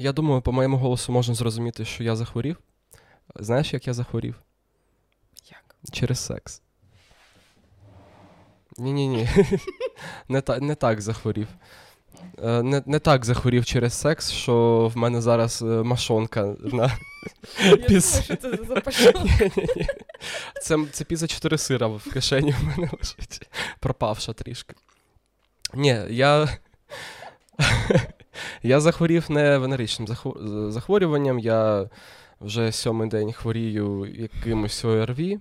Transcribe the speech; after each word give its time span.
Я 0.00 0.12
думаю, 0.12 0.40
по 0.42 0.52
моєму 0.52 0.76
голосу 0.76 1.12
можна 1.12 1.34
зрозуміти, 1.34 1.84
що 1.84 2.04
я 2.04 2.16
захворів. 2.16 2.58
Знаєш, 3.36 3.72
як 3.72 3.86
я 3.86 3.94
захворів? 3.94 4.34
Як? 5.50 5.76
Через 5.92 6.18
секс. 6.18 6.62
Ні-ні-ні. 8.76 9.28
Не, 10.28 10.40
та, 10.40 10.58
не 10.58 10.74
так 10.74 11.00
захворів. 11.00 11.48
Е, 12.44 12.62
Не, 12.62 12.82
не 12.86 12.98
так 12.98 13.24
захворів 13.24 13.64
через 13.64 13.94
секс, 13.94 14.30
що 14.30 14.86
в 14.94 14.96
мене 14.96 15.20
зараз 15.20 15.62
е, 15.62 15.64
машонка 15.64 16.54
на. 16.60 16.98
Піс- 17.88 18.22
що 18.22 18.36
це 18.36 18.50
за 18.56 18.82
Це, 20.62 20.78
це 20.92 21.04
піца 21.04 21.26
4 21.26 21.58
сира 21.58 21.86
в 21.86 22.12
кишені 22.12 22.50
в 22.52 22.64
мене 22.64 22.90
лежить. 22.98 23.48
Пропавша 23.80 24.32
трішки. 24.32 24.74
Ні, 25.74 26.00
я. 26.10 26.58
Я 28.62 28.80
захворів 28.80 29.30
не 29.30 29.58
венеричним 29.58 30.08
захворюванням. 30.70 31.38
Я 31.38 31.90
вже 32.40 32.72
сьомий 32.72 33.08
день 33.08 33.32
хворію 33.32 34.06
якимось 34.06 34.84
ОРВІ. 34.84 35.38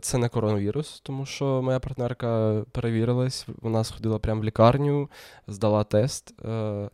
Це 0.00 0.18
не 0.18 0.28
коронавірус, 0.28 1.00
тому 1.00 1.26
що 1.26 1.62
моя 1.62 1.80
партнерка 1.80 2.62
перевірилась, 2.72 3.46
вона 3.62 3.84
сходила 3.84 4.18
прямо 4.18 4.40
в 4.40 4.44
лікарню, 4.44 5.10
здала 5.46 5.84
тест, 5.84 6.34
е, 6.44 6.90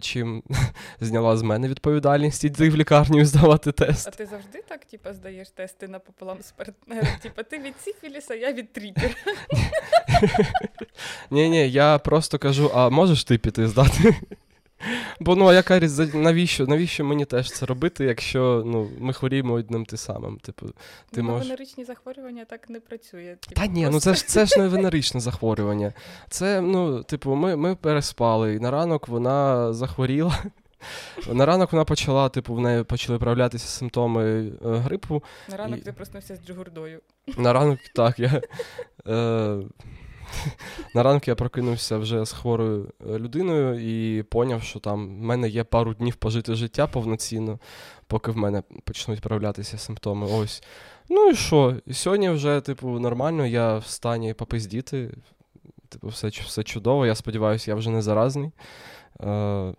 чим 0.00 0.42
зняла 1.00 1.36
з 1.36 1.42
мене 1.42 1.68
відповідальність 1.68 2.44
йти 2.44 2.70
в 2.70 2.76
лікарню 2.76 3.20
і 3.20 3.24
здавати 3.24 3.72
тест. 3.72 4.08
А 4.08 4.10
ти 4.10 4.26
завжди 4.26 4.62
так, 4.68 4.84
типу, 4.84 5.12
здаєш 5.12 5.50
тести 5.50 5.88
напополам 5.88 6.38
з 6.42 6.52
партнером? 6.52 7.08
Типа, 7.22 7.42
ти 7.42 7.58
від 7.58 7.74
сифіліса, 7.80 8.34
я 8.34 8.52
від 8.52 8.72
тріпера. 8.72 9.14
Ні, 11.30 11.48
ні, 11.50 11.70
я 11.70 11.98
просто 11.98 12.38
кажу, 12.38 12.70
а 12.74 12.88
можеш 12.88 13.24
ти 13.24 13.38
піти 13.38 13.68
здати? 13.68 14.14
Бо 15.20 15.36
ну 15.36 15.46
а 15.46 15.54
яка 15.54 15.78
різ- 15.80 16.14
навіщо, 16.14 16.66
навіщо 16.66 17.04
мені 17.04 17.24
теж 17.24 17.52
це 17.52 17.66
робити, 17.66 18.04
якщо 18.04 18.62
ну, 18.66 18.90
ми 18.98 19.12
хворіємо 19.12 19.54
одним 19.54 19.84
ти 19.84 19.96
самим? 19.96 20.38
Типу, 20.38 20.66
ти 21.10 21.22
ну, 21.22 21.30
можеш. 21.30 21.48
венеричні 21.48 21.84
захворювання 21.84 22.44
так 22.44 22.70
не 22.70 22.80
працює. 22.80 23.36
Типу, 23.40 23.60
Та 23.60 23.66
ні, 23.66 23.88
ну 23.92 24.00
це 24.00 24.14
ж 24.14 24.26
це 24.26 24.46
ж 24.46 24.60
не 24.60 24.68
венеричне 24.68 25.20
захворювання. 25.20 25.92
Це, 26.28 26.60
ну, 26.60 27.02
типу, 27.02 27.34
ми, 27.34 27.56
ми 27.56 27.74
переспали, 27.74 28.54
і 28.54 28.60
на 28.60 28.70
ранок 28.70 29.08
вона 29.08 29.72
захворіла. 29.72 30.38
На 31.28 31.46
ранок 31.46 31.72
вона 31.72 31.84
почала, 31.84 32.28
типу, 32.28 32.54
в 32.54 32.60
неї 32.60 32.84
почали 32.84 33.18
проявлятися 33.18 33.66
симптоми 33.66 34.24
е, 34.48 34.52
грипу. 34.62 35.22
На 35.48 35.56
ранок 35.56 35.78
і- 35.78 35.82
ти 35.82 35.92
проснувся 35.92 36.36
з 36.36 36.46
джигурдою. 36.46 37.00
На 37.36 37.52
ранок, 37.52 37.78
так, 37.94 38.18
я. 38.18 38.42
Е, 39.08 39.58
на 40.94 41.02
ранок 41.02 41.28
я 41.28 41.34
прокинувся 41.34 41.98
вже 41.98 42.24
з 42.24 42.32
хворою 42.32 42.92
е, 43.00 43.18
людиною 43.18 43.80
і 43.80 44.22
поняв, 44.22 44.62
що 44.62 44.80
там 44.80 45.06
в 45.06 45.22
мене 45.22 45.48
є 45.48 45.64
пару 45.64 45.94
днів 45.94 46.16
пожити 46.16 46.54
життя 46.54 46.86
повноцінно, 46.86 47.58
поки 48.06 48.30
в 48.30 48.36
мене 48.36 48.62
почнуть 48.84 49.20
проявлятися 49.20 49.78
симптоми. 49.78 50.26
Ось. 50.26 50.62
Ну 51.08 51.30
і 51.30 51.34
що? 51.34 51.76
І 51.86 51.94
сьогодні 51.94 52.30
вже, 52.30 52.60
типу, 52.60 52.88
нормально, 52.88 53.46
я 53.46 53.78
в 53.78 53.86
стані 53.86 54.34
попиздіти. 54.34 55.14
Типу, 55.88 56.08
все, 56.08 56.28
все 56.28 56.62
чудово. 56.62 57.06
Я 57.06 57.14
сподіваюся, 57.14 57.70
я 57.70 57.74
вже 57.74 57.90
не 57.90 58.02
заразний. 58.02 58.50
Е, 59.20 59.74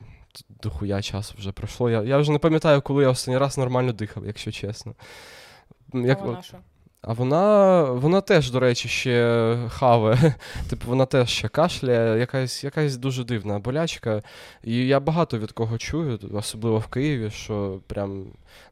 дохуя 0.49 1.01
часу 1.01 1.35
вже 1.37 1.51
пройшло. 1.51 1.89
Я, 1.89 2.03
я 2.03 2.17
вже 2.17 2.31
не 2.31 2.39
пам'ятаю, 2.39 2.81
коли 2.81 3.03
я 3.03 3.09
останній 3.09 3.37
раз 3.37 3.57
нормально 3.57 3.93
дихав, 3.93 4.25
якщо 4.25 4.51
чесно. 4.51 4.95
Як, 5.93 6.19
а 6.21 6.25
вона 6.25 6.41
що? 6.41 6.57
А 7.01 7.13
вона, 7.13 7.83
вона 7.83 8.21
теж, 8.21 8.51
до 8.51 8.59
речі, 8.59 8.87
ще 8.87 9.57
хаве. 9.69 10.35
Типу, 10.69 10.87
вона 10.87 11.05
теж 11.05 11.29
ще 11.29 11.47
кашляє, 11.47 12.19
якась, 12.19 12.63
якась 12.63 12.97
дуже 12.97 13.23
дивна 13.23 13.59
болячка. 13.59 14.21
І 14.63 14.87
я 14.87 14.99
багато 14.99 15.37
від 15.37 15.51
кого 15.51 15.77
чую, 15.77 16.19
особливо 16.33 16.77
в 16.77 16.87
Києві, 16.87 17.29
що 17.29 17.81
прям 17.87 18.25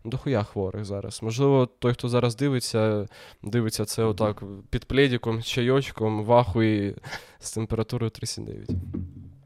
ну, 0.03 0.11
дохуя 0.11 0.43
хворих 0.43 0.85
зараз. 0.85 1.23
Можливо, 1.23 1.65
той, 1.65 1.93
хто 1.93 2.09
зараз 2.09 2.35
дивиться, 2.35 3.07
дивиться 3.43 3.85
це 3.85 4.03
отак 4.03 4.43
під 4.69 4.85
пледіком, 4.85 5.43
чайочком, 5.43 6.23
в 6.23 6.33
ахуї 6.33 6.95
з 7.39 7.51
температурою 7.51 8.09
39. 8.09 8.69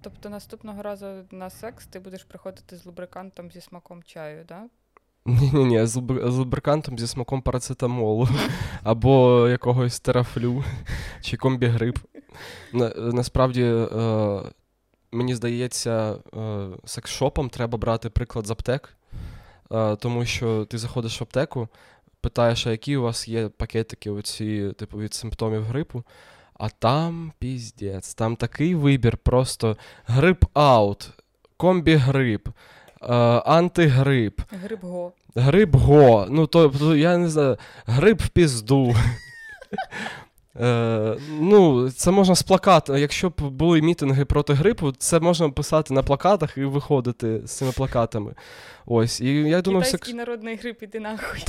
Тобто 0.01 0.29
наступного 0.29 0.81
разу 0.81 1.05
на 1.31 1.49
секс 1.49 1.87
ти 1.87 1.99
будеш 1.99 2.23
приходити 2.23 2.77
з 2.77 2.85
лубрикантом 2.85 3.51
зі 3.51 3.61
смаком 3.61 4.03
чаю, 4.03 4.45
да? 4.47 4.63
Ні-ні-ні, 5.25 5.85
з 5.85 5.95
лубрикантом 6.23 6.99
зі 6.99 7.07
смаком 7.07 7.41
парацетамолу 7.41 8.27
або 8.83 9.47
якогось 9.49 9.99
терафлю 9.99 10.63
чи 11.21 11.37
комбігрип. 11.37 11.99
На, 12.73 12.89
насправді, 12.89 13.63
е, 13.63 14.41
мені 15.11 15.35
здається, 15.35 16.11
е, 16.11 16.17
секс-шопом 16.85 17.49
треба 17.49 17.77
брати 17.77 18.09
приклад 18.09 18.47
з 18.47 18.51
аптек, 18.51 18.97
е, 19.71 19.95
тому 19.95 20.25
що 20.25 20.65
ти 20.65 20.77
заходиш 20.77 21.21
в 21.21 21.23
аптеку, 21.23 21.67
питаєш, 22.21 22.67
а 22.67 22.71
які 22.71 22.97
у 22.97 23.01
вас 23.01 23.27
є 23.27 23.49
пакетики 23.49 24.09
оці, 24.09 24.73
типу, 24.77 24.97
від 24.97 25.13
симптомів 25.13 25.63
грипу. 25.63 26.03
А 26.53 26.69
там 26.69 27.33
піздець, 27.39 28.13
там 28.13 28.35
такий 28.35 28.75
вибір, 28.75 29.17
просто 29.17 29.77
грип 30.05 30.45
аут, 30.53 31.09
комбі-грип, 31.57 32.47
е, 33.03 33.13
антигрип, 33.45 34.41
Гриб 34.63 34.81
го. 34.81 35.13
Гриб 35.35 35.75
го. 35.75 36.25
Ну, 36.29 36.47
то, 36.47 36.69
то 36.69 36.95
я 36.95 37.17
не 37.17 37.29
знаю, 37.29 37.57
гриб 37.85 38.21
в 38.21 38.29
пізду. 38.29 38.95
Е, 40.59 41.17
ну, 41.39 41.91
це 41.91 42.11
можна 42.11 42.35
з 42.35 42.43
плаката. 42.43 42.97
Якщо 42.97 43.29
б 43.29 43.33
були 43.41 43.81
мітинги 43.81 44.25
проти 44.25 44.53
грипу, 44.53 44.91
це 44.91 45.19
можна 45.19 45.49
писати 45.49 45.93
на 45.93 46.03
плакатах 46.03 46.57
і 46.57 46.63
виходити 46.63 47.41
з 47.45 47.51
цими 47.51 47.71
плакатами. 47.71 48.33
Ось. 48.85 49.21
І 49.21 49.33
я 49.33 49.61
думаю, 49.61 49.81
все. 49.81 49.91
Китайський 49.91 50.13
народний 50.13 50.55
гриб, 50.55 50.77
іди 50.81 50.99
нахуй. 50.99 51.43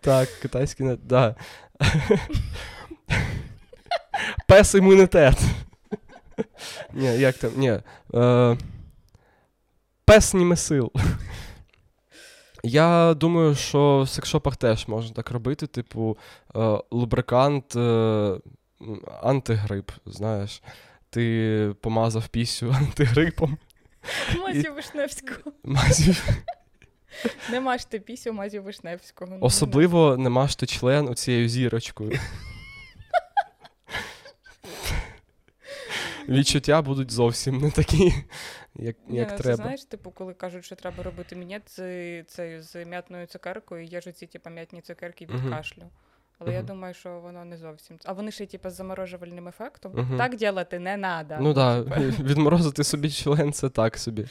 Так, 0.00 0.28
китайський 0.42 0.86
не. 0.86 0.96
Да. 0.96 1.34
Пес 4.48 4.74
імунітет. 4.74 5.38
Ні, 6.92 7.18
як 7.18 7.36
там? 7.36 7.50
Ні. 7.56 7.78
Е, 8.14 8.56
пес 10.10 10.34
німе 10.34 10.56
сил. 10.56 10.92
Я 12.62 13.14
думаю, 13.14 13.54
що 13.54 14.02
в 14.02 14.08
секшопах 14.08 14.56
теж 14.56 14.88
можна 14.88 15.14
так 15.14 15.30
робити, 15.30 15.66
типу, 15.66 16.18
е, 16.56 16.78
лубрикант, 16.90 17.76
е, 17.76 18.38
антигрип, 19.22 19.90
знаєш. 20.06 20.62
Ти 21.10 21.74
помазав 21.80 22.28
пісю 22.28 22.70
антигрипом, 22.78 23.58
Мазю 24.38 24.74
Вишневського. 24.74 25.52
мазів. 25.64 26.28
Не 27.50 27.60
мажте 27.60 27.98
пісю 27.98 28.32
Мазю 28.32 28.62
Вишневського. 28.62 29.30
Ну, 29.30 29.38
Особливо 29.40 30.16
не 30.16 30.30
мажте 30.30 30.66
член 30.66 31.08
оцією 31.08 31.48
зірочкою. 31.48 32.18
Відчуття 36.28 36.82
будуть 36.82 37.10
зовсім 37.10 37.58
не 37.58 37.70
такі, 37.70 38.14
як, 38.76 38.96
як 39.08 39.30
ну, 39.30 39.38
треба. 39.38 39.56
Знаєш, 39.56 39.84
типу, 39.84 40.10
коли 40.10 40.34
кажуть, 40.34 40.64
що 40.64 40.76
треба 40.76 41.02
робити 41.02 41.36
мінет 41.36 41.62
з 41.70 42.22
це, 42.22 42.62
з 42.62 42.84
м'ятною 42.84 43.26
цукеркою, 43.26 43.84
є 43.84 44.00
ж 44.00 44.12
ці 44.12 44.26
типу, 44.26 44.50
м'ятні 44.50 44.80
цукерки 44.80 45.26
від 45.26 45.34
Мгм. 45.34 45.50
кашлю. 45.50 45.82
Але 46.38 46.54
я 46.54 46.62
думаю, 46.62 46.94
що 46.94 47.20
воно 47.20 47.44
не 47.44 47.56
зовсім. 47.56 47.98
А 48.04 48.12
вони 48.12 48.30
ще 48.30 48.46
типу, 48.46 48.70
з 48.70 48.74
заморожувальним 48.74 49.48
ефектом. 49.48 49.92
Мгм. 49.94 50.18
Так 50.18 50.36
ділати 50.36 50.78
не 50.78 50.98
треба. 50.98 51.38
Ну 51.40 51.54
так, 51.54 51.88
да, 51.88 51.96
відморозити 52.22 52.84
собі 52.84 53.10
член 53.10 53.52
це 53.52 53.68
так 53.68 53.98
собі. 53.98 54.26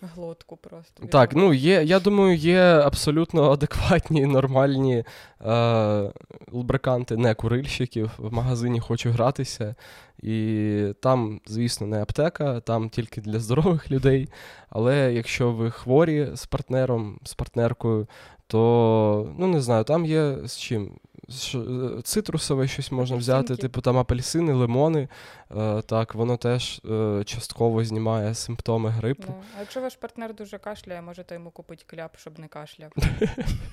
Глотку 0.00 0.56
просто. 0.56 1.06
Так, 1.06 1.36
ну 1.36 1.52
є, 1.52 1.82
я 1.84 2.00
думаю, 2.00 2.36
є 2.36 2.60
абсолютно 2.60 3.50
адекватні, 3.50 4.26
нормальні 4.26 5.04
е, 5.46 6.12
лубриканти 6.52 7.16
не 7.16 7.34
курильщиків. 7.34 8.10
В 8.18 8.32
магазині 8.32 8.80
хочу 8.80 9.10
гратися. 9.10 9.74
І 10.22 10.92
там, 11.00 11.40
звісно, 11.46 11.86
не 11.86 12.02
аптека, 12.02 12.60
там 12.60 12.88
тільки 12.90 13.20
для 13.20 13.38
здорових 13.38 13.90
людей. 13.90 14.28
Але 14.70 15.12
якщо 15.12 15.52
ви 15.52 15.70
хворі 15.70 16.28
з 16.34 16.46
партнером, 16.46 17.20
з 17.24 17.34
партнеркою, 17.34 18.06
то 18.46 19.32
ну 19.38 19.46
не 19.46 19.60
знаю, 19.60 19.84
там 19.84 20.04
є 20.06 20.36
з 20.44 20.58
чим. 20.58 20.98
Е, 21.28 22.02
Цитрусове 22.02 22.68
щось 22.68 22.92
можна 22.92 23.16
взяти, 23.16 23.56
типу 23.56 23.80
там 23.80 23.98
апельсини, 23.98 24.52
лимони. 24.52 25.08
Е, 25.56 25.82
так, 25.82 26.14
воно 26.14 26.36
теж 26.36 26.80
е, 26.90 27.22
частково 27.24 27.84
знімає 27.84 28.34
симптоми 28.34 28.90
грипу. 28.90 29.24
Ну, 29.28 29.42
а 29.56 29.60
якщо 29.60 29.80
ваш 29.80 29.96
партнер 29.96 30.34
дуже 30.34 30.58
кашляє, 30.58 31.02
можете 31.02 31.34
йому 31.34 31.50
купити 31.50 31.84
кляп, 31.86 32.16
щоб 32.16 32.38
не 32.38 32.48
кашляв. 32.48 32.92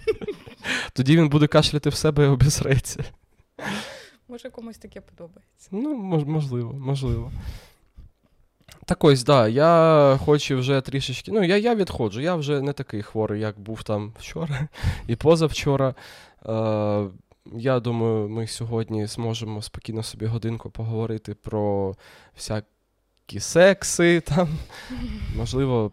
Тоді 0.93 1.17
він 1.17 1.29
буде 1.29 1.47
кашляти 1.47 1.89
в 1.89 1.95
себе 1.95 2.25
і 2.25 2.27
обісреться. 2.27 3.03
Може, 4.27 4.49
комусь 4.49 4.77
таке 4.77 5.01
подобається. 5.01 5.69
Ну, 5.71 5.95
мож, 5.95 6.23
можливо, 6.23 6.73
можливо. 6.73 7.31
Так 8.85 9.03
ось, 9.03 9.23
да, 9.23 9.47
я 9.47 10.19
хочу 10.25 10.57
вже 10.57 10.81
трішечки. 10.81 11.31
Ну, 11.31 11.43
я, 11.43 11.57
я 11.57 11.75
відходжу, 11.75 12.21
я 12.21 12.35
вже 12.35 12.61
не 12.61 12.73
такий 12.73 13.01
хворий, 13.01 13.41
як 13.41 13.59
був 13.59 13.83
там 13.83 14.13
вчора 14.19 14.67
і 15.07 15.15
позавчора. 15.15 15.95
Е, 16.45 17.07
я 17.53 17.79
думаю, 17.79 18.29
ми 18.29 18.47
сьогодні 18.47 19.05
зможемо 19.05 19.61
спокійно 19.61 20.03
собі 20.03 20.25
годинку 20.25 20.69
поговорити 20.69 21.33
про 21.33 21.95
всякі 22.35 23.39
секси 23.39 24.19
там. 24.25 24.49
Можливо. 25.35 25.91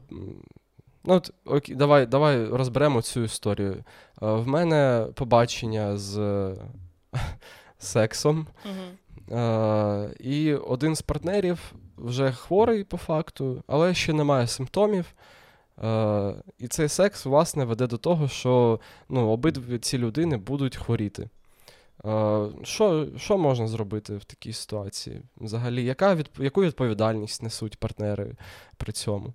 Ну, 1.04 1.14
от, 1.14 1.31
окей, 1.44 1.75
давай 1.75 2.06
давай 2.06 2.46
розберемо 2.46 3.02
цю 3.02 3.22
історію. 3.22 3.72
Е, 3.72 3.82
в 4.20 4.49
мене 4.49 5.06
побачення 5.14 5.96
з 5.96 6.16
сексом. 7.78 8.46
Е, 9.31 10.14
і 10.20 10.54
один 10.54 10.96
з 10.96 11.02
партнерів 11.02 11.72
вже 11.96 12.32
хворий 12.32 12.84
по 12.84 12.96
факту, 12.96 13.62
але 13.66 13.94
ще 13.94 14.12
не 14.12 14.25
має 14.25 14.46
симптомів. 14.46 15.14
Е, 15.84 16.34
і 16.58 16.69
цей 16.69 16.88
секс, 16.88 17.26
власне, 17.26 17.64
веде 17.64 17.87
до 17.87 17.99
того, 17.99 18.28
що 18.28 18.81
ну, 19.08 19.28
обидві 19.28 19.78
ці 19.78 19.99
людини 19.99 20.37
будуть 20.37 20.76
хворіти. 20.76 21.28
Е, 22.04 22.48
що 22.62 23.08
що 23.16 23.38
можна 23.38 23.68
зробити 23.68 24.16
в 24.16 24.24
такій 24.24 24.52
ситуації? 24.52 25.22
Взагалі, 25.36 25.84
яка 25.84 26.14
від, 26.14 26.30
яку 26.38 26.62
відповідальність 26.62 27.42
несуть 27.42 27.76
партнери 27.76 28.36
при 28.76 28.92
цьому? 28.92 29.34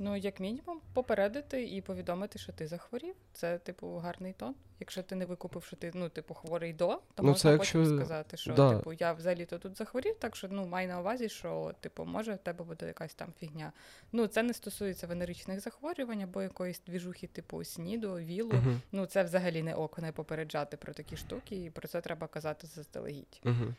Ну, 0.00 0.16
як 0.16 0.40
мінімум, 0.40 0.80
попередити 0.92 1.64
і 1.64 1.80
повідомити, 1.80 2.38
що 2.38 2.52
ти 2.52 2.66
захворів. 2.66 3.14
Це, 3.32 3.58
типу, 3.58 3.96
гарний 3.96 4.32
тон. 4.32 4.54
Якщо 4.80 5.02
ти 5.02 5.14
не 5.14 5.26
викупив, 5.26 5.64
що 5.64 5.76
ти 5.76 5.90
ну, 5.94 6.08
типу, 6.08 6.34
хворий 6.34 6.72
до, 6.72 6.86
то 6.86 7.02
ну, 7.22 7.24
можна 7.24 7.38
це 7.38 7.58
потім 7.58 7.80
якщо... 7.80 7.96
сказати, 7.96 8.36
що 8.36 8.52
да. 8.52 8.76
типу, 8.76 8.92
я 8.92 9.12
взагалі-то 9.12 9.58
тут 9.58 9.78
захворів, 9.78 10.16
так 10.18 10.36
що 10.36 10.48
ну, 10.50 10.66
май 10.66 10.86
на 10.86 11.00
увазі, 11.00 11.28
що 11.28 11.74
типу, 11.80 12.04
може 12.04 12.34
в 12.34 12.38
тебе 12.38 12.64
буде 12.64 12.86
якась 12.86 13.14
там 13.14 13.28
фігня. 13.38 13.72
Ну, 14.12 14.26
це 14.26 14.42
не 14.42 14.54
стосується 14.54 15.06
венеричних 15.06 15.60
захворювань 15.60 16.22
або 16.22 16.42
якоїсь 16.42 16.80
двіжухи, 16.86 17.26
типу 17.26 17.64
сніду, 17.64 18.14
вілу. 18.14 18.50
Uh-huh. 18.50 18.78
Ну, 18.92 19.06
це 19.06 19.22
взагалі 19.22 19.62
не 19.62 19.74
око 19.74 20.02
не 20.02 20.12
попереджати 20.12 20.76
про 20.76 20.92
такі 20.92 21.16
штуки, 21.16 21.64
і 21.64 21.70
про 21.70 21.88
це 21.88 22.00
треба 22.00 22.26
казати 22.26 22.66
заздалегідь. 22.66 23.40
Uh-huh. 23.44 23.74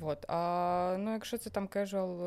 Вот. 0.00 0.24
А 0.28 0.96
ну, 0.98 1.12
якщо 1.12 1.38
це 1.38 1.50
там 1.50 1.68
casual 1.68 2.20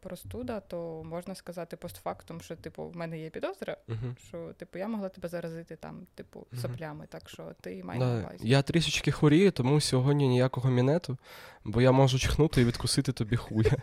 простуда, 0.00 0.60
то 0.60 1.02
можна 1.04 1.34
сказати 1.34 1.76
постфактум, 1.76 2.40
що 2.40 2.56
типу 2.56 2.88
в 2.88 2.96
мене 2.96 3.18
є 3.18 3.30
підозра, 3.30 3.76
uh-huh. 3.88 4.18
що 4.28 4.52
типу 4.52 4.78
я 4.78 4.88
могла 4.88 5.08
тебе 5.08 5.28
заразити 5.28 5.76
там, 5.76 6.06
типу, 6.14 6.46
соплями, 6.62 7.06
так 7.06 7.28
що 7.28 7.52
ти 7.60 7.84
на 7.84 7.94
увазі. 7.94 8.48
Я 8.48 8.62
трішечки 8.62 9.12
хворію, 9.12 9.50
тому 9.50 9.80
сьогодні 9.80 10.28
ніякого 10.28 10.70
мінету, 10.70 11.18
бо 11.64 11.80
я 11.80 11.92
можу 11.92 12.18
чхнути 12.18 12.60
і 12.60 12.64
відкусити 12.64 13.12
тобі 13.12 13.36
хуя. 13.36 13.72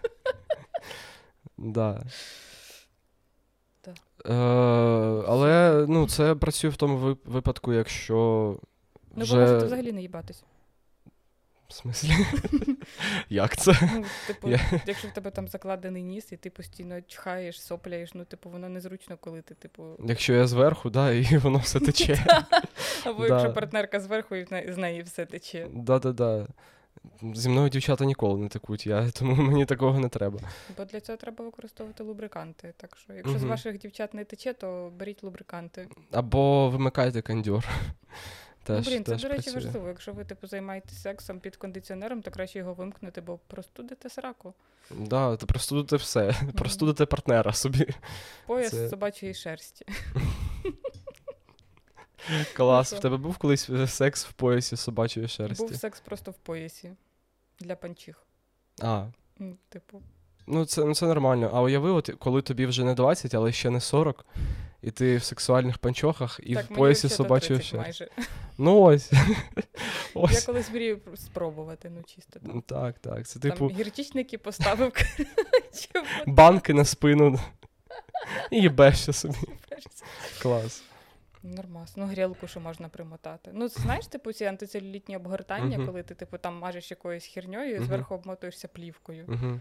Да. 1.58 2.04
Е, 4.26 4.34
але 5.28 5.86
ну, 5.90 6.08
це 6.08 6.36
працює 6.36 6.70
в 6.70 6.76
тому 6.76 7.18
випадку, 7.26 7.74
якщо. 7.74 8.16
Ну, 9.16 9.26
бо 9.30 9.36
можете 9.36 9.66
взагалі 9.66 9.92
не 9.92 10.02
їбатись. 10.02 10.44
В 11.68 11.74
смислі? 11.74 12.12
Як 13.30 13.58
це? 13.58 13.80
Ну, 13.94 14.06
Типу, 14.28 14.50
якщо 14.86 15.08
в 15.08 15.12
тебе 15.12 15.32
там 15.32 15.48
закладений 15.48 16.04
ніс, 16.04 16.32
і 16.32 16.38
ти 16.38 16.50
постійно 16.50 17.02
чхаєш, 17.08 17.62
сопляєш, 17.62 18.14
ну, 18.14 18.26
типу, 18.26 18.50
воно 18.50 18.70
незручно, 18.70 19.18
коли 19.20 19.42
ти, 19.42 19.54
типу. 19.54 19.84
Якщо 20.06 20.34
я 20.34 20.48
зверху, 20.48 20.90
да, 20.90 21.12
і 21.12 21.38
воно 21.44 21.58
все 21.58 21.80
тече. 21.80 22.26
Або 23.06 23.28
якщо 23.28 23.54
партнерка 23.54 24.00
зверху, 24.00 24.36
і 24.36 24.48
з 24.74 24.78
неї 24.78 25.02
все 25.02 25.26
тече. 25.26 25.68
Да-да-да. 25.74 26.48
Зі 27.34 27.50
мною 27.50 27.70
дівчата 27.70 28.06
ніколи 28.06 28.40
не 28.40 28.48
текуть, 28.48 28.88
я, 28.88 29.12
тому 29.12 29.36
мені 29.36 29.66
такого 29.66 30.00
не 30.00 30.10
треба. 30.10 30.40
Бо 30.78 30.86
для 30.86 31.00
цього 31.00 31.18
треба 31.18 31.46
використовувати 31.46 32.04
лубриканти. 32.04 32.74
Так 32.78 32.98
що, 32.98 33.14
якщо 33.14 33.40
з 33.40 33.44
ваших 33.44 33.78
дівчат 33.78 34.14
не 34.14 34.26
тече, 34.26 34.54
то 34.54 34.92
беріть 35.00 35.24
лубриканти. 35.24 35.88
Або 36.12 36.70
вимикайте 36.70 37.22
кондьор. 37.22 37.66
Теж, 38.68 38.86
ну, 38.86 38.92
блін, 38.92 39.04
це, 39.04 39.16
до 39.16 39.28
речі, 39.28 39.52
працює. 39.52 39.54
важливо. 39.54 39.88
Якщо 39.88 40.14
ви 40.14 40.26
типу 40.26 40.48
займаєтесь 40.48 41.02
сексом 41.02 41.40
під 41.40 41.56
кондиціонером, 41.56 42.22
то 42.22 42.32
краще 42.32 42.60
його 42.60 42.74
вимкнути, 42.74 43.22
бо 43.22 43.40
простудите 43.48 44.10
сраку. 44.10 44.54
Так, 44.90 44.98
да, 45.08 45.36
то 45.36 45.48
простудите 45.48 45.96
все. 45.96 46.28
Mm-hmm. 46.28 46.52
Простудите 46.52 47.06
партнера 47.06 47.54
собі. 47.54 47.88
Пояс 48.48 48.72
це... 48.72 48.90
собачої 48.90 49.34
шерсті. 49.34 49.86
Клас. 52.56 52.94
В 52.94 53.00
тебе 53.00 53.18
був 53.18 53.38
колись 53.38 53.70
е, 53.70 53.88
секс 53.88 54.26
в 54.26 54.34
поясі 54.34 54.76
собачої 54.76 55.28
шерсті? 55.28 55.66
Був 55.66 55.76
секс 55.76 56.00
просто 56.00 56.32
в 56.32 56.38
поясі 56.38 56.92
для 57.60 57.76
панчих. 57.76 58.26
А. 58.82 59.06
Типу. 59.70 60.02
Ну, 60.48 60.66
це 60.66 60.86
ну, 60.86 60.96
це 60.96 61.06
нормально. 61.06 61.52
А 61.54 61.62
уяви, 61.62 61.92
от, 61.92 62.10
коли 62.20 62.42
тобі 62.42 62.66
вже 62.66 62.84
не 62.84 62.94
20, 62.94 63.34
але 63.34 63.52
ще 63.52 63.70
не 63.70 63.82
40, 63.82 64.26
і 64.82 64.92
ти 64.92 65.18
в 65.18 65.24
сексуальних 65.24 65.78
панчохах 65.78 66.40
і 66.44 66.56
так, 66.56 66.66
в 66.66 66.76
поясі 66.76 67.10
собачого 67.10 67.60
ще. 67.60 68.10
Ну 68.58 68.82
ось. 68.82 69.12
ось. 70.14 70.34
Я 70.34 70.42
колись 70.42 70.72
мрію 70.72 71.00
спробувати, 71.16 71.92
ну 71.96 72.04
чисто. 72.04 72.40
Так, 72.40 72.64
так. 72.66 73.00
так. 73.00 73.28
Це 73.28 73.40
типу... 73.40 73.68
Там 73.68 73.78
гірчичники 73.78 74.38
поставив. 74.38 74.94
Банки 76.28 76.74
на 76.74 76.86
спину. 76.86 77.40
І 78.52 78.62
їбешся 78.62 79.14
собі. 79.14 79.36
Клас. 80.42 80.84
Нормас. 81.44 81.98
Ну, 81.98 82.06
грілку, 82.06 82.48
що 82.48 82.60
можна 82.60 82.90
примотати. 82.90 83.52
Ну, 83.54 83.68
знаєш, 83.68 84.08
типу, 84.08 84.34
ці 84.34 84.46
антицелюлітні 84.46 85.18
обгортання, 85.18 85.78
uh-huh. 85.78 85.86
коли 85.86 86.04
ти, 86.04 86.16
типу, 86.16 86.38
там 86.38 86.60
мажеш 86.60 86.92
якоюсь 86.92 87.26
херньою 87.26 87.76
і 87.76 87.80
uh-huh. 87.80 87.86
зверху 87.86 88.16
обмотуєшся 88.16 88.68
плівкою. 88.68 89.26
Uh-huh. 89.26 89.60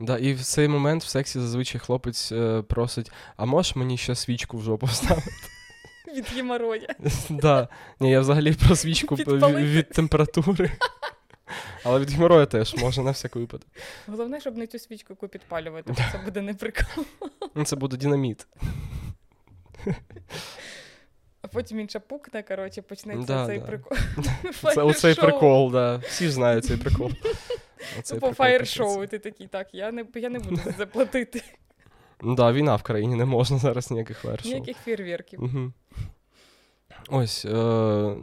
Да, 0.00 0.18
І 0.18 0.32
в 0.32 0.44
цей 0.44 0.68
момент 0.68 1.04
в 1.04 1.08
сексі 1.08 1.40
зазвичай 1.40 1.80
хлопець 1.80 2.32
е, 2.32 2.62
просить: 2.62 3.12
а 3.36 3.44
можеш 3.44 3.76
мені 3.76 3.98
ще 3.98 4.14
свічку 4.14 4.58
в 4.58 4.62
жопу 4.62 4.86
вставити? 4.86 5.30
Від 6.16 6.28
геморроя. 6.28 6.88
Да. 7.30 7.68
Ні, 8.00 8.10
я 8.10 8.20
взагалі 8.20 8.52
про 8.52 8.76
свічку 8.76 9.14
від 9.14 9.88
температури. 9.88 10.70
Але 11.84 12.00
від 12.00 12.10
геморроя 12.10 12.46
теж 12.46 12.74
можна 12.74 13.02
на 13.02 13.10
всяк 13.10 13.36
випадок. 13.36 13.68
Головне, 14.06 14.40
щоб 14.40 14.56
не 14.56 14.66
цю 14.66 14.78
свічку 14.78 15.12
яку 15.12 15.28
підпалювати, 15.28 15.92
бо 15.92 16.02
це 16.12 16.18
буде 16.24 16.40
не 16.40 16.54
прикол. 16.54 17.04
Ну, 17.54 17.64
це 17.64 17.76
буде 17.76 17.96
динаміт. 17.96 18.46
А 21.42 21.48
потім 21.48 21.80
інша 21.80 22.00
пукне, 22.00 22.42
коротше, 22.42 22.82
почнеться 22.82 23.26
да, 23.26 23.46
цей 23.46 23.58
да. 23.58 23.66
прикол. 23.66 23.98
Це 24.74 24.82
оцей 24.82 25.14
прикол, 25.14 25.72
да. 25.72 25.96
Всі 25.96 26.24
ж 26.24 26.32
знають 26.32 26.64
цей 26.64 26.76
прикол. 26.76 27.12
Оцей 27.98 28.20
По 28.20 28.32
фаєр-шоу 28.32 29.06
ти 29.06 29.18
такий, 29.18 29.46
так, 29.46 29.74
я 29.74 29.92
не 29.92 30.04
я 30.14 30.28
не 30.28 30.38
буду 30.38 30.60
заплатити. 30.78 31.42
Ну 32.22 32.34
да, 32.34 32.52
війна 32.52 32.76
в 32.76 32.82
країні 32.82 33.16
не 33.16 33.24
можна 33.24 33.58
зараз 33.58 33.90
ніяких 33.90 34.18
фаєр-шоу. 34.18 34.52
Ніяких 34.52 34.76
фірвірків. 34.84 35.42
Угу. 35.42 35.72
Ось, 37.08 37.44
е, 37.44 37.50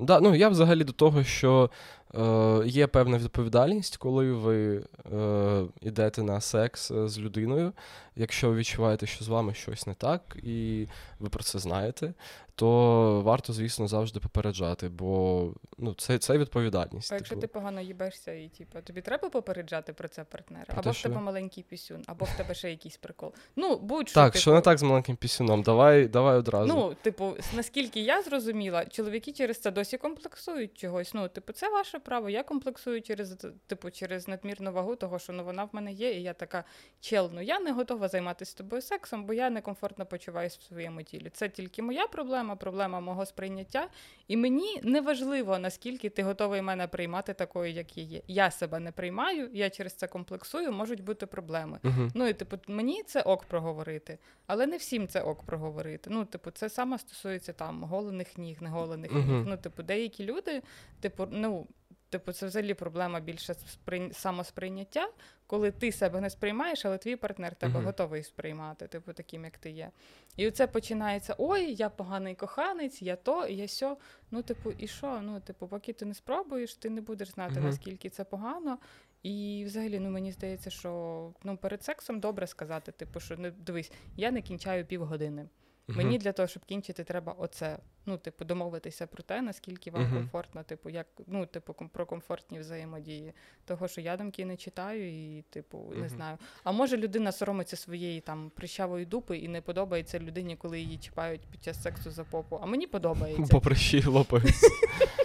да, 0.02 0.20
ну 0.20 0.36
я 0.36 0.50
взагалі 0.50 0.84
до 0.84 0.94
того, 0.94 1.24
що 1.24 1.70
е, 2.18 2.68
є 2.68 2.88
певна 2.88 3.18
відповідальність, 3.18 3.98
коли 3.98 4.34
ви 4.34 4.84
е, 5.14 5.64
йдете 5.82 6.24
на 6.24 6.42
секс 6.42 6.92
з 6.92 7.20
людиною, 7.20 7.74
якщо 8.16 8.50
ви 8.50 8.56
відчуваєте, 8.56 9.06
що 9.06 9.26
з 9.26 9.28
вами 9.28 9.54
щось 9.54 9.88
не 9.88 9.94
так, 9.94 10.38
і 10.44 10.88
ви 11.20 11.30
про 11.30 11.44
це 11.44 11.60
знаєте, 11.60 12.14
то 12.56 13.22
варто, 13.22 13.54
звісно, 13.54 13.88
завжди 13.88 14.20
попереджати, 14.20 14.90
бо 14.90 15.52
ну, 15.78 15.94
це 15.94 16.18
це 16.18 16.38
відповідальність. 16.38 17.12
А 17.12 17.16
якщо 17.16 17.36
типу. 17.36 17.42
ти 17.42 17.48
погано 17.48 17.82
їбешся, 17.82 18.34
і 18.34 18.48
типу, 18.48 18.82
тобі 18.82 19.02
треба 19.02 19.30
попереджати 19.30 19.94
про 19.94 20.08
це 20.08 20.24
партнера? 20.24 20.66
Про 20.66 20.74
або 20.74 20.84
те, 20.84 20.90
в 20.92 21.02
тебе 21.02 21.16
що? 21.16 21.22
маленький 21.22 21.64
пісюн, 21.64 22.04
або 22.08 22.26
в 22.26 22.38
тебе 22.38 22.56
ще 22.56 22.70
якийсь 22.70 22.98
прикол. 22.98 23.34
Ну, 23.56 23.78
будь-що. 23.78 24.16
Так, 24.16 24.34
типу... 24.34 24.42
що 24.42 24.54
не 24.54 24.62
так 24.62 24.78
з 24.78 24.84
маленьким 24.84 25.16
пісюном, 25.16 25.62
давай 25.62 26.08
давай 26.08 26.38
одразу. 26.38 26.68
Ну, 26.68 26.96
типу, 27.02 27.38
наскільки 27.56 28.00
я 28.00 28.22
зрозуміла, 28.22 28.86
чоловіки 28.86 29.32
через 29.32 29.60
це 29.60 29.72
досі 29.72 29.98
комплексують 29.98 30.78
чогось. 30.78 31.14
Ну, 31.14 31.28
типу, 31.28 31.54
це 31.54 31.70
ваше 31.70 32.00
право. 32.06 32.30
Я 32.30 32.44
комплексую 32.44 33.02
через 33.02 33.38
типу, 33.68 33.92
через 33.92 34.28
надмірну 34.28 34.72
вагу, 34.72 34.96
того, 34.96 35.20
що 35.20 35.34
ну 35.34 35.44
вона 35.44 35.64
в 35.64 35.70
мене 35.72 35.92
є, 35.92 36.14
і 36.14 36.24
я 36.24 36.34
така 36.34 36.64
чел, 37.00 37.32
ну 37.34 37.42
я 37.42 37.60
не 37.60 37.72
готова 37.72 38.08
займатися 38.08 38.52
з 38.52 38.54
тобою 38.54 38.82
сексом, 38.82 39.26
бо 39.26 39.34
я 39.34 39.50
некомфортно 39.50 40.06
почуваюся 40.06 40.58
в 40.62 40.64
своєму 40.64 41.04
тілі. 41.04 41.30
Це 41.34 41.50
тільки 41.50 41.82
моя 41.82 42.08
проблема, 42.08 42.56
проблема 42.56 43.00
мого 43.00 43.26
сприйняття. 43.26 43.88
І 44.28 44.38
мені 44.38 44.80
не 44.84 45.02
важливо, 45.02 45.60
наскільки 45.60 46.10
ти 46.10 46.24
готовий 46.24 46.62
мене 46.62 46.88
приймати 46.88 47.34
такою, 47.34 47.72
як 47.72 47.98
я 47.98 48.04
є. 48.04 48.22
Я 48.28 48.52
себе 48.52 48.80
не 48.80 48.92
приймаю, 48.92 49.50
я 49.54 49.70
через 49.70 49.94
це 49.94 50.08
комплексую, 50.08 50.72
можуть 50.72 51.04
бути 51.04 51.26
проблеми. 51.26 51.80
Uh-huh. 51.84 52.12
Ну 52.14 52.28
і 52.28 52.34
типу, 52.34 52.58
мені 52.68 53.04
це 53.04 53.22
ок 53.22 53.44
проговорити, 53.44 54.18
але 54.48 54.68
не 54.68 54.78
всім 54.78 55.08
це 55.08 55.22
ок 55.22 55.44
проговорити. 55.44 56.10
Ну, 56.10 56.26
типу, 56.26 56.52
це 56.52 56.70
саме 56.70 56.98
стосується 56.98 57.54
там 57.54 57.84
голених 57.84 58.38
ніг, 58.38 58.62
неголених 58.62 59.12
uh-huh. 59.12 59.38
ніг. 59.38 59.46
Ну, 59.48 59.58
типу, 59.58 59.84
деякі 59.84 60.26
люди, 60.26 60.62
типу, 61.00 61.28
ну. 61.32 61.68
Типу, 62.16 62.32
це 62.32 62.46
взагалі 62.46 62.74
проблема 62.74 63.20
більше 63.20 63.54
сприй... 63.54 64.14
самосприйняття, 64.14 65.10
коли 65.48 65.72
ти 65.72 65.92
себе 65.92 66.22
не 66.22 66.30
сприймаєш, 66.30 66.86
але 66.86 66.98
твій 66.98 67.16
партнер 67.16 67.56
тебе 67.56 67.80
uh-huh. 67.80 67.84
готовий 67.84 68.24
сприймати, 68.24 68.88
типу, 68.88 69.14
таким, 69.14 69.44
як 69.44 69.58
ти 69.58 69.72
є. 69.72 69.92
І 70.36 70.48
оце 70.48 70.68
починається: 70.68 71.36
ой, 71.38 71.74
я 71.74 71.90
поганий 71.90 72.36
коханець, 72.36 73.02
я 73.02 73.16
то, 73.16 73.48
я 73.48 73.68
сьо. 73.68 73.98
Ну, 74.32 74.42
типу, 74.42 74.72
і 74.72 74.88
що? 74.88 75.22
Ну, 75.22 75.40
типу, 75.40 75.68
поки 75.68 75.94
ти 75.94 76.06
не 76.06 76.14
спробуєш, 76.14 76.76
ти 76.76 76.90
не 76.90 77.02
будеш 77.02 77.32
знати, 77.32 77.56
uh-huh. 77.56 77.64
наскільки 77.64 78.10
це 78.10 78.24
погано. 78.24 78.78
І 79.24 79.64
взагалі, 79.66 80.00
ну 80.00 80.10
мені 80.10 80.32
здається, 80.32 80.70
що 80.70 81.32
ну 81.44 81.58
перед 81.58 81.84
сексом 81.84 82.20
добре 82.20 82.48
сказати, 82.48 82.92
типу, 82.92 83.20
що 83.20 83.38
не 83.38 83.52
дивись, 83.52 83.92
я 84.18 84.32
не 84.32 84.42
кінчаю 84.42 84.86
півгодини. 84.86 85.46
Мені 85.88 86.18
для 86.18 86.32
того, 86.32 86.48
щоб 86.48 86.66
кінчити, 86.66 87.04
треба 87.04 87.36
оце. 87.38 87.78
Ну, 88.06 88.18
типу, 88.18 88.46
домовитися 88.46 89.08
про 89.08 89.24
те, 89.24 89.42
наскільки 89.42 89.92
вам 89.92 90.02
Мгм. 90.04 90.14
комфортно, 90.14 90.64
типу, 90.64 90.90
як 90.90 91.08
ну, 91.28 91.46
типу, 91.46 91.74
про 91.74 92.06
комфортні 92.06 92.60
взаємодії. 92.60 93.34
Того, 93.66 93.88
що 93.88 94.02
я 94.02 94.18
думки 94.18 94.46
не 94.46 94.58
читаю, 94.58 95.12
і, 95.38 95.42
типу, 95.42 95.94
не 95.96 96.10
знаю. 96.10 96.38
А 96.64 96.72
може 96.72 96.98
людина 96.98 97.32
соромиться 97.32 97.76
своєї 97.76 98.22
там 98.22 98.52
прищавої 98.56 99.06
дупи 99.06 99.38
і 99.38 99.48
не 99.48 99.62
подобається 99.62 100.20
людині, 100.20 100.56
коли 100.56 100.80
її 100.80 100.98
чіпають 100.98 101.42
під 101.52 101.64
час 101.64 101.84
сексу 101.84 102.12
за 102.12 102.24
попу. 102.24 102.60
А 102.62 102.66
мені 102.66 102.88
подобається. 102.88 103.54
По 103.54 103.62
прищі 103.62 104.06
лопаються. 104.06 104.68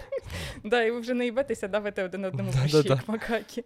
Да, 0.65 0.83
і 0.83 0.91
ви 0.91 1.01
вже 1.01 1.15
не 1.15 1.25
їбетеся, 1.25 1.69
давите 1.69 2.05
один 2.05 2.25
одному 2.25 2.53
Да-да-да. 2.53 2.95
як 2.95 3.09
макаки. 3.09 3.65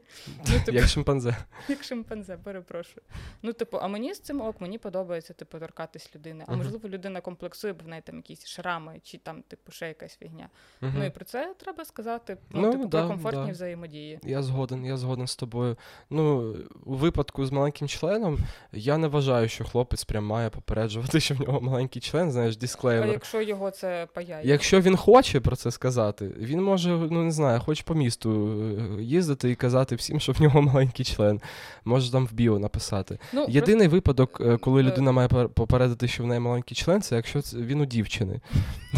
Ну, 0.49 0.61
типу, 0.65 0.79
Як 0.79 0.87
шимпанзе. 0.89 1.37
як 1.69 1.85
шимпанзе, 1.85 2.37
перепрошую. 2.45 3.03
Ну, 3.43 3.53
типу, 3.53 3.79
а 3.83 3.89
мені 3.89 4.15
з 4.15 4.21
цим 4.21 4.41
ок, 4.41 4.61
мені 4.61 4.79
подобається, 4.79 5.33
типу, 5.35 5.59
торкатись 5.59 6.11
людини. 6.15 6.45
А 6.49 6.57
можливо, 6.57 6.89
людина 6.89 7.21
комплексує, 7.21 7.73
бо 7.73 7.85
в 7.85 7.89
неї 7.89 8.03
там 8.07 8.17
якісь 8.17 8.47
шрами, 8.47 9.01
чи 9.03 9.19
там, 9.19 9.43
типу, 9.43 9.73
ще 9.73 9.89
якась 9.89 10.17
фігня. 10.17 10.49
Ну 10.81 11.05
і 11.05 11.11
про 11.11 11.25
це 11.25 11.55
треба 11.59 11.85
сказати. 11.85 12.37
Ну, 12.51 12.61
Ну, 12.61 12.73
типу, 12.73 12.89
про 12.89 13.09
комфортні 13.09 13.53
взаємодії. 13.53 14.19
Я 14.23 14.43
згоден, 14.43 14.85
я 14.85 14.97
згоден 14.97 15.27
з 15.27 15.37
тобою. 15.37 15.77
Ну, 16.11 16.57
у 16.85 16.95
випадку 16.95 17.47
з 17.47 17.51
маленьким 17.53 17.89
членом, 17.89 18.39
я 18.73 18.99
не 18.99 19.09
вважаю, 19.09 19.49
що 19.49 19.65
хлопець 19.65 20.05
прям 20.05 20.25
має 20.25 20.51
попереджувати, 20.51 21.21
що 21.21 21.35
в 21.35 21.41
нього 21.41 21.61
маленький 21.61 22.03
член, 22.03 22.31
знаєш, 22.33 22.55
А 22.57 22.61
дисклеймер. 22.61 23.09
якщо 23.09 23.41
його 23.43 23.71
це 23.71 24.09
паяє? 24.15 24.47
Якщо 24.49 24.81
він 24.81 24.97
хоче 24.97 25.41
про 25.41 25.57
це 25.57 25.71
сказати, 25.71 26.29
він 26.39 26.63
може, 26.63 26.74
ну 27.11 27.25
не 27.25 27.31
знаю, 27.31 27.61
хоч 27.61 27.83
по 27.83 27.95
місту 27.95 28.59
е, 28.99 29.03
їздити 29.03 29.51
і 29.51 29.55
казати 29.55 29.95
всім, 29.95 30.21
що 30.21 30.33
в 30.33 30.41
нього 30.43 30.63
маленький 30.73 31.05
член. 31.05 31.41
Може 31.85 32.13
там 32.13 32.27
в 32.27 32.33
біо 32.33 32.59
написати. 32.59 33.19
ну, 33.33 33.47
Єдиний 33.49 33.89
випадок, 33.89 34.41
е, 34.41 34.57
коли 34.57 34.81
Е. 34.81 34.85
людина 34.85 35.13
має 35.13 35.29
попередити, 35.29 36.09
що 36.09 36.23
в 36.23 36.27
неї 36.27 36.41
маленький 36.41 36.77
член, 36.77 37.03
це 37.03 37.17
якщо 37.17 37.39
він 37.39 37.81
у 37.81 37.85
дівчини. 37.85 38.41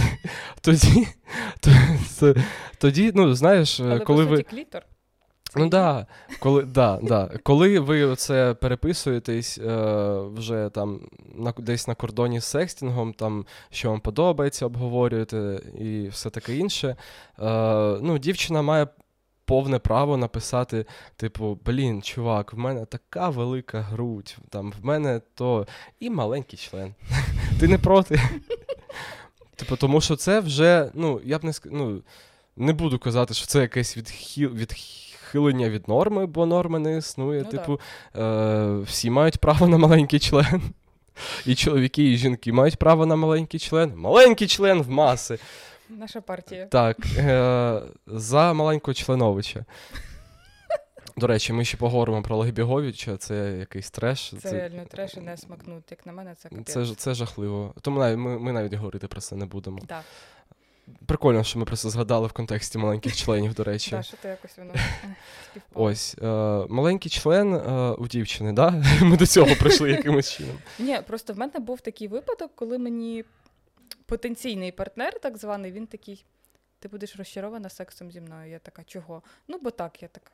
Тоді, 0.61 1.07
тоді, 2.79 3.13
ну 3.15 3.35
знаєш, 3.35 3.81
коли 4.07 4.25
ви. 4.25 4.45
Ну 5.57 5.69
да, 5.69 6.07
коли, 6.41 6.63
да, 6.63 6.99
да. 7.03 7.31
коли 7.43 7.79
ви 7.79 8.17
це 8.17 8.55
переписуєтесь 8.55 9.59
е, 9.59 10.21
вже 10.35 10.71
там 10.75 11.01
на, 11.35 11.55
десь 11.59 11.89
на 11.89 11.95
кордоні 11.95 12.41
з 12.41 12.45
секстингом, 12.45 13.13
там, 13.13 13.47
що 13.71 13.91
вам 13.91 14.01
подобається, 14.01 14.67
обговорюєте 14.67 15.61
і 15.81 16.09
все 16.09 16.31
таке 16.31 16.57
інше, 16.57 16.89
е, 16.89 16.97
ну, 18.03 18.19
дівчина 18.19 18.63
має 18.63 18.87
повне 19.45 19.79
право 19.79 20.17
написати, 20.17 20.87
типу, 21.17 21.59
блін, 21.65 22.03
чувак, 22.03 22.53
в 22.53 22.59
мене 22.59 22.85
така 22.85 23.29
велика 23.29 23.81
грудь, 23.81 24.37
там, 24.51 24.73
в 24.83 24.85
мене 24.85 25.21
то 25.35 25.67
і 26.01 26.11
маленький 26.11 26.59
член. 26.59 26.95
Ти 27.61 27.69
не 27.69 27.79
проти? 27.79 28.21
Типу, 29.57 29.77
тому 29.77 30.01
що 30.01 30.17
це 30.17 30.41
вже, 30.41 30.91
ну, 30.95 31.21
я 31.25 31.39
б 31.39 31.45
не 31.45 31.53
ну, 31.65 32.03
не 32.57 32.73
буду 32.73 32.99
казати, 32.99 33.35
що 33.35 33.47
це 33.47 33.61
якесь 33.61 33.97
відхил... 33.97 34.51
відхилення 35.27 35.69
від 35.69 35.89
норми, 35.89 36.27
бо 36.27 36.47
норми 36.47 36.79
не 36.79 36.97
існує. 36.97 37.43
Ну, 37.43 37.51
типу, 37.51 37.81
е... 38.17 38.77
всі 38.85 39.11
мають 39.11 39.39
право 39.39 39.69
на 39.69 39.79
маленький 39.79 40.19
член. 40.19 40.63
І 41.47 41.55
чоловіки, 41.55 42.13
і 42.13 42.17
жінки 42.17 42.53
мають 42.53 42.77
право 42.77 43.07
на 43.07 43.17
маленький 43.17 43.61
член. 43.61 43.93
Маленький 43.97 44.47
член 44.47 44.83
в 44.83 44.91
маси. 44.91 45.39
Наша 45.89 46.21
партія. 46.21 46.67
Так, 46.67 46.97
е... 47.17 47.83
за 48.07 48.53
маленького 48.53 48.95
членовича. 48.95 49.65
До 51.17 51.27
речі, 51.27 51.53
ми 51.53 51.65
ще 51.65 51.77
поговоримо 51.77 52.23
про 52.23 52.37
Олега 52.37 52.53
Біговича, 52.53 53.17
це 53.17 53.57
якийсь 53.59 53.91
треш. 53.91 54.35
Це 54.43 54.53
реально 54.53 54.85
треш 54.85 55.15
і 55.17 55.21
не 55.21 55.37
смакнути. 55.37 55.87
Як 55.91 56.07
на 56.07 56.13
мене, 56.13 56.35
це 56.35 56.49
капець. 56.49 56.73
це, 56.73 56.95
це 56.95 57.15
жахливо. 57.15 57.75
Тому 57.81 57.99
навіть 58.01 58.19
ми, 58.19 58.39
ми 58.39 58.53
навіть 58.53 58.75
говорити 58.75 59.09
про 59.09 59.21
це 59.21 59.37
не 59.37 59.47
будемо. 59.47 59.79
Да. 59.89 60.03
Прикольно, 61.07 61.45
що 61.45 61.59
ми 61.59 61.65
про 61.65 61.77
це 61.77 61.91
згадали 61.91 62.27
в 62.27 62.33
контексті 62.33 62.79
маленьких 62.79 63.17
членів, 63.23 63.55
до 63.55 63.65
речі. 63.65 63.91
Так, 63.91 64.05
що 64.05 64.17
то 64.17 64.29
якось 64.29 64.59
воно 64.59 64.73
е, 64.75 65.17
співпало. 65.51 65.87
Ось 65.87 66.17
е, 66.23 66.27
маленький 66.69 67.11
член 67.11 67.55
е, 67.55 67.91
у 67.91 68.09
дівчини, 68.09 68.53
да? 68.53 68.71
Ми 69.03 69.17
до 69.17 69.27
цього 69.27 69.57
прийшли 69.57 69.91
якимось 69.91 70.33
чином. 70.33 70.59
Ні, 70.79 71.01
просто 71.07 71.33
в 71.33 71.39
мене 71.39 71.59
був 71.59 71.81
такий 71.81 72.09
випадок, 72.09 72.51
коли 72.55 72.79
мені 72.79 73.25
потенційний 74.07 74.73
партнер, 74.73 75.21
так 75.21 75.37
званий, 75.37 75.73
він 75.73 75.87
такий: 75.87 76.25
ти 76.79 76.89
будеш 76.89 77.17
розчарована 77.17 77.69
сексом 77.69 78.11
зі 78.11 78.21
мною. 78.21 78.51
Я 78.51 78.59
така, 78.59 78.85
чого? 78.85 79.23
Ну, 79.49 79.59
бо 79.63 79.71
так, 79.71 80.03
я 80.03 80.09
така. 80.09 80.31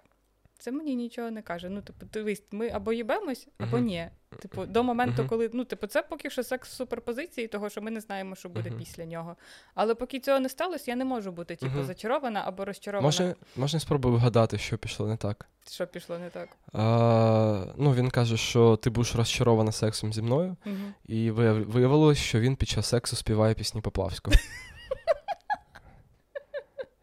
Це 0.62 0.72
мені 0.72 0.94
нічого 0.96 1.30
не 1.30 1.42
каже. 1.42 1.68
Ну, 1.68 1.82
типу, 1.82 2.06
дивись, 2.12 2.42
ми 2.50 2.68
або 2.68 2.92
їбемось, 2.92 3.48
або 3.58 3.76
Мгм. 3.76 3.86
ні. 3.86 4.08
Типу, 4.38 4.66
до 4.66 4.82
моменту, 4.82 5.14
Мгм. 5.22 5.28
коли. 5.28 5.50
Ну, 5.52 5.64
типу, 5.64 5.86
це 5.86 6.02
поки 6.02 6.30
що 6.30 6.42
секс 6.42 6.70
суперпозиції, 6.72 7.48
того, 7.48 7.70
що 7.70 7.82
ми 7.82 7.90
не 7.90 8.00
знаємо, 8.00 8.34
що 8.36 8.48
буде 8.48 8.70
Мгм. 8.70 8.78
після 8.78 9.04
нього. 9.04 9.36
Але 9.74 9.94
поки 9.94 10.20
цього 10.20 10.40
не 10.40 10.48
сталося, 10.48 10.84
я 10.90 10.96
не 10.96 11.04
можу 11.04 11.32
бути, 11.32 11.56
типу, 11.56 11.82
зачарована 11.82 12.42
або 12.46 12.64
розчарована. 12.64 13.06
Може, 13.06 13.34
можна 13.56 13.80
спробую 13.80 14.14
вгадати, 14.14 14.58
що 14.58 14.78
пішло 14.78 15.06
не 15.08 15.16
так. 15.16 15.46
Що 15.70 15.86
пішло 15.86 16.18
не 16.18 16.30
так. 16.30 16.48
А, 16.72 17.64
ну, 17.76 17.92
він 17.94 18.10
каже, 18.10 18.36
що 18.36 18.76
ти 18.76 18.90
будеш 18.90 19.14
розчарована 19.14 19.72
сексом 19.72 20.12
зі 20.12 20.22
мною, 20.22 20.56
і 21.04 21.30
вияв- 21.30 21.64
виявилось, 21.70 22.18
що 22.18 22.40
він 22.40 22.56
під 22.56 22.68
час 22.68 22.86
сексу 22.86 23.16
співає 23.16 23.54
пісні 23.54 23.80
Поплавського. 23.80 24.36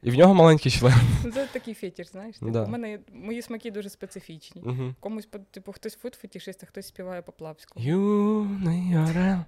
І 0.04 0.12
в 0.12 0.16
нього 0.16 0.34
маленький 0.34 0.72
член. 0.72 0.94
Це 1.34 1.48
такий 1.48 1.74
фетиш, 1.74 2.08
знаєш. 2.08 2.38
Типу, 2.38 2.52
Да. 2.52 2.64
У 2.64 2.68
мене 2.68 3.00
мої 3.14 3.42
смаки 3.42 3.72
дуже 3.72 3.90
специфічні. 3.90 4.62
Угу. 4.62 4.96
Комусь, 5.00 5.28
типу, 5.52 5.72
хтось 5.72 5.98
фут-фетишист, 6.04 6.60
а 6.64 6.66
хтось 6.66 6.88
співає 6.88 7.22
Поплавського. 7.22 7.80
Юний 7.80 8.98
орел. 8.98 9.40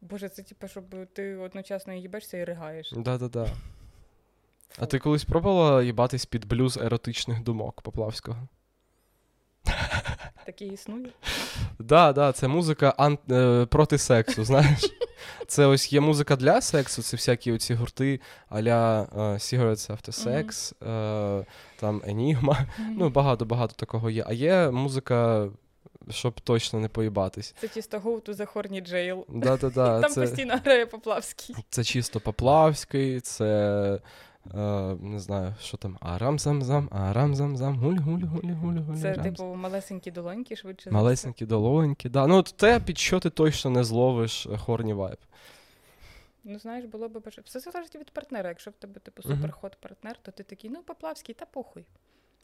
Боже, 0.00 0.28
це 0.28 0.42
типу, 0.42 0.68
щоб 0.68 0.84
ти 1.12 1.36
одночасно 1.36 1.92
їбешся 1.94 2.36
і 2.36 2.44
ригаєш. 2.44 2.92
Да-да-да. 2.96 3.48
А 4.78 4.86
ти 4.86 4.98
колись 4.98 5.24
пробувала 5.24 5.82
їбатись 5.82 6.26
під 6.26 6.44
блюз 6.44 6.76
еротичних 6.76 7.42
думок 7.42 7.82
Поплавського? 7.82 8.48
Таке 10.46 10.64
існує. 10.64 11.06
Да, 11.78 12.12
да, 12.12 12.32
це 12.32 12.48
музика 12.48 12.94
ан... 12.98 13.18
е, 13.30 13.66
проти 13.66 13.98
сексу, 13.98 14.44
знаєш. 14.44 14.80
Це 15.46 15.66
ось 15.66 15.92
є 15.92 16.00
музика 16.00 16.36
для 16.36 16.60
сексу, 16.60 17.02
це 17.02 17.16
всякі 17.16 17.52
оці 17.52 17.74
гурти 17.74 18.20
а-ля 18.48 19.02
е, 19.02 19.18
Cigarettes 19.18 19.90
After 19.90 20.24
Sex, 20.26 20.72
е, 21.40 21.46
там 21.80 22.00
Enigma. 22.00 22.58
Ну, 22.90 23.10
багато-багато 23.10 23.74
такого 23.76 24.10
є. 24.10 24.24
А 24.26 24.32
є 24.32 24.70
музика, 24.70 25.48
щоб 26.10 26.40
точно 26.40 26.80
не 26.80 26.88
поїбатись. 26.88 27.54
Це 27.60 27.68
чисто 27.68 27.98
гоуту 28.00 28.34
за 28.34 28.44
хорні 28.44 28.80
джейл. 28.80 29.24
Да-да-да, 29.28 30.00
Там 30.00 30.10
це, 30.10 30.20
постійно 30.20 30.54
грає 30.64 30.86
Поплавський. 30.86 31.56
це 31.70 31.84
чисто 31.84 32.20
Поплавський, 32.20 33.20
це. 33.20 34.00
Е, 34.54 34.96
не 35.00 35.20
знаю, 35.20 35.54
що 35.60 35.76
там. 35.76 35.98
Арам-зам-зам, 36.00 36.88
арам-зам-зам, 36.92 37.78
гуль-гуль-гуль-гуль-гуль. 37.78 38.96
Це, 38.96 39.12
рам. 39.12 39.22
типу, 39.24 39.44
малесенькі 39.44 40.10
долоньки 40.10 40.56
швидше. 40.56 40.90
Малесенькі 40.90 41.46
долоньки, 41.46 42.08
да. 42.08 42.26
Ну, 42.26 42.42
те, 42.42 42.80
під 42.80 42.98
що 42.98 43.20
ти 43.20 43.30
точно 43.30 43.70
не 43.70 43.84
зловиш 43.84 44.46
е, 44.46 44.56
хорні 44.58 44.92
вайб. 44.92 45.18
Ну, 46.44 46.58
знаєш, 46.58 46.84
було 46.84 47.08
б 47.08 47.12
бажано. 47.24 47.42
Все 47.46 47.60
залежить 47.60 47.96
від 47.96 48.10
партнера. 48.10 48.48
Якщо 48.48 48.70
в 48.70 48.74
тебе, 48.74 49.00
типу, 49.00 49.22
Мгм. 49.24 49.36
суперхот 49.36 49.76
партнер, 49.80 50.16
то 50.22 50.30
ти 50.30 50.42
такий, 50.42 50.70
ну, 50.70 50.82
Поплавський, 50.82 51.34
та 51.34 51.46
похуй. 51.46 51.86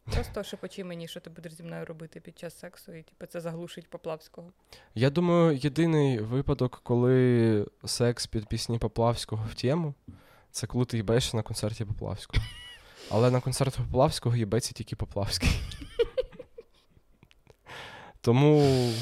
Просто 0.05 0.43
шепочи 0.45 0.85
мені, 0.85 1.09
що 1.09 1.21
ти 1.21 1.31
будеш 1.31 1.53
зі 1.55 1.63
мною 1.63 1.85
робити 1.85 2.21
під 2.21 2.39
час 2.39 2.59
сексу, 2.59 2.93
і 2.93 3.03
типу, 3.03 3.27
це 3.27 3.41
заглушить 3.41 3.91
Поплавського. 3.91 4.53
Я 4.95 5.11
думаю, 5.11 5.57
єдиний 5.57 6.19
випадок, 6.19 6.81
коли 6.83 7.67
секс 7.85 8.27
під 8.27 8.47
пісні 8.47 8.79
Поплавського 8.79 9.47
в 9.51 9.55
тему, 9.55 9.95
це 10.51 10.67
коли 10.67 10.85
ти 10.85 10.97
їбешся 10.97 11.37
на 11.37 11.43
концерті 11.43 11.85
Поплавського. 11.85 12.45
Але 13.11 13.31
на 13.31 13.41
концерті 13.41 13.79
Поплавського 13.79 14.37
їбеться 14.37 14.73
тільки 14.73 14.97
Поплавський. 14.97 15.51
Тому. 18.21 18.93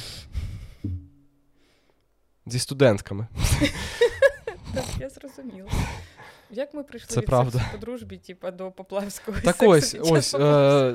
Зі 2.46 2.58
студентками. 2.58 3.26
Так, 4.74 4.84
я 5.00 5.08
зрозуміла. 5.08 5.70
Як 6.50 6.74
ми 6.74 6.82
прийшли 6.82 7.08
Це 7.08 7.20
від 7.20 7.26
правда. 7.26 7.64
по 7.72 7.78
дружбі, 7.78 8.16
типу, 8.16 8.50
до 8.50 8.70
Поплавського? 8.70 9.38
Так 9.44 9.56
ось, 9.62 9.96
ось, 10.00 10.34
е, 10.34 10.40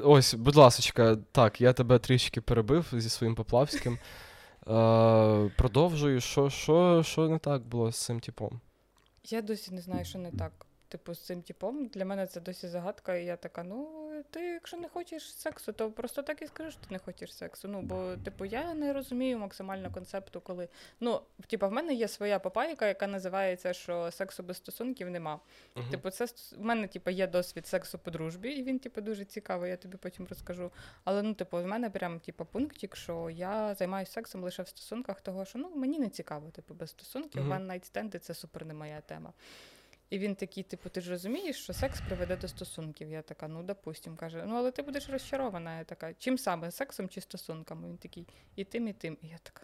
ось, 0.03 0.33
будь 0.33 0.55
ласочка, 0.55 1.17
так, 1.31 1.61
я 1.61 1.73
тебе 1.73 1.99
трішки 1.99 2.41
перебив 2.41 2.85
зі 2.93 3.09
своїм 3.09 3.35
Поплавським. 3.35 3.93
Е, 4.67 5.51
продовжую, 5.57 6.21
що, 6.21 6.49
що, 6.49 7.03
що 7.05 7.29
не 7.29 7.39
так 7.39 7.61
було 7.61 7.91
з 7.91 8.05
цим 8.05 8.19
типом? 8.19 8.61
Я 9.29 9.41
досі 9.41 9.71
не 9.73 9.81
знаю, 9.81 10.05
що 10.05 10.19
не 10.19 10.31
так. 10.31 10.65
Типу, 10.93 11.13
з 11.13 11.19
цим 11.19 11.41
типом. 11.41 11.87
Для 11.87 12.05
мене 12.05 12.27
це 12.27 12.41
досі 12.41 12.67
загадка, 12.67 13.15
і 13.15 13.25
я 13.25 13.35
така, 13.35 13.63
ну, 13.63 14.09
ти, 14.29 14.39
якщо 14.39 14.77
не 14.77 14.87
хочеш 14.87 15.35
сексу, 15.35 15.73
то 15.73 15.91
просто 15.91 16.21
так 16.21 16.41
і 16.41 16.47
скажи, 16.47 16.71
що 16.71 16.79
ти 16.79 16.87
не 16.89 16.99
хочеш 16.99 17.35
сексу. 17.35 17.67
Ну, 17.67 17.81
бо, 17.81 18.15
типу, 18.23 18.45
я 18.45 18.73
не 18.73 18.93
розумію 18.93 19.39
максимально 19.39 19.91
концепту, 19.91 20.41
коли. 20.41 20.69
Ну, 20.99 21.21
типу, 21.47 21.67
в 21.67 21.71
мене 21.71 21.93
є 21.93 22.07
своя 22.07 22.39
папайка, 22.39 22.87
яка 22.87 23.07
називається, 23.07 23.73
що 23.73 24.11
сексу 24.11 24.43
без 24.43 24.57
стосунків 24.57 25.09
нема. 25.09 25.39
Uh-huh. 25.75 25.91
Типу, 25.91 26.09
це 26.09 26.25
в 26.57 26.63
мене, 26.63 26.87
типу, 26.87 27.09
є 27.09 27.27
досвід 27.27 27.67
сексу 27.67 27.99
по 27.99 28.11
дружбі, 28.11 28.49
і 28.49 28.63
він, 28.63 28.79
типу, 28.79 29.01
дуже 29.01 29.25
цікавий, 29.25 29.71
я 29.71 29.77
тобі 29.77 29.97
потім 29.97 30.27
розкажу. 30.27 30.71
Але 31.03 31.21
ну, 31.21 31.33
типу, 31.33 31.57
в 31.57 31.65
мене 31.67 31.89
прям 31.89 32.19
типу, 32.19 32.45
пунктик, 32.45 32.95
що 32.95 33.29
я 33.29 33.75
займаюся 33.75 34.11
сексом 34.11 34.43
лише 34.43 34.63
в 34.63 34.67
стосунках, 34.67 35.21
того, 35.21 35.45
що 35.45 35.59
ну 35.59 35.71
мені 35.75 35.99
не 35.99 36.09
цікаво, 36.09 36.49
типу, 36.49 36.73
без 36.73 36.89
стосунків. 36.89 37.43
Uh-huh. 37.43 37.59
One 37.59 37.67
night 37.67 37.93
stand 37.93 38.19
це 38.19 38.33
супер 38.33 38.65
не 38.65 38.73
моя 38.73 39.01
тема. 39.01 39.33
І 40.13 40.19
він 40.19 40.35
такий, 40.35 40.63
типу, 40.63 40.89
ти 40.89 41.01
ж 41.01 41.11
розумієш, 41.11 41.63
що 41.63 41.73
секс 41.73 42.01
приведе 42.01 42.35
до 42.35 42.47
стосунків. 42.47 43.09
Я 43.09 43.21
така, 43.21 43.47
ну 43.47 43.63
допустим, 43.63 44.15
каже, 44.15 44.43
ну 44.47 44.55
але 44.55 44.71
ти 44.71 44.81
будеш 44.81 45.09
розчарована. 45.09 45.77
Я 45.77 45.83
така, 45.83 46.13
чим 46.13 46.37
саме 46.37 46.71
сексом 46.71 47.09
чи 47.09 47.21
стосунками? 47.21 47.87
Він 47.87 47.97
такий, 47.97 48.27
і 48.55 48.63
тим, 48.63 48.87
і 48.87 48.93
тим. 48.93 49.17
І 49.21 49.27
я 49.27 49.37
така. 49.43 49.61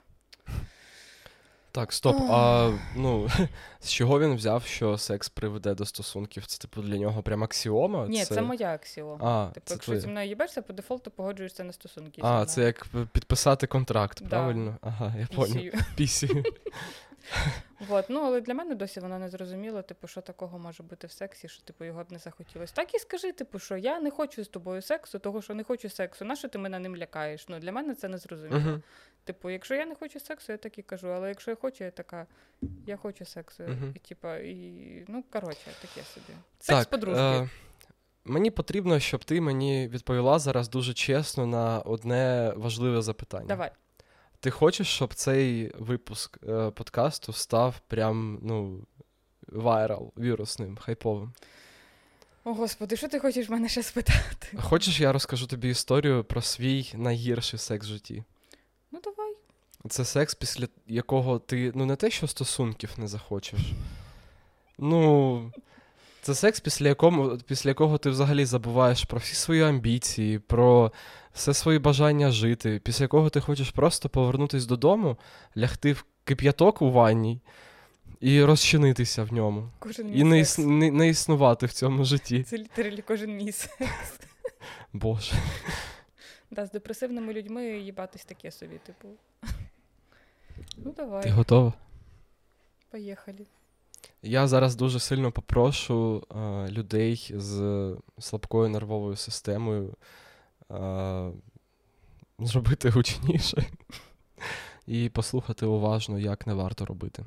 Так, 1.72 1.94
стоп. 1.94 2.16
А 2.30 2.72
ну 2.96 3.30
з 3.80 3.92
чого 3.92 4.20
він 4.20 4.36
взяв, 4.36 4.64
що 4.64 4.98
секс 4.98 5.30
приведе 5.30 5.74
до 5.74 5.86
стосунків? 5.86 6.46
Це 6.46 6.58
типу 6.58 6.82
для 6.82 6.98
нього 6.98 7.24
прям 7.24 7.44
аксіома? 7.44 8.08
Ні, 8.08 8.26
це, 8.26 8.36
це 8.36 8.42
моя 8.42 8.74
аксіома. 8.74 9.30
А, 9.30 9.54
Типу, 9.54 9.66
це 9.66 9.74
якщо 9.74 9.86
твоє. 9.86 10.02
зі 10.02 10.08
мною 10.08 10.28
їбешся, 10.28 10.62
по 10.62 10.74
дефолту 10.74 11.12
погоджуєшся 11.12 11.64
на 11.64 11.74
стосунки. 11.74 12.22
А, 12.26 12.46
це 12.46 12.64
як 12.64 12.88
підписати 13.12 13.68
контракт, 13.68 14.22
да. 14.22 14.30
правильно? 14.30 14.78
Ага, 14.82 15.16
я 15.20 15.28
понял. 15.36 15.64
Пісію. 15.96 16.44
Вот. 17.88 18.06
Ну, 18.10 18.20
але 18.20 18.42
для 18.42 18.54
мене 18.54 18.76
досі 18.76 19.00
вона 19.00 19.20
не 19.20 19.30
зрозуміла, 19.30 19.82
типу, 19.82 20.08
що 20.08 20.22
такого 20.22 20.60
може 20.60 20.84
бути 20.84 21.08
в 21.08 21.12
сексі, 21.12 21.48
що 21.48 21.64
типу 21.64 21.86
його 21.86 22.04
б 22.04 22.12
не 22.12 22.20
захотілося. 22.20 22.74
Так 22.74 22.96
і 22.96 23.00
скажи, 23.00 23.32
типу, 23.32 23.60
що 23.60 23.78
я 23.78 24.00
не 24.00 24.12
хочу 24.12 24.44
з 24.44 24.48
тобою 24.48 24.82
сексу, 24.82 25.20
того 25.20 25.42
що 25.42 25.54
не 25.54 25.64
хочу 25.64 25.90
сексу. 25.90 26.26
Нащо 26.26 26.48
ти 26.48 26.58
мене 26.58 26.80
ним 26.80 26.98
лякаєш? 26.98 27.48
Ну, 27.48 27.60
для 27.60 27.72
мене 27.72 27.96
це 27.96 28.08
не 28.08 28.18
зрозуміло. 28.18 28.60
Uh-huh. 28.60 28.82
Типу, 29.24 29.50
якщо 29.50 29.76
я 29.76 29.86
не 29.86 29.96
хочу 29.96 30.20
сексу, 30.20 30.52
я 30.52 30.58
так 30.58 30.78
і 30.78 30.82
кажу. 30.82 31.08
Але 31.08 31.30
якщо 31.30 31.52
я 31.52 31.58
хочу, 31.62 31.84
я 31.84 31.92
така, 31.92 32.28
я 32.86 32.98
хочу 32.98 33.26
сексу. 33.26 33.64
Uh-huh. 33.64 33.96
І 33.96 34.00
типу, 34.00 34.34
і 34.34 35.06
ну 35.08 35.24
коротше, 35.30 35.68
таке 35.82 36.08
собі. 36.08 36.38
Секс 36.60 36.80
так, 36.80 36.90
по 36.90 36.98
дружбі. 36.98 37.22
Е- 37.22 37.50
Мені 38.26 38.52
потрібно, 38.52 39.00
щоб 39.00 39.24
ти 39.24 39.42
мені 39.42 39.88
відповіла 39.88 40.40
зараз 40.40 40.70
дуже 40.70 40.94
чесно 40.94 41.48
на 41.48 41.80
одне 41.80 42.54
важливе 42.56 43.02
запитання. 43.02 43.48
Давай. 43.48 43.72
Ти 44.40 44.52
хочеш, 44.52 44.88
щоб 44.88 45.14
цей 45.14 45.72
випуск 45.76 46.38
е, 46.48 46.72
подкасту 46.72 47.34
став 47.34 47.80
прям, 47.88 48.40
ну, 48.42 48.82
вайрал, 49.48 50.12
вірусним, 50.18 50.78
хайповим? 50.78 51.34
О, 52.44 52.54
Господи, 52.54 52.98
що 52.98 53.08
ти 53.08 53.20
хочеш 53.20 53.50
мене 53.50 53.70
ще 53.70 53.84
спитати? 53.84 54.58
Хочеш, 54.58 55.00
я 55.00 55.12
розкажу 55.12 55.48
тобі 55.48 55.70
історію 55.70 56.24
про 56.24 56.42
свій 56.42 56.92
найгірший 56.94 57.60
секс 57.60 57.86
в 57.88 57.90
житті? 57.90 58.24
Ну, 58.92 59.00
давай. 59.04 59.34
Це 59.90 60.06
секс, 60.06 60.36
після 60.36 60.68
якого 60.88 61.40
ти 61.40 61.72
ну 61.76 61.86
не 61.86 61.96
те, 61.96 62.10
що 62.10 62.28
стосунків 62.28 62.90
не 62.98 63.08
захочеш. 63.08 63.60
Ну, 64.78 65.52
це 66.22 66.36
секс, 66.36 66.60
після 66.60 66.88
якого, 66.88 67.38
після 67.38 67.70
якого 67.70 67.98
ти 67.98 68.10
взагалі 68.10 68.46
забуваєш 68.46 69.04
про 69.04 69.20
всі 69.20 69.36
свої 69.36 69.62
амбіції, 69.62 70.40
про 70.40 70.92
все 71.34 71.54
свої 71.54 71.80
бажання 71.80 72.32
жити, 72.32 72.82
після 72.84 73.04
якого 73.04 73.30
ти 73.30 73.40
хочеш 73.42 73.72
просто 73.72 74.10
повернутися 74.10 74.68
додому, 74.68 75.18
лягти 75.58 75.94
в 75.94 76.06
кип'яток 76.24 76.82
у 76.82 76.92
ванні 76.92 77.42
і 78.20 78.44
розчинитися 78.44 79.24
в 79.24 79.34
ньому. 79.34 79.70
Кожен 79.80 80.18
і 80.18 80.24
не, 80.24 80.40
іс... 80.40 80.58
не, 80.58 80.92
не 80.92 81.08
існувати 81.08 81.66
в 81.66 81.74
цьому 81.74 82.04
житті. 82.04 82.44
Це 82.44 82.58
літералі 82.58 83.04
кожен 83.08 83.36
місяць. 83.36 83.72
Боже. 84.94 85.34
Да, 86.52 86.66
З 86.66 86.72
депресивними 86.72 87.34
людьми 87.34 87.66
їбатись 87.66 88.26
таке 88.26 88.52
собі, 88.52 88.78
типу. 88.86 89.08
Ну, 90.78 90.94
давай. 90.98 91.24
Ти 91.24 91.30
готова? 91.30 91.74
Поїхали. 92.92 93.46
Я 94.22 94.48
зараз 94.48 94.76
дуже 94.76 95.00
сильно 95.00 95.32
попрошу 95.32 96.24
а, 96.30 96.68
людей 96.70 97.32
з 97.36 97.96
слабкою 98.20 98.70
нервовою 98.70 99.16
системою 99.16 99.94
зробити 102.40 102.90
гучніше 102.90 103.66
і 104.88 105.10
послухати 105.10 105.66
уважно, 105.66 106.20
як 106.20 106.48
не 106.48 106.54
варто 106.54 106.86
робити. 106.86 107.26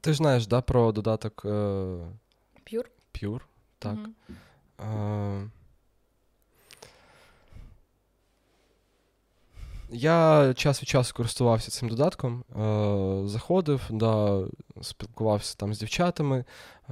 Ти 0.00 0.12
ж 0.12 0.16
знаєш, 0.16 0.46
да, 0.46 0.60
про 0.60 0.92
додаток 0.92 1.42
е... 1.44 1.48
Pure? 2.66 2.86
Pure, 3.14 3.40
так. 3.78 3.98
Угу. 4.78 5.50
Я 9.90 10.52
час 10.54 10.82
від 10.82 10.88
часу 10.88 11.14
користувався 11.14 11.70
цим 11.70 11.88
додатком, 11.88 12.44
е, 12.50 13.28
заходив, 13.28 13.82
да, 13.90 14.44
спілкувався 14.82 15.56
там 15.56 15.74
з 15.74 15.78
дівчатами. 15.78 16.44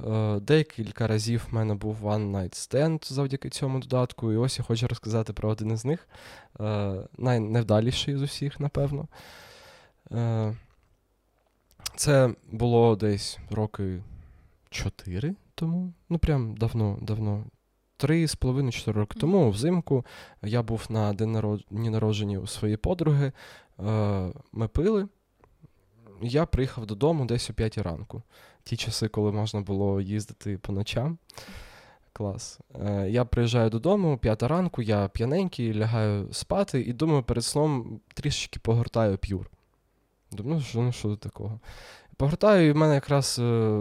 Е, 0.07 0.41
Декілька 0.41 1.07
разів 1.07 1.47
в 1.51 1.55
мене 1.55 1.75
був 1.75 2.05
one 2.07 2.31
night 2.31 2.53
stand 2.53 3.13
завдяки 3.13 3.51
цьому 3.51 3.79
додатку. 3.79 4.33
І 4.33 4.37
ось 4.37 4.59
я 4.59 4.65
хочу 4.65 4.89
розказати 4.89 5.33
про 5.33 5.49
один 5.49 5.71
із 5.71 5.85
них. 5.85 6.09
Е, 6.61 6.95
Найневдаліший 7.19 8.17
з 8.17 8.23
усіх, 8.23 8.61
напевно. 8.61 9.09
Е, 10.13 10.57
Це 11.97 12.35
було 12.53 12.97
десь 12.97 13.39
роки 13.51 14.03
чотири 14.71 15.35
тому. 15.55 15.93
Ну, 16.09 16.19
прям 16.19 16.57
давно, 16.57 16.99
давно. 17.03 17.45
Три 17.97 18.29
з 18.29 18.35
половиною 18.35 18.73
чотири 18.73 19.01
роки 19.01 19.21
тому, 19.21 19.51
взимку, 19.51 20.07
я 20.43 20.63
був 20.63 20.87
на 20.89 21.13
день 21.13 21.41
народження 21.71 22.39
у 22.39 22.47
своєї 22.47 22.77
подруги. 22.77 23.33
Е, 23.81 24.33
ми 24.53 24.69
пили. 24.69 25.09
Я 26.23 26.47
приїхав 26.47 26.87
додому 26.87 27.25
десь 27.25 27.51
о 27.51 27.53
5 27.53 27.79
ранку. 27.79 28.23
Ті 28.63 28.77
часи, 28.77 29.09
коли 29.09 29.33
можна 29.33 29.61
було 29.61 30.01
їздити 30.01 30.59
по 30.59 30.73
ночам. 30.73 31.19
Клас. 32.13 32.61
Е, 32.81 33.11
я 33.11 33.25
приїжджаю 33.25 33.71
додому, 33.71 34.19
п'ята 34.19 34.49
ранку, 34.49 34.83
я 34.83 35.09
п'яненький, 35.09 35.75
лягаю 35.75 36.33
спати 36.33 36.81
і 36.81 36.93
думаю, 36.93 37.23
перед 37.23 37.45
сном 37.45 38.01
трішечки 38.15 38.61
погортаю 38.61 39.19
п'юр. 39.19 39.51
Думаю, 40.33 40.61
що 40.61 40.79
ну 40.79 40.93
що 40.93 41.17
такого? 41.17 41.61
Погортаю, 42.17 42.69
і 42.69 42.73
в 42.73 42.77
мене 42.77 42.95
якраз 42.95 43.39
е, 43.39 43.79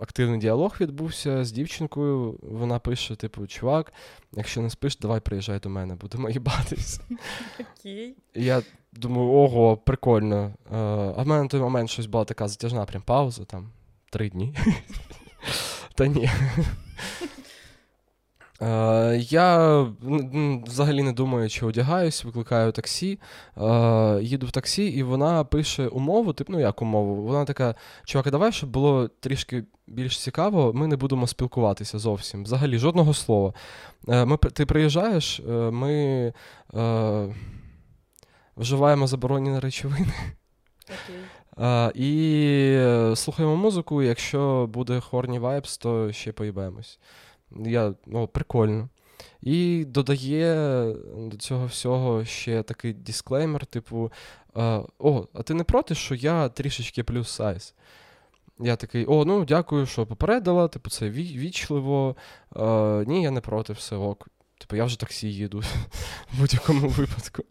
активний 0.00 0.40
діалог 0.40 0.76
відбувся 0.80 1.44
з 1.44 1.52
дівчинкою. 1.52 2.38
Вона 2.42 2.78
пише: 2.78 3.16
типу, 3.16 3.46
чувак, 3.46 3.92
якщо 4.32 4.60
не 4.60 4.70
спиш, 4.70 4.96
давай 4.96 5.20
приїжджай 5.20 5.58
до 5.58 5.68
мене, 5.68 5.94
будемо 5.94 6.30
їбатись. 6.30 7.00
Окей. 7.60 8.16
І 8.34 8.44
я 8.44 8.62
думаю, 8.92 9.28
ого, 9.28 9.76
прикольно. 9.76 10.54
Е, 10.72 10.76
а 11.16 11.22
в 11.22 11.26
мене 11.26 11.42
на 11.42 11.48
той 11.48 11.60
момент 11.60 11.90
щось 11.90 12.06
була 12.06 12.24
така 12.24 12.48
затяжна 12.48 12.84
прям 12.84 13.02
пауза, 13.02 13.44
там 13.44 13.70
три 14.10 14.30
дні. 14.30 14.54
Та 15.94 16.06
ні. 16.06 16.30
Е, 18.62 19.16
я 19.16 19.80
взагалі 20.66 21.02
не 21.02 21.12
думаю, 21.12 21.48
чи 21.48 21.66
одягаюсь, 21.66 22.24
викликаю 22.24 22.72
таксі, 22.72 23.18
е, 23.56 24.18
їду 24.22 24.46
в 24.46 24.50
таксі, 24.50 24.84
і 24.86 25.02
вона 25.02 25.44
пише 25.44 25.88
умову, 25.88 26.32
тип, 26.32 26.48
ну 26.48 26.60
як 26.60 26.82
умову. 26.82 27.22
Вона 27.22 27.44
така: 27.44 27.74
чувак, 28.04 28.30
давай, 28.30 28.52
щоб 28.52 28.70
було 28.70 29.08
трішки 29.08 29.64
більш 29.86 30.18
цікаво, 30.18 30.72
ми 30.74 30.86
не 30.86 30.96
будемо 30.96 31.26
спілкуватися 31.26 31.98
зовсім. 31.98 32.44
Взагалі, 32.44 32.78
жодного 32.78 33.14
слова. 33.14 33.54
Е, 34.08 34.24
ми, 34.24 34.36
Ти 34.36 34.66
приїжджаєш, 34.66 35.42
ми 35.72 35.94
е, 36.74 37.34
вживаємо 38.56 39.06
заборонені 39.06 39.58
речовини. 39.58 40.12
Okay. 41.56 41.92
І 41.94 43.16
слухаємо 43.16 43.56
музику, 43.56 44.02
якщо 44.02 44.66
буде 44.72 45.00
хорні 45.00 45.38
вайбс, 45.38 45.78
то 45.78 46.12
ще 46.12 46.32
поїбаємось. 46.32 46.98
Я, 47.56 47.94
ну, 48.06 48.26
Прикольно. 48.26 48.88
І 49.42 49.84
додає 49.84 50.54
до 51.16 51.36
цього 51.36 51.66
всього 51.66 52.24
ще 52.24 52.62
такий 52.62 52.92
дисклеймер, 52.92 53.66
типу: 53.66 54.12
О, 54.98 55.26
а 55.34 55.42
ти 55.42 55.54
не 55.54 55.64
проти, 55.64 55.94
що 55.94 56.14
я 56.14 56.48
трішечки 56.48 57.04
плюс 57.04 57.30
сайз? 57.30 57.74
Я 58.58 58.76
такий, 58.76 59.04
о, 59.06 59.24
ну 59.24 59.44
дякую, 59.44 59.86
що 59.86 60.06
попередила, 60.06 60.68
типу, 60.68 60.90
це 60.90 61.10
вічливо. 61.10 62.16
А, 62.56 63.04
Ні, 63.06 63.22
я 63.22 63.30
не 63.30 63.40
проти, 63.40 63.72
все 63.72 63.96
ок. 63.96 64.28
Типу, 64.58 64.76
я 64.76 64.84
вже 64.84 65.00
таксі 65.00 65.32
їду 65.32 65.58
в 66.32 66.38
будь-якому 66.38 66.88
випадку. 66.88 67.42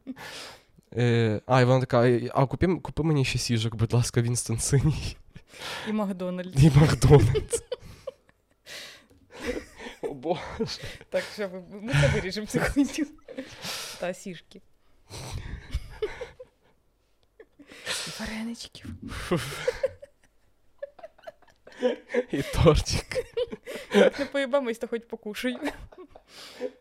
Е, 0.98 1.42
А, 1.46 1.62
і 1.62 1.66
вона 1.66 1.80
така: 1.80 2.20
а 2.34 2.46
купи, 2.46 2.68
купи 2.68 3.04
мені 3.04 3.26
ще 3.26 3.40
сіжок, 3.40 3.76
будь 3.76 3.94
ласка, 3.94 4.22
Вінстон 4.22 4.60
синій. 4.60 5.18
І 5.90 5.94
Макдональдс. 5.94 6.64
І 6.64 6.72
Макдональдс. 6.80 7.64
О 10.02 10.14
Боже. 10.14 10.42
Так, 11.10 11.24
що 11.34 11.50
ми 11.70 11.94
це 11.94 12.08
виріжемо 12.08 12.48
секунду. 12.48 12.92
Та 14.00 14.14
сішки. 14.14 14.62
Вареничків. 18.20 18.86
І 22.32 22.42
тортик. 22.42 23.26
Не 24.20 24.26
поїбамось, 24.32 24.78
то 24.78 24.88
хоч 24.88 25.02
покушай. 25.06 25.58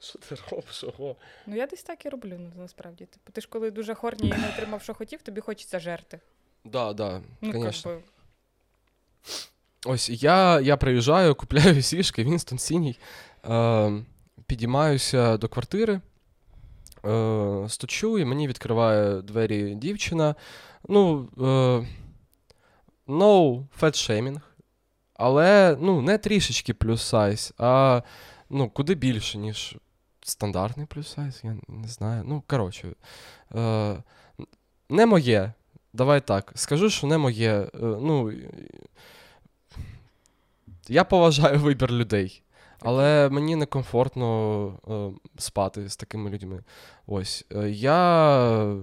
Що 0.00 0.18
ти 0.18 0.36
робиш? 0.50 0.84
Ого? 0.84 1.16
Ну 1.46 1.56
я 1.56 1.66
десь 1.66 1.82
так 1.82 2.06
і 2.06 2.08
роблю, 2.08 2.36
ну 2.38 2.52
насправді. 2.56 3.06
Типу, 3.06 3.32
ти 3.32 3.40
ж 3.40 3.48
коли 3.48 3.70
дуже 3.70 3.94
хорні 3.94 4.28
і 4.28 4.32
не 4.32 4.48
отримав, 4.48 4.82
що 4.82 4.94
хотів, 4.94 5.22
тобі 5.22 5.40
хочеться 5.40 5.78
жерти. 5.80 6.20
Да, 6.64 6.92
да, 6.92 7.22
Ну, 7.40 7.52
конечно. 7.52 7.90
би. 7.94 8.02
Ось 9.86 10.10
я, 10.22 10.60
я 10.60 10.76
приїжджаю, 10.76 11.34
купляю 11.34 11.82
сішки, 11.82 12.24
Вінстон 12.24 12.58
синій, 12.58 12.98
е, 13.44 13.92
підіймаюся 14.46 15.36
до 15.36 15.48
квартири, 15.48 16.00
е, 17.04 17.66
стучу, 17.68 18.18
і 18.18 18.24
мені 18.24 18.48
відкриває 18.48 19.22
двері 19.22 19.74
дівчина. 19.74 20.34
Ну, 20.88 21.28
е, 21.38 21.86
no 23.06 23.64
fat 23.80 23.94
shaming, 23.94 24.40
але 25.14 25.76
ну, 25.80 26.02
не 26.02 26.18
трішечки 26.18 26.74
плюс 26.74 27.02
сайз, 27.02 27.54
а 27.58 28.02
ну, 28.50 28.70
куди 28.70 28.94
більше, 28.94 29.38
ніж 29.38 29.76
стандартний 30.22 30.86
плюс 30.86 31.12
сайз, 31.12 31.40
я 31.44 31.56
не 31.68 31.88
знаю. 31.88 32.22
Ну, 32.26 32.42
коротше, 32.46 32.88
е, 33.54 33.96
не 34.88 35.06
моє. 35.06 35.52
Давай 35.92 36.20
так. 36.20 36.52
Скажу, 36.54 36.90
що 36.90 37.06
не 37.06 37.18
моє. 37.18 37.52
Е, 37.52 37.68
ну, 37.82 38.32
я 40.90 41.04
поважаю 41.04 41.58
вибір 41.58 41.92
людей, 41.92 42.42
але 42.80 43.28
мені 43.28 43.56
некомфортно 43.56 44.66
е, 44.88 45.30
спати 45.38 45.88
з 45.88 45.96
такими 45.96 46.30
людьми. 46.30 46.64
Ось. 47.06 47.46
Е, 47.52 47.70
я 47.70 48.76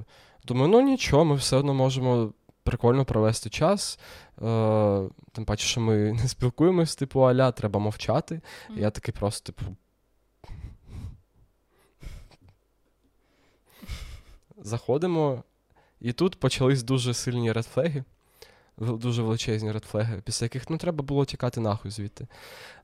думаю, 0.46 0.68
ну 0.68 0.82
нічого, 0.82 1.26
ми 1.26 1.36
все 1.36 1.58
одно 1.58 1.74
можемо 1.74 2.34
прикольно 2.64 3.06
провести 3.06 3.50
час. 3.50 4.00
Е, 4.42 5.10
тим 5.32 5.46
паче, 5.46 5.68
що 5.68 5.82
ми 5.82 5.96
не 6.22 6.28
спілкуємось, 6.28 6.96
типу, 6.96 7.22
аля, 7.22 7.52
треба 7.52 7.80
мовчати. 7.80 8.42
Мгм. 8.70 8.80
Я 8.80 8.92
такий 8.92 9.14
просто, 9.14 9.52
типу. 9.52 9.76
Заходимо, 14.58 15.44
і 16.00 16.14
тут 16.14 16.40
почались 16.40 16.84
дуже 16.84 17.14
сильні 17.14 17.52
редфлеги, 17.52 18.04
дуже 18.78 19.24
величезні 19.24 19.72
редфлеги, 19.72 20.22
після 20.26 20.46
яких 20.46 20.70
ну, 20.70 20.78
треба 20.78 21.04
було 21.04 21.26
тікати 21.26 21.60
нахуй 21.60 21.92
звідти. 21.92 22.28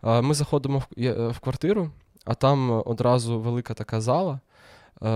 Ми 0.04 0.34
заходимо 0.34 0.80
в, 0.80 0.86
е, 0.98 1.28
в 1.28 1.40
квартиру, 1.40 1.92
а 2.26 2.34
там 2.34 2.84
одразу 2.86 3.40
велика 3.40 3.74
така 3.74 4.02
зала. 4.02 4.40
Е, 5.04 5.08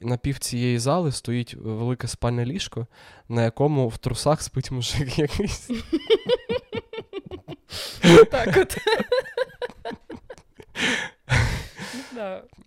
на 0.00 0.16
пів 0.22 0.38
цієї 0.38 0.78
зали 0.78 1.12
стоїть 1.12 1.54
велике 1.54 2.08
спальне 2.08 2.44
ліжко, 2.44 2.86
на 3.28 3.44
якому 3.44 3.88
в 3.88 3.98
трусах 3.98 4.42
спить 4.42 4.70
мужик 4.70 5.18
якийсь. 5.18 5.70
Так 8.30 8.56
от. 8.56 8.76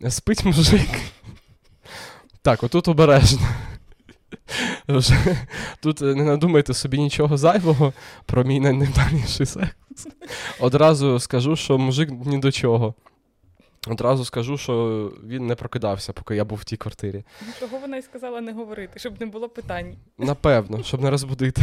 Спить 0.13 0.45
мужик. 0.45 0.89
Так, 2.41 2.63
отут 2.63 2.88
обережно. 2.88 3.39
Тут 5.82 6.02
е, 6.02 6.15
не 6.15 6.24
надумайте 6.24 6.74
собі 6.74 6.98
нічого 6.98 7.38
зайвого 7.38 7.93
про 8.26 8.43
мій 8.43 8.60
найневдаліший 8.60 9.46
секс. 9.46 10.08
Одразу 10.60 11.19
скажу, 11.19 11.56
що 11.56 11.78
мужик 11.78 12.10
ні 12.26 12.38
до 12.38 12.52
чого. 12.52 12.93
Одразу 13.88 14.26
скажу, 14.26 14.58
що 14.58 15.12
він 15.28 15.48
не 15.48 15.56
прокидався, 15.56 16.13
поки 16.13 16.36
я 16.36 16.46
був 16.46 16.58
в 16.58 16.63
тій 16.63 16.78
квартирі. 16.78 17.24
Того 17.60 17.78
вона 17.78 17.98
і 17.98 18.02
сказала 18.02 18.41
не 18.41 18.54
говорити, 18.54 19.00
щоб 19.00 19.22
не 19.22 19.26
було 19.26 19.50
питань. 19.50 19.96
Напевно, 20.17 20.84
щоб 20.84 21.02
не 21.02 21.10
розбудити 21.10 21.62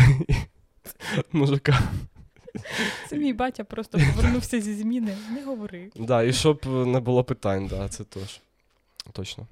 мужика. 1.33 1.79
Це 3.09 3.17
мій 3.17 3.33
батя 3.33 3.65
просто 3.65 3.99
повернувся 3.99 4.61
зі 4.61 4.75
зміни. 4.75 5.17
Не 5.31 5.45
говори. 5.45 5.91
Да, 5.97 6.23
і 6.23 6.33
щоб 6.33 6.67
не 6.67 7.01
було 7.01 7.25
питань, 7.25 7.67
да, 7.67 7.89
це 7.89 8.05
тож. 8.05 8.41
Точно. 9.13 9.47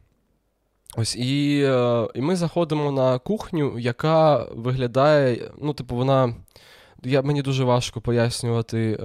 Ось, 0.96 1.16
і, 1.16 1.62
е, 1.64 2.08
і 2.14 2.20
ми 2.20 2.36
заходимо 2.36 2.92
на 2.92 3.18
кухню, 3.18 3.78
яка 3.78 4.44
виглядає, 4.56 5.50
ну, 5.62 5.72
типу, 5.72 5.96
вона. 5.96 6.34
Я, 7.04 7.22
мені 7.22 7.42
дуже 7.42 7.64
важко 7.64 8.00
пояснювати 8.00 8.92
е, 8.92 8.98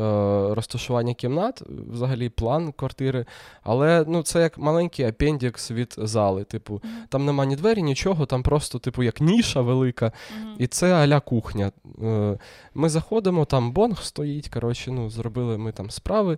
розташування 0.53 1.13
кімнат, 1.13 1.63
взагалі 1.91 2.29
план 2.29 2.71
квартири, 2.71 3.25
але 3.63 4.05
ну, 4.07 4.23
це 4.23 4.41
як 4.41 4.57
маленький 4.57 5.05
апендікс 5.05 5.71
від 5.71 5.95
зали. 5.97 6.43
Типу, 6.43 6.81
там 7.09 7.25
нема 7.25 7.45
ні 7.45 7.55
двері, 7.55 7.81
нічого, 7.83 8.25
там 8.25 8.43
просто, 8.43 8.79
типу, 8.79 9.03
як 9.03 9.21
ніша 9.21 9.61
велика, 9.61 10.11
Мгм. 10.41 10.55
і 10.59 10.67
це 10.67 10.93
аля 10.93 11.19
кухня. 11.19 11.71
Е, 12.03 12.37
Ми 12.73 12.89
заходимо, 12.89 13.45
там 13.45 13.71
бонг 13.71 14.03
стоїть. 14.03 14.49
Коротше, 14.49 14.91
ну, 14.91 15.09
зробили 15.09 15.57
ми 15.57 15.71
там 15.71 15.89
справи, 15.89 16.37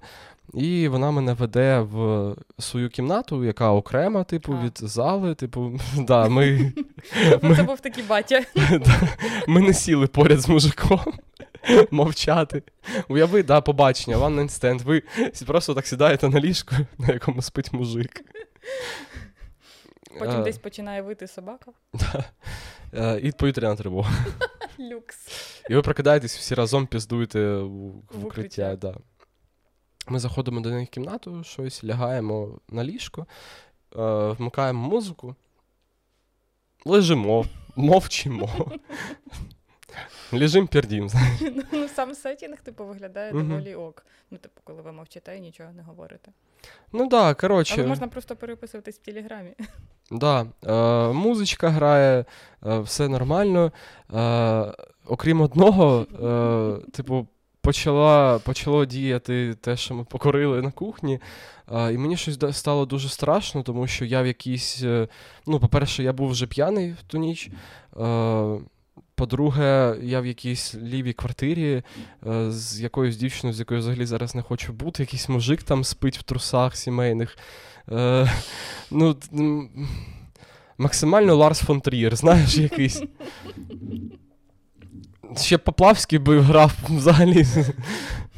і 0.53 0.87
вона 0.87 1.11
мене 1.11 1.33
веде 1.33 1.79
в 1.79 2.35
свою 2.59 2.89
кімнату, 2.89 3.43
яка 3.43 3.71
окрема, 3.71 4.23
типу, 4.23 4.53
А. 4.61 4.65
від 4.65 4.77
зали. 4.81 5.35
Типу, 5.35 5.79
да, 5.97 6.29
ми, 6.29 6.73
Тобто 7.29 7.55
це 7.55 7.63
був 7.63 7.79
такий 7.79 8.03
батя. 8.03 8.41
ми 9.47 9.61
не 9.61 9.73
сіли 9.73 10.07
поряд 10.07 10.39
з 10.41 10.49
мужиком. 10.49 10.99
Мовчати. 11.91 12.63
Уяви, 13.07 13.43
да, 13.43 13.61
побачення, 13.61 14.17
one 14.17 14.35
night 14.39 14.49
stand. 14.59 14.83
Ви 14.83 15.03
просто 15.45 15.73
так 15.73 15.87
сідаєте 15.87 16.29
на 16.29 16.39
ліжку, 16.39 16.75
на 16.97 17.07
якому 17.13 17.41
спить 17.41 17.73
мужик. 17.73 18.21
Потім 20.19 20.39
Е, 20.41 20.43
десь 20.43 20.57
починає 20.57 21.01
вити 21.01 21.27
собака. 21.27 21.71
да. 21.93 22.23
Е, 22.93 23.19
І 23.23 23.31
повітряна 23.31 23.75
тривога. 23.75 24.11
Люкс. 24.79 25.17
І 25.69 25.75
ви 25.75 25.81
прокидаєтесь 25.81 26.37
всі 26.37 26.55
разом 26.55 26.87
піздуєте 26.87 27.55
в, 27.55 27.67
в 28.11 28.25
укриття. 28.25 28.75
Да. 28.75 28.95
Ми 30.07 30.19
заходимо 30.19 30.61
до 30.61 30.71
них 30.71 30.87
в 30.87 30.91
кімнату, 30.91 31.43
щось 31.43 31.83
лягаємо 31.83 32.59
на 32.69 32.83
ліжко, 32.83 33.21
е, 33.21 33.27
вмикаємо 34.27 34.89
музику, 34.89 35.35
лежимо, 36.85 37.45
мовчимо. 37.75 38.49
Лежим 40.31 40.67
пердім. 40.67 41.09
Ну, 41.41 41.63
ну, 41.71 41.87
сам 41.87 42.15
сетінг, 42.15 42.61
типу, 42.61 42.85
виглядає 42.85 43.31
доволі 43.31 43.75
ок. 43.75 44.05
Ну, 44.31 44.37
типу, 44.37 44.61
коли 44.63 44.81
ви 44.81 44.91
мовчите 44.91 45.37
і 45.37 45.41
нічого 45.41 45.71
не 45.71 45.83
говорите. 45.83 46.31
Ну 46.91 47.07
да, 47.07 47.33
коротше. 47.33 47.75
Але 47.77 47.87
можна 47.87 48.07
просто 48.07 48.35
переписуватись 48.35 48.95
в 48.95 49.01
телеграмі. 49.01 49.53
Да, 50.11 50.45
е, 50.65 51.13
музичка 51.13 51.69
грає, 51.69 52.25
е, 52.65 52.79
все 52.79 53.07
нормально. 53.07 53.71
Е, 54.13 54.73
окрім 55.05 55.41
одного, 55.41 56.05
типу, 56.93 57.27
почала, 57.65 58.39
почало 58.39 58.85
діяти 58.85 59.55
те, 59.61 59.77
що 59.77 59.95
ми 59.95 60.03
покорили 60.03 60.61
на 60.61 60.71
кухні. 60.71 61.19
І 61.71 61.97
мені 61.97 62.17
щось 62.17 62.57
стало 62.57 62.85
дуже 62.85 63.09
страшно, 63.09 63.63
тому 63.63 63.87
що 63.87 64.05
я 64.05 64.21
в 64.21 64.27
якійсь. 64.27 64.83
е, 64.83 65.07
ну, 65.47 65.59
по-перше, 65.59 66.03
я 66.03 66.13
був 66.13 66.29
вже 66.29 66.47
п'яний 66.47 66.91
в 66.91 67.03
ту 67.07 67.17
ніч. 67.17 67.49
По-друге, 69.15 69.97
я 70.01 70.21
в 70.21 70.25
якійсь 70.25 70.75
лівій 70.75 71.13
квартирі 71.13 71.83
е, 72.27 72.51
з 72.51 72.81
якоюсь 72.81 73.17
дівчиною, 73.17 73.53
з 73.53 73.59
якою 73.59 73.79
взагалі 73.79 74.05
зараз 74.05 74.35
не 74.35 74.41
хочу 74.41 74.73
бути. 74.73 75.03
Якийсь 75.03 75.29
мужик 75.29 75.63
там 75.63 75.83
спить 75.83 76.17
в 76.17 76.23
трусах 76.23 76.75
сімейних. 76.75 77.37
Е, 77.91 78.31
ну, 78.91 79.17
максимально 80.77 81.35
Ларс 81.35 81.59
фон 81.59 81.81
Трієр, 81.81 82.15
знаєш, 82.15 82.57
якийсь. 82.57 83.03
Ще 85.37 85.57
Поплавський 85.57 86.19
би 86.19 86.39
грав 86.39 86.71
взагалі. 86.89 87.45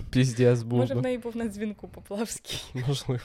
Піздець 0.09 0.61
був. 0.61 0.79
Може, 0.79 0.93
в 0.93 1.01
неї 1.01 1.17
був 1.17 1.37
на 1.37 1.47
дзвінку 1.47 1.87
Поплавський. 1.87 2.63
Можливо. 2.87 3.21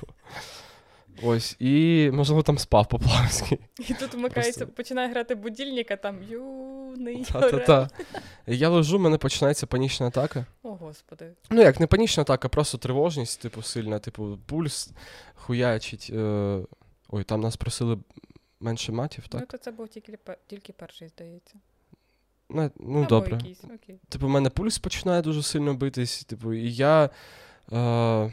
Ось. 1.22 1.56
І, 1.58 2.10
можливо, 2.12 2.42
там 2.42 2.58
спав 2.58 2.88
Поплавський. 2.88 3.58
І 3.88 3.94
тут 3.94 4.14
вмикається, 4.14 4.60
Просто- 4.60 4.76
починає 4.76 5.08
грати 5.08 5.34
будильник, 5.34 5.90
а 5.90 5.96
там 5.96 6.22
юний 6.22 7.24
Та-та-та. 7.24 7.88
Я 8.46 8.68
лежу, 8.68 8.98
в 8.98 9.00
мене 9.00 9.18
починається 9.18 9.66
панічна 9.66 10.06
атака. 10.06 10.46
О, 10.62 10.68
господи. 10.74 11.32
Ну, 11.50 11.62
як 11.62 11.80
не 11.80 11.86
панічна 11.86 12.20
атака, 12.20 12.48
просто 12.48 12.78
тривожність, 12.78 13.40
типу, 13.40 13.62
сильна, 13.62 13.98
типу, 13.98 14.38
пульс 14.46 14.90
хуячить. 15.34 16.10
Е... 16.12 16.58
Ой, 17.08 17.24
там 17.24 17.40
нас 17.40 17.56
просили 17.56 17.98
менше 18.60 18.92
матів, 18.92 19.24
Ну, 19.32 19.38
так? 19.40 19.48
то 19.48 19.58
це 19.58 19.70
був 19.70 19.88
тільки, 19.88 20.18
тільки 20.46 20.72
перший, 20.72 21.08
здається. 21.08 21.54
Ну, 22.54 22.98
Або 22.98 23.06
добре. 23.08 23.36
якийсь, 23.36 23.64
окей. 23.64 24.00
Типу, 24.08 24.26
в 24.26 24.30
мене 24.30 24.50
пульс 24.50 24.78
починає 24.78 25.22
дуже 25.22 25.42
сильно 25.42 25.74
битись. 25.74 26.24
Типу, 26.24 26.52
і 26.52 26.72
я. 26.72 27.10
Е... 27.72 28.32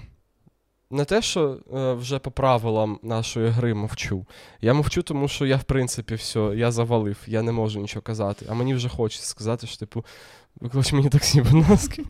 Не 0.92 1.06
те, 1.06 1.22
що 1.22 1.60
е, 1.74 1.94
вже 1.94 2.20
по 2.20 2.32
правилам 2.32 3.00
нашої 3.04 3.50
гри 3.50 3.74
мовчу. 3.74 4.26
Я 4.62 4.74
мовчу, 4.74 5.02
тому 5.02 5.28
що 5.28 5.46
я, 5.46 5.58
в 5.58 5.64
принципі, 5.64 6.16
все, 6.16 6.54
я 6.56 6.72
завалив, 6.72 7.18
я 7.28 7.42
не 7.42 7.52
можу 7.52 7.80
нічого 7.80 8.02
казати. 8.02 8.46
А 8.50 8.54
мені 8.54 8.74
вже 8.74 8.90
хочеться 8.90 9.28
сказати, 9.28 9.68
що, 9.68 9.78
типу, 9.78 10.06
виклич 10.56 10.94
мені 10.94 11.10
таксі, 11.10 11.42
будь 11.42 11.70
ласка. 11.70 12.04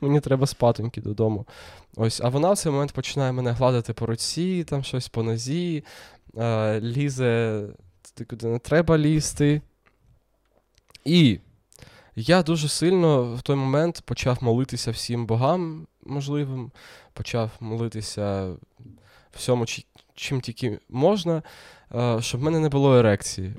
мені 0.00 0.20
треба 0.20 0.46
спатоньки 0.46 1.00
додому. 1.00 1.46
Ось, 1.96 2.20
а 2.20 2.28
вона 2.28 2.52
в 2.52 2.58
цей 2.58 2.72
момент 2.72 2.92
починає 2.92 3.32
мене 3.32 3.50
гладити 3.50 3.92
по 3.92 4.06
руці, 4.06 4.64
там 4.64 4.82
щось 4.84 5.08
по 5.08 5.22
нозі, 5.22 5.84
е, 6.36 6.80
лізе, 6.80 7.66
туди, 8.02 8.24
куди 8.24 8.46
не 8.46 8.58
треба 8.58 8.98
лізти. 8.98 9.62
І 11.04 11.38
Я 12.16 12.42
дуже 12.42 12.68
сильно 12.68 13.34
в 13.34 13.42
той 13.42 13.56
момент 13.56 14.02
почав 14.04 14.38
молитися 14.40 14.90
всім 14.90 15.26
богам 15.26 15.86
можливим, 16.06 16.70
почав 17.12 17.50
молитися 17.60 18.54
всьому, 19.32 19.66
чим 20.14 20.40
тільки 20.40 20.78
можна, 20.88 21.42
е, 21.94 22.22
щоб 22.22 22.40
в 22.40 22.44
мене 22.44 22.58
не 22.58 22.68
було 22.68 22.96
ерекції. 22.96 23.54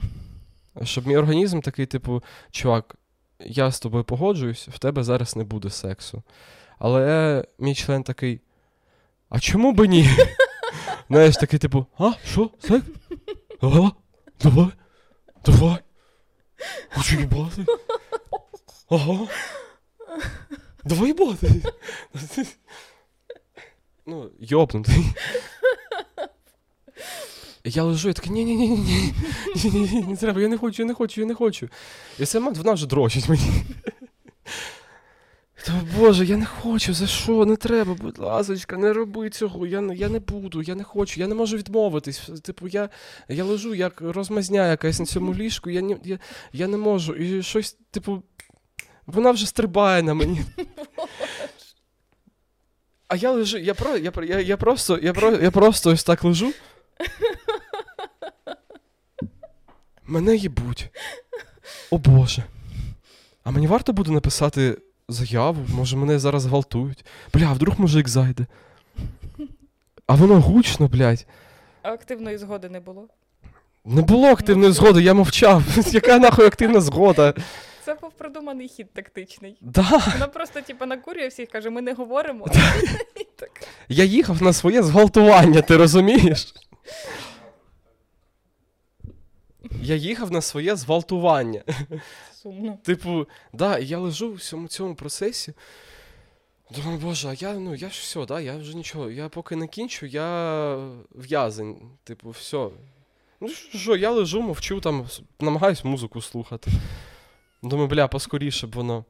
Щоб 0.83 1.07
мій 1.07 1.17
організм 1.17 1.59
такий, 1.61 1.85
типу, 1.85 2.23
чувак, 2.51 2.95
я 3.39 3.71
з 3.71 3.79
тобою 3.79 4.03
погоджуюсь, 4.03 4.67
в 4.67 4.77
тебе 4.79 5.03
зараз 5.03 5.35
не 5.35 5.43
буде 5.43 5.69
сексу. 5.69 6.23
Але 6.79 7.45
мій 7.59 7.75
член 7.75 8.03
такий. 8.03 8.41
А 9.29 9.39
чому 9.39 9.71
би 9.71 9.87
ні? 9.87 10.09
Знаєш, 11.09 11.37
такий, 11.37 11.59
типу, 11.59 11.85
а, 11.97 12.11
що? 12.25 12.49
Секс? 12.59 12.85
Ага, 13.61 13.91
давай, 14.43 14.67
давай. 15.45 15.77
Хочу 16.89 17.19
їбати. 17.19 17.65
Ага. 18.89 19.27
Давай 20.83 21.07
їбати. 21.07 21.51
Ну, 24.05 24.29
йобнутий. 24.39 25.05
Я 27.65 27.83
лежу, 27.83 28.07
я 28.07 28.13
такий, 28.13 28.31
ні-ні-ні, 28.31 28.67
ні 29.63 30.05
не 30.07 30.17
треба, 30.17 30.41
я 30.41 30.47
не 30.47 30.57
хочу, 30.57 30.81
я 30.81 30.87
не 30.87 30.93
хочу, 30.93 31.21
я 31.21 31.27
не 31.27 31.35
хочу. 31.35 31.69
І 32.19 32.23
все, 32.23 32.39
вона 32.39 32.73
вже 32.73 32.87
дрочить 32.87 33.29
мені. 33.29 33.63
Та, 35.65 35.73
Боже, 35.97 36.25
я 36.25 36.37
не 36.37 36.45
хочу, 36.45 36.93
за 36.93 37.07
що? 37.07 37.45
Не 37.45 37.55
треба, 37.55 37.93
будь 37.93 38.19
ласка, 38.19 38.77
не 38.77 38.93
роби 38.93 39.29
цього. 39.29 39.67
Я 39.67 39.81
не 39.81 39.95
я 39.95 40.09
не 40.09 40.19
буду, 40.19 40.61
я 40.61 40.75
не 40.75 40.83
хочу, 40.83 41.19
я 41.19 41.27
не 41.27 41.35
можу 41.35 41.57
відмовитись. 41.57 42.29
Типу, 42.43 42.67
я 42.67 42.89
я 43.27 43.43
лежу 43.43 43.73
як 43.73 44.01
розмазня 44.01 44.67
якась 44.67 44.99
на 44.99 45.05
цьому 45.05 45.33
ліжку, 45.33 45.69
я 45.69 45.81
не, 45.81 45.97
я, 46.03 46.19
я 46.53 46.67
не 46.67 46.77
можу. 46.77 47.13
І 47.13 47.43
щось, 47.43 47.77
типу, 47.91 48.23
вона 49.05 49.31
вже 49.31 49.47
стрибає 49.47 50.03
на 50.03 50.13
мені. 50.13 50.41
А 53.07 53.15
я 53.15 53.31
лежу, 53.31 53.57
я 53.57 53.73
про, 53.73 53.97
я, 53.97 54.11
я, 54.23 54.39
я 54.39 54.57
просто 54.57 54.97
я, 54.97 55.13
про, 55.13 55.31
я 55.31 55.51
просто 55.51 55.91
ось 55.91 56.03
так 56.03 56.23
лежу. 56.23 56.53
Мене 60.03 60.35
їбуть. 60.35 60.89
О 61.91 61.97
Боже. 61.97 62.43
А 63.43 63.51
мені 63.51 63.67
варто 63.67 63.93
буде 63.93 64.11
написати 64.11 64.77
заяву, 65.09 65.65
може 65.75 65.97
мене 65.97 66.19
зараз 66.19 66.45
гвалтують. 66.45 67.05
Бля, 67.33 67.47
а 67.49 67.53
вдруг 67.53 67.79
мужик 67.79 68.07
зайде. 68.07 68.45
А 70.07 70.15
воно 70.15 70.41
гучно, 70.41 70.87
блядь. 70.87 71.25
А 71.81 71.91
активної 71.91 72.37
згоди 72.37 72.69
не 72.69 72.79
було? 72.79 73.07
Не 73.85 74.01
було 74.01 74.27
активної 74.27 74.67
ну, 74.67 74.73
згоди, 74.73 75.01
я 75.01 75.13
мовчав. 75.13 75.63
Яка 75.91 76.19
нахуй 76.19 76.45
активна 76.45 76.81
згода? 76.81 77.33
Це 77.85 77.93
був 77.93 78.11
продуманий 78.11 78.67
хід 78.67 78.93
тактичний. 78.93 79.57
Да. 79.61 80.01
Вона 80.13 80.27
просто, 80.27 80.61
типу, 80.61 80.85
накурює 80.85 81.27
всіх, 81.27 81.49
каже, 81.49 81.69
ми 81.69 81.81
не 81.81 81.93
говоримо. 81.93 82.47
Я 83.89 84.03
їхав 84.03 84.43
на 84.43 84.53
своє 84.53 84.83
зґвалтування, 84.83 85.61
ти 85.61 85.77
розумієш? 85.77 86.53
Я 89.81 89.95
їхав 89.95 90.31
на 90.31 90.41
своє 90.41 90.75
зґвалтування. 90.75 91.61
Сумно. 92.43 92.77
Типу, 92.83 93.27
да, 93.53 93.77
я 93.77 93.99
лежу 93.99 94.31
в 94.31 94.35
всьому 94.35 94.67
цьому 94.67 94.95
процесі. 94.95 95.53
Думаю, 96.75 96.97
боже, 96.97 97.27
а 97.29 97.33
я 97.33 97.53
ну 97.53 97.75
я 97.75 97.89
ж 97.89 97.99
все, 97.99 98.25
да, 98.25 98.39
я 98.41 98.57
вже 98.57 98.77
нічого. 98.77 99.09
Я 99.09 99.29
поки 99.29 99.55
не 99.55 99.67
кінчу, 99.67 100.05
я 100.05 100.75
в'язень. 101.11 101.77
Типу, 102.03 102.29
все. 102.29 102.69
Ну 103.41 103.49
що, 103.49 103.95
я 103.95 104.11
лежу, 104.11 104.41
мовчу, 104.41 104.81
там, 104.81 105.07
намагаюсь 105.39 105.83
музику 105.83 106.21
слухати. 106.21 106.71
Думаю, 107.61 107.87
бля, 107.87 108.07
поскоріше 108.07 108.67
б 108.67 108.75
воно. 108.75 109.05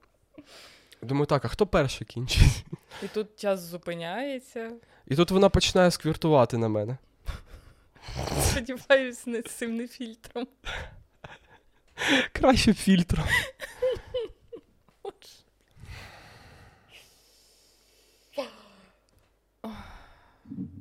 Думаю, 1.01 1.25
так, 1.25 1.45
а 1.45 1.47
хто 1.47 1.67
перший 1.67 2.07
кінчить? 2.07 2.65
І 3.03 3.07
тут 3.07 3.39
час 3.39 3.59
зупиняється. 3.59 4.71
І 5.07 5.15
тут 5.15 5.31
вона 5.31 5.49
починає 5.49 5.91
сквіртувати 5.91 6.57
на 6.57 6.67
мене. 6.67 6.97
Сподіваюсь, 8.41 9.27
не 9.27 9.41
цим 9.41 9.75
не 9.75 9.87
фільтром. 9.87 10.47
Краще 12.33 12.73
фільтром. 12.73 13.25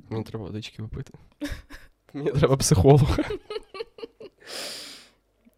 Мені 0.09 0.23
треба 0.23 0.45
водички 0.45 0.81
випити. 0.81 1.13
Мені 2.13 2.31
треба 2.31 2.57
психолога. 2.57 3.17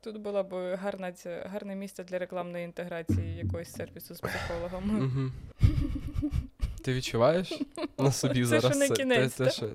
Тут 0.02 0.18
було 0.18 0.44
б 0.44 0.76
гарна, 0.76 1.13
гарне 1.26 1.76
місце 1.76 2.04
для 2.04 2.20
рекламної 2.20 2.65
інтеграції 2.65 3.36
якогось 3.44 3.72
сервісу 3.72 4.15
з 4.15 4.20
психологом. 4.20 5.32
Ти 6.84 6.94
відчуваєш 6.94 7.60
на 7.98 8.12
собі 8.12 8.39
це 8.39 8.46
зараз? 8.46 8.65
Що 8.65 8.80
не 8.80 8.89
кінець, 8.89 9.34
це, 9.34 9.50
це, 9.50 9.68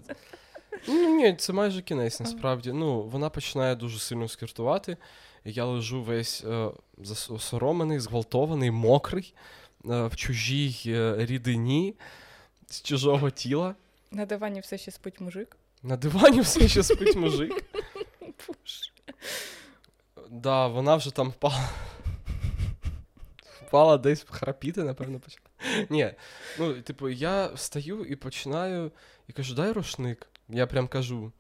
Ну, 0.89 1.17
Ні, 1.17 1.35
це 1.35 1.53
майже 1.53 1.83
кінець, 1.83 2.21
насправді. 2.21 2.73
Ну, 2.73 3.03
Вона 3.03 3.31
починає 3.31 3.77
дуже 3.77 3.99
сильно 3.99 4.29
скіртувати. 4.29 4.97
Я 5.45 5.65
лежу 5.65 6.03
весь 6.03 6.45
е, 6.45 6.71
засоромлений, 6.99 7.99
зґвалтований, 7.99 8.71
мокрий, 8.71 9.35
е, 9.91 10.07
в 10.07 10.17
чужій 10.17 10.83
е, 10.87 11.15
рідині, 11.19 11.95
з 12.67 12.83
чужого 12.83 13.31
тіла. 13.31 13.75
На 14.11 14.27
дивані 14.27 14.61
все 14.61 14.79
ще 14.79 14.91
спить 14.91 15.21
мужик. 15.21 15.57
На 15.83 15.97
дивані 15.97 16.41
все 16.41 16.69
ще 16.69 16.83
спить 16.83 17.17
мужик. 17.17 17.65
Да, 20.31 20.67
вона 20.67 20.97
вже 20.97 21.11
там 21.15 21.31
впала. 21.31 21.71
Впала 23.67 23.99
десь 23.99 24.27
храпіти, 24.31 24.83
напевно, 24.83 25.21
почала. 25.21 25.47
Ні. 25.91 26.15
Ну, 26.59 26.83
типу, 26.83 27.09
я 27.09 27.47
встаю 27.47 28.05
і 28.05 28.17
починаю 28.17 28.93
і 29.29 29.33
кажу, 29.33 29.55
дай 29.55 29.73
рушник. 29.73 30.27
Я 30.49 30.67
прям 30.67 30.89
кажу. 30.89 31.33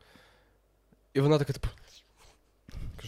І 1.14 1.20
вона 1.20 1.38
така, 1.38 1.52
типу. 1.52 1.68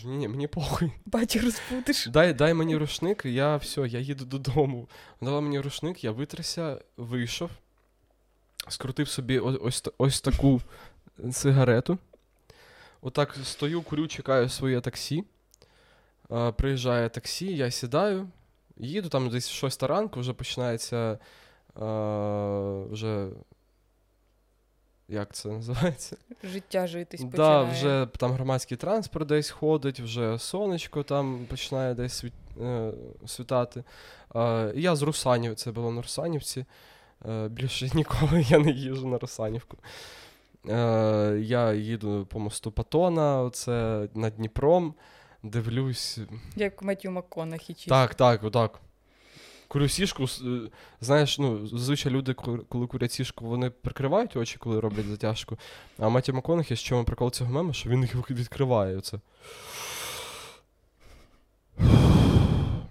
Кажу, 0.03 0.15
ні, 0.15 0.19
ні, 0.19 0.29
мені 0.29 0.47
похуй. 0.47 0.93
Баті 1.07 1.41
розпутиш. 1.41 2.07
Дай 2.07 2.33
дай 2.33 2.55
мені 2.55 2.77
рушник, 2.77 3.23
я 3.25 3.57
все, 3.57 3.81
я 3.81 3.99
їду 4.01 4.25
додому. 4.25 4.89
Дала 5.21 5.41
мені 5.41 5.61
рушник, 5.61 6.05
я 6.05 6.11
витряся, 6.11 6.79
вийшов, 6.97 7.51
скрутив 8.69 9.09
собі 9.09 9.39
ось 9.39 9.85
ось, 9.99 10.21
таку 10.21 10.61
сигарету. 11.33 11.99
Отак 13.01 13.37
стою, 13.45 13.83
курю, 13.83 14.09
чекаю 14.09 14.49
своє 14.49 14.81
таксі. 14.81 15.25
А, 16.29 16.53
Приїжджає 16.53 17.09
таксі, 17.09 17.57
я 17.57 17.71
сідаю, 17.71 18.29
їду 18.77 19.09
там 19.09 19.31
десь 19.31 19.51
6 19.51 19.83
ранку, 19.83 20.21
вже 20.21 20.33
починається. 20.33 21.19
а, 21.75 22.85
вже 22.91 23.29
як 25.13 25.33
це 25.35 25.49
називається? 25.49 26.17
Життя 26.45 26.87
житись 26.87 27.21
да, 27.21 27.29
починає. 27.31 27.73
вже 27.73 28.07
там 28.19 28.33
громадський 28.33 28.77
транспорт 28.77 29.29
десь 29.29 29.51
ходить, 29.51 30.01
вже 30.01 30.39
сонечко 30.39 31.03
там 31.03 31.47
починає 31.51 31.95
десь 31.95 32.13
світ, 32.13 32.33
е, 32.61 32.93
світати. 33.27 33.85
Е, 34.37 34.73
я 34.77 34.97
з 34.97 35.03
Русанів, 35.03 35.55
це 35.55 35.73
було 35.73 35.91
на 35.91 36.03
Русанівці. 36.03 36.65
Е, 37.29 37.49
більше 37.49 37.91
ніколи 37.95 38.43
я 38.49 38.59
не 38.59 38.71
їжу 38.71 39.09
на 39.09 39.19
Русанівку. 39.19 39.77
Е, 40.69 41.39
Я 41.41 41.73
їду 41.73 42.27
по 42.31 42.39
мосту 42.39 42.73
Патона, 42.73 43.43
оце 43.43 44.09
над 44.15 44.37
Дніпром, 44.37 44.95
дивлюсь. 45.43 46.19
Як 46.57 46.83
Меттю 46.83 47.11
МакКонахі. 47.11 47.75
Так, 47.89 48.15
так, 48.15 48.45
отак 48.45 48.81
курю 49.73 49.89
сішку, 49.89 50.25
е, 50.25 50.71
знаєш, 51.01 51.39
ну, 51.39 51.67
зазвичай 51.67 52.13
люди, 52.13 52.35
коли 52.69 52.87
курять 52.87 53.13
сішку, 53.13 53.47
вони 53.47 53.71
прикривають 53.71 54.37
очі, 54.37 54.57
коли 54.59 54.81
роблять 54.81 55.07
затяжку. 55.07 55.59
А 55.99 56.09
Маті 56.09 56.33
Маконахі, 56.33 56.77
з 56.77 56.81
чому 56.81 57.05
прикол 57.05 57.31
цього 57.31 57.53
мема, 57.53 57.73
що 57.73 57.91
він 57.91 58.03
їх 58.03 58.31
відкриває. 58.31 58.97
Оце. 58.97 59.19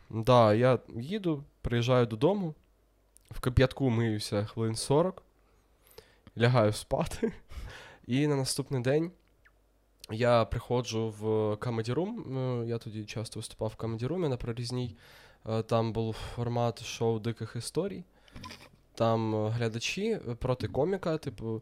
Да, 0.10 0.54
я 0.54 0.80
їду, 0.96 1.44
приїжджаю 1.62 2.06
додому, 2.06 2.54
в 3.32 3.39
кап'ятку 3.39 3.89
миюся 3.89 4.46
хвилин 4.46 4.76
40, 4.76 5.24
лягаю 6.38 6.74
спати. 6.74 7.34
І 8.08 8.28
на 8.28 8.36
наступний 8.36 8.82
день 8.82 9.12
я 10.12 10.46
приходжу 10.46 11.10
в 11.20 11.26
Comedy 11.56 11.94
Room, 11.94 12.38
е, 12.38 12.67
Я 12.67 12.78
тоді 12.78 13.06
часто 13.06 13.39
виступав 13.39 13.74
в 13.78 13.84
Comedy 13.84 14.08
Room 14.08 14.28
на 14.30 14.38
прорізній. 14.38 14.96
Е, 15.50 15.62
там 15.62 15.94
був 15.94 16.16
формат 16.36 16.84
шоу 16.84 17.20
диких 17.20 17.56
історій. 17.56 18.04
Там 18.96 19.36
е, 19.36 19.50
глядачі 19.50 20.06
е, 20.12 20.20
проти 20.40 20.68
коміка, 20.68 21.18
типу, 21.18 21.62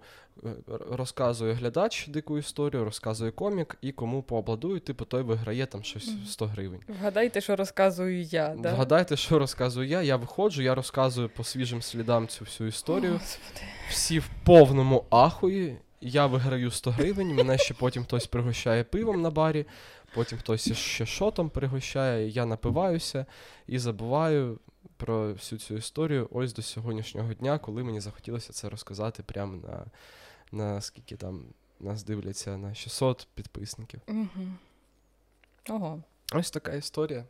розказує 0.92 1.54
глядач 1.54 2.08
дику 2.08 2.38
історію, 2.38 2.86
розказує 2.86 3.32
комік, 3.32 3.78
і 3.82 3.92
кому 3.92 4.22
пообладують, 4.22 4.84
типу, 4.84 5.06
той 5.06 5.24
виграє 5.24 5.66
там 5.66 5.84
щось 5.84 6.12
100 6.28 6.46
гривень. 6.46 6.80
Вгадайте, 6.88 7.42
що 7.42 7.56
розказую 7.56 8.22
я. 8.22 8.56
да? 8.58 8.74
Вгадайте, 8.74 9.16
що 9.16 9.40
розказую 9.40 9.88
я. 9.88 10.02
Я 10.02 10.16
виходжу, 10.16 10.62
я 10.62 10.76
розказую 10.76 11.30
по 11.30 11.44
свіжим 11.44 11.82
слідам 11.82 12.28
цю 12.28 12.46
всю 12.46 12.68
історію. 12.68 13.14
Господи. 13.14 13.62
Всі 13.90 14.20
в 14.20 14.30
повному 14.46 15.06
ахуї. 15.10 15.78
я 16.02 16.26
виграю 16.26 16.72
100 16.72 16.92
гривень, 16.92 17.36
мене 17.36 17.58
ще 17.58 17.74
потім 17.74 18.04
хтось 18.04 18.28
пригощає 18.28 18.84
пивом 18.84 19.22
на 19.22 19.30
барі, 19.30 19.66
потім 20.14 20.38
хтось 20.38 20.74
ще 20.74 21.06
шотом 21.06 21.50
пригощає, 21.50 22.30
я 22.30 22.46
напиваюся 22.46 23.26
і 23.68 23.80
забуваю 23.80 24.60
про 24.98 25.34
всю 25.34 25.60
цю 25.60 25.76
історію 25.76 26.30
ось 26.32 26.54
до 26.54 26.62
сьогоднішнього 26.62 27.34
дня, 27.34 27.60
коли 27.60 27.84
мені 27.84 28.00
захотілося 28.00 28.54
це 28.54 28.70
розказати 28.70 29.24
прямо 29.24 29.58
на, 29.58 29.86
на 30.52 30.82
скільки 30.82 31.16
там 31.16 31.46
нас 31.80 32.04
дивляться 32.04 32.58
на 32.58 32.74
600 32.74 33.28
підписників. 33.36 34.02
Угу. 34.08 34.48
Ого. 35.70 36.04
Ось 36.34 36.52
така 36.52 36.74
історія. 36.74 37.26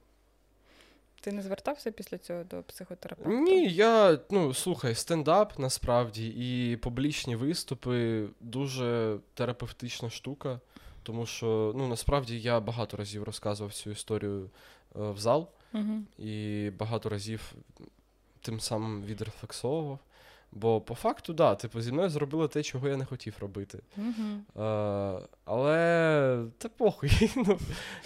Ти 1.22 1.32
не 1.32 1.42
звертався 1.42 1.92
після 1.92 2.18
цього 2.18 2.44
до 2.44 2.64
психотерапевта? 2.64 3.32
Ні, 3.32 3.68
я 3.68 4.20
ну 4.30 4.54
слухай, 4.54 4.96
стендап 4.96 5.60
насправді 5.60 6.28
і 6.28 6.78
публічні 6.78 7.36
виступи 7.36 8.28
дуже 8.40 9.18
терапевтична 9.34 10.10
штука, 10.10 10.60
тому 11.10 11.26
що 11.26 11.74
ну 11.76 11.88
насправді 11.88 12.40
я 12.40 12.60
багато 12.60 12.98
разів 12.98 13.24
розказував 13.24 13.74
цю 13.74 13.92
історію 13.92 14.50
е, 14.96 15.12
в 15.12 15.20
зал 15.20 15.48
угу. 15.74 16.02
і 16.18 16.70
багато 16.80 17.10
разів 17.10 17.54
тим 18.42 18.60
самим 18.60 19.04
відрефлексовував. 19.04 20.00
Бо 20.52 20.82
по 20.82 20.96
факту, 20.96 21.34
да, 21.34 21.56
типу, 21.56 21.82
зі 21.82 21.92
мною 21.92 22.10
зробили 22.10 22.48
те, 22.48 22.64
чого 22.64 22.88
я 22.88 22.98
не 22.98 23.06
хотів 23.06 23.36
робити. 23.40 23.80
Угу. 23.98 24.64
Е, 24.66 25.22
але 25.46 26.46
та 26.58 26.70
похуй. 26.70 27.32
ну, 27.36 27.60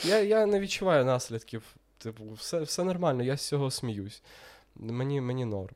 я, 0.03 0.19
я 0.19 0.45
не 0.45 0.59
відчуваю 0.59 1.05
наслідків. 1.05 1.75
Типу, 1.97 2.31
все 2.33 2.59
все 2.59 2.83
нормально, 2.83 3.23
я 3.23 3.37
з 3.37 3.47
цього 3.47 3.71
сміюсь. 3.71 4.21
Мені 4.75 5.21
мені 5.21 5.45
норм. 5.45 5.75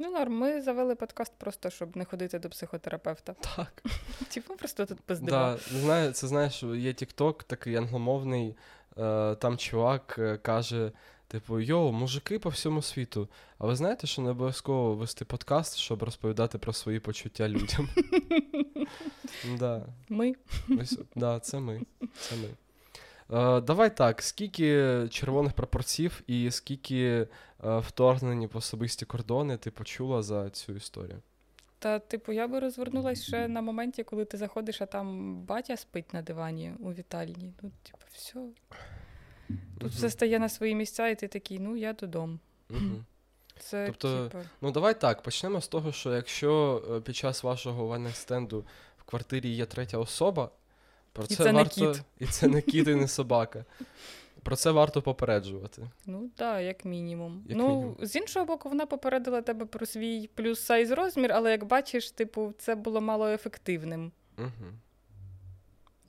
Ну, 0.00 0.10
норм, 0.10 0.38
ми 0.38 0.60
завели 0.62 0.94
подкаст 0.94 1.32
просто, 1.38 1.70
щоб 1.70 1.96
не 1.96 2.04
ходити 2.04 2.38
до 2.38 2.48
психотерапевта. 2.48 3.34
Так. 3.56 3.82
Типу, 4.28 4.56
просто 4.56 4.86
тут 4.86 5.00
пиздимо. 5.00 5.30
Да, 5.30 5.56
знає, 5.56 6.12
це 6.12 6.28
знаєш, 6.28 6.62
є 6.62 6.92
TikTok 6.92 7.44
такий 7.46 7.76
англомовний, 7.76 8.56
е, 8.98 9.34
там 9.34 9.58
чувак 9.58 10.16
е, 10.18 10.36
каже: 10.36 10.92
типу, 11.28 11.60
йоу, 11.60 11.92
мужики 11.92 12.38
по 12.38 12.48
всьому 12.48 12.82
світу. 12.82 13.28
А 13.58 13.66
ви 13.66 13.76
знаєте, 13.76 14.06
що 14.06 14.22
не 14.22 14.30
обов'язково 14.30 14.94
вести 14.94 15.24
подкаст, 15.24 15.76
щоб 15.76 16.02
розповідати 16.02 16.58
про 16.58 16.72
свої 16.72 17.00
почуття 17.00 17.48
людям? 17.48 17.88
да. 19.58 19.86
Ми. 20.08 20.34
Да, 21.16 21.40
це 21.40 21.60
ми. 21.60 21.80
Це 22.20 22.36
ми. 22.36 22.48
Е, 23.32 23.60
давай 23.60 23.96
так, 23.96 24.22
скільки 24.22 25.08
червоних 25.10 25.52
прапорців 25.52 26.22
і 26.26 26.50
скільки 26.50 27.26
е, 27.64 27.78
вторгнені 27.78 28.46
в 28.46 28.56
особисті 28.56 29.04
кордони 29.04 29.56
ти 29.56 29.70
почула 29.70 30.22
за 30.22 30.50
цю 30.50 30.72
історію? 30.72 31.22
Та, 31.78 31.98
типу, 31.98 32.32
я 32.32 32.48
би 32.48 32.60
розвернулася 32.60 33.22
ще 33.22 33.48
на 33.48 33.60
моменті, 33.60 34.04
коли 34.04 34.24
ти 34.24 34.36
заходиш, 34.36 34.82
а 34.82 34.86
там 34.86 35.36
батя 35.42 35.76
спить 35.76 36.14
на 36.14 36.22
дивані 36.22 36.72
у 36.78 36.92
вітальні. 36.92 37.52
Ну, 37.62 37.70
типу, 37.82 38.04
все. 38.12 38.40
Тут 39.78 39.92
все 39.92 40.10
стає 40.10 40.38
на 40.38 40.48
свої 40.48 40.74
місця, 40.74 41.08
і 41.08 41.14
ти 41.14 41.28
такий, 41.28 41.58
ну 41.58 41.76
я 41.76 41.92
додому. 41.92 42.38
Мгм. 42.68 43.04
Це 43.60 43.86
Тобто, 43.86 44.28
типу. 44.28 44.44
Ну, 44.60 44.70
давай 44.70 45.00
так, 45.00 45.22
почнемо 45.22 45.60
з 45.60 45.68
того, 45.68 45.92
що 45.92 46.14
якщо 46.14 46.82
е, 46.90 47.00
під 47.00 47.16
час 47.16 47.42
вашого 47.42 47.86
ваннек-стенду 47.86 48.64
в 48.98 49.02
квартирі 49.04 49.48
є 49.48 49.66
третя 49.66 49.98
особа, 49.98 50.50
про 51.18 51.26
І 51.30 51.34
це, 51.34 51.52
варто... 51.52 51.86
не 51.86 51.92
кіт. 51.92 52.02
І 52.18 52.26
це 52.26 52.48
не 52.48 52.62
кіт 52.62 52.88
і 52.88 52.94
не 52.94 53.08
собака. 53.08 53.64
Про 54.42 54.56
це 54.56 54.70
варто 54.70 55.02
попереджувати. 55.02 55.90
Ну 56.06 56.30
так, 56.36 56.62
як 56.62 56.84
мінімум. 56.84 57.44
Як 57.48 57.58
ну, 57.58 57.68
мінімум. 57.68 57.96
з 58.00 58.16
іншого 58.16 58.46
боку, 58.46 58.68
вона 58.68 58.86
попередила 58.86 59.42
тебе 59.42 59.66
про 59.66 59.86
свій 59.86 60.30
плюс 60.34 60.60
сайз 60.60 60.90
розмір, 60.90 61.32
але 61.32 61.50
як 61.50 61.64
бачиш, 61.64 62.10
типу, 62.10 62.52
це 62.58 62.74
було 62.74 63.00
мало 63.00 63.28
ефективним. 63.28 64.12
Угу. 64.38 64.72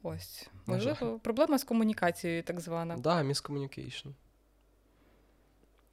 Ось. 0.03 0.47
Можливо, 0.65 1.19
проблема 1.23 1.57
з 1.57 1.63
комунікацією, 1.63 2.43
так 2.43 2.59
звана. 2.59 2.97
Да, 2.97 3.23
miscommunication. 3.23 4.07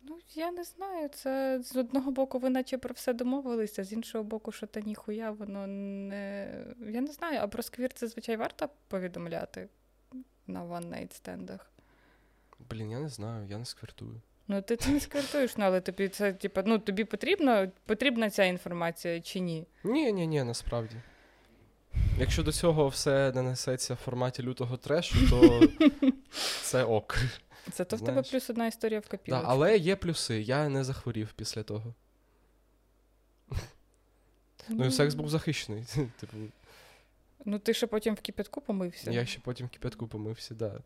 Ну, 0.09 0.19
я 0.35 0.53
не 0.53 0.65
знаю. 0.65 1.09
Це 1.09 1.61
з 1.63 1.77
одного 1.77 2.11
боку, 2.11 2.39
ви 2.39 2.51
наче 2.51 2.79
про 2.79 2.95
все 2.95 3.13
домовилися, 3.13 3.85
з 3.85 3.93
іншого 3.93 4.25
боку, 4.25 4.53
що 4.53 4.67
та 4.67 4.81
ніхуя, 4.81 5.31
воно 5.31 5.67
не. 5.67 6.49
Я 6.93 7.01
не 7.01 7.13
знаю, 7.13 7.39
а 7.43 7.47
про 7.49 7.63
сквір 7.63 7.93
це 7.93 8.07
звичай 8.07 8.37
варто 8.37 8.69
повідомляти 8.89 9.69
на 10.47 10.65
one-night 10.65 11.13
стендах. 11.13 11.71
Блін, 12.71 12.91
я 12.91 13.01
не 13.01 13.09
знаю, 13.09 13.47
я 13.51 13.59
не 13.59 13.65
сквертую. 13.65 14.21
Ну, 14.49 14.63
ти 14.63 14.77
це 14.77 14.91
не 14.91 15.01
сквертуєш, 15.01 15.57
ну, 15.57 15.65
але 15.65 15.81
тобі 15.81 16.09
це, 16.09 16.33
типу, 16.33 16.61
ну, 16.65 16.79
тобі 16.79 17.05
потрібно, 17.05 17.73
потрібна 17.87 18.31
ця 18.31 18.45
інформація 18.45 19.21
чи 19.21 19.41
ні? 19.41 19.67
Ні, 19.85 20.13
ні, 20.13 20.27
ні, 20.27 20.45
насправді. 20.45 20.97
Якщо 22.19 22.43
до 22.43 22.53
цього 22.53 22.89
все 22.89 23.33
не 23.35 23.43
несеться 23.43 23.95
в 23.95 23.97
форматі 23.97 24.43
лютого 24.43 24.77
трешу, 24.77 25.31
то 25.31 25.63
це 26.63 26.85
ок. 26.85 27.17
Це 27.73 27.85
то 27.85 27.97
в 27.97 28.01
тебе 28.01 28.23
плюс 28.23 28.51
одна 28.51 28.67
історія 28.67 29.01
в 29.01 29.19
Да, 29.29 29.43
але 29.45 29.77
є 29.77 29.97
плюси, 29.97 30.41
я 30.41 30.69
не 30.69 30.85
захворів 30.85 31.33
після 31.33 31.63
того. 31.63 31.95
Ну 34.69 34.87
і 34.87 34.91
секс 34.91 35.15
був 35.15 35.29
захищений. 35.29 35.85
Типу, 36.21 36.37
Ну, 37.45 37.59
ти 37.59 37.75
ще 37.75 37.87
потім 37.87 38.15
в 38.15 38.21
кипятку 38.21 38.61
помився. 38.61 39.11
я 39.11 39.27
ще 39.27 39.41
потім 39.41 39.67
в 39.67 39.71
кипятку 39.71 40.07
помився, 40.07 40.55
да. 40.55 40.81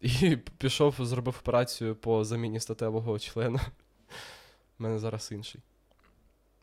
І 0.00 0.36
пішов, 0.58 0.96
зробив 1.00 1.38
операцію 1.40 1.96
по 1.96 2.24
заміні 2.24 2.60
статевого 2.60 3.18
члена. 3.18 3.60
У 4.78 4.82
мене 4.82 4.98
зараз 4.98 5.32
інший. 5.32 5.60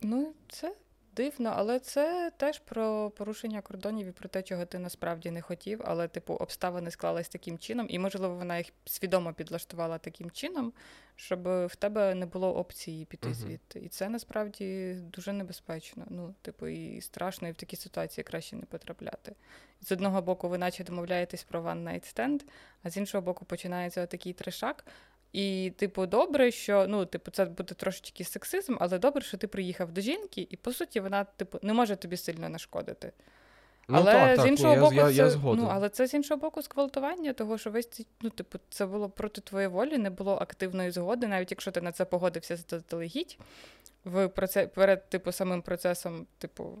Ну, 0.00 0.34
це 0.48 0.74
дивно, 1.16 1.52
але 1.56 1.78
це 1.80 2.32
теж 2.36 2.58
про 2.58 3.10
порушення 3.10 3.60
кордонів 3.60 4.06
і 4.06 4.12
про 4.12 4.28
те, 4.28 4.42
чого 4.42 4.64
ти 4.66 4.78
насправді 4.78 5.30
не 5.30 5.42
хотів, 5.42 5.80
але, 5.84 6.08
типу, 6.08 6.34
обставини 6.34 6.90
склались 6.90 7.28
таким 7.28 7.58
чином, 7.58 7.86
і, 7.90 7.98
можливо, 7.98 8.34
вона 8.34 8.58
їх 8.58 8.66
свідомо 8.84 9.32
підлаштувала 9.32 9.98
таким 9.98 10.30
чином, 10.30 10.72
щоб 11.16 11.42
в 11.42 11.76
тебе 11.78 12.14
не 12.14 12.26
було 12.26 12.56
опції 12.56 13.04
піти 13.04 13.26
Мгм. 13.28 13.34
звідти. 13.34 13.80
І 13.80 13.88
це 13.88 14.08
насправді 14.08 14.94
дуже 14.94 15.32
небезпечно. 15.32 16.04
Ну, 16.10 16.34
типу, 16.42 16.66
і 16.68 17.00
страшно, 17.00 17.48
і 17.48 17.52
в 17.52 17.54
такі 17.56 17.76
ситуації 17.76 18.24
краще 18.24 18.56
не 18.56 18.62
потрапляти. 18.64 19.34
З 19.80 19.92
одного 19.92 20.22
боку, 20.22 20.48
ви 20.48 20.58
наче 20.58 20.84
домовляєтесь 20.84 21.42
про 21.42 21.62
one 21.62 21.84
night 21.84 22.14
stand, 22.16 22.40
а 22.82 22.90
з 22.90 22.96
іншого 22.96 23.22
боку, 23.22 23.44
починається 23.44 24.06
такий 24.06 24.32
трешак. 24.32 24.84
І, 25.32 25.72
типу, 25.76 26.06
добре, 26.06 26.50
що 26.50 26.86
ну, 26.88 27.06
типу, 27.06 27.30
це 27.30 27.44
буде 27.44 27.74
трошечки 27.74 28.24
сексизм, 28.24 28.76
але 28.80 28.98
добре, 28.98 29.22
що 29.22 29.36
ти 29.36 29.46
приїхав 29.46 29.92
до 29.92 30.00
жінки, 30.00 30.46
і 30.50 30.56
по 30.56 30.72
суті 30.72 31.00
вона, 31.00 31.24
типу, 31.24 31.58
не 31.62 31.72
може 31.72 31.96
тобі 31.96 32.16
сильно 32.16 32.48
нашкодити. 32.48 33.12
Ну, 33.88 33.98
але 33.98 34.12
так, 34.12 34.36
так, 34.36 34.46
з 34.46 34.48
іншого 34.48 34.74
ні, 34.74 34.80
боку, 34.80 34.94
я, 34.94 35.06
це, 35.06 35.12
я, 35.12 35.26
я 35.26 35.36
ну, 35.44 35.68
але 35.70 35.88
це 35.88 36.06
з 36.06 36.14
іншого 36.14 36.40
боку 36.40 36.62
зґвалтування, 36.62 37.32
того 37.32 37.58
що 37.58 37.70
весь 37.70 37.88
цей, 37.88 38.06
ну, 38.20 38.30
типу, 38.30 38.58
це 38.68 38.86
було 38.86 39.08
проти 39.08 39.40
твоєї 39.40 39.68
волі, 39.68 39.98
не 39.98 40.10
було 40.10 40.34
активної 40.34 40.90
згоди, 40.90 41.26
навіть 41.26 41.50
якщо 41.50 41.70
ти 41.70 41.80
на 41.80 41.92
це 41.92 42.04
погодився 42.04 42.56
заздалегідь, 42.56 43.38
в 44.04 44.28
проце... 44.28 44.66
перед 44.66 45.08
типу 45.08 45.32
самим 45.32 45.62
процесом, 45.62 46.26
типу. 46.38 46.78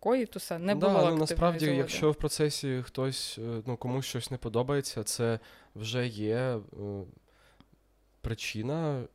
Коїтуса 0.00 0.58
не 0.58 0.74
да, 0.74 0.88
було 0.88 1.10
ну, 1.10 1.16
насправді, 1.16 1.64
згоди. 1.64 1.78
якщо 1.78 2.10
в 2.10 2.14
процесі 2.14 2.82
хтось, 2.86 3.38
е, 3.38 3.62
ну, 3.66 3.76
комусь 3.76 4.06
щось 4.06 4.30
не 4.30 4.36
подобається, 4.36 5.04
це 5.04 5.38
вже 5.74 6.06
є 6.06 6.36
е, 6.36 6.58
причина, 8.28 9.08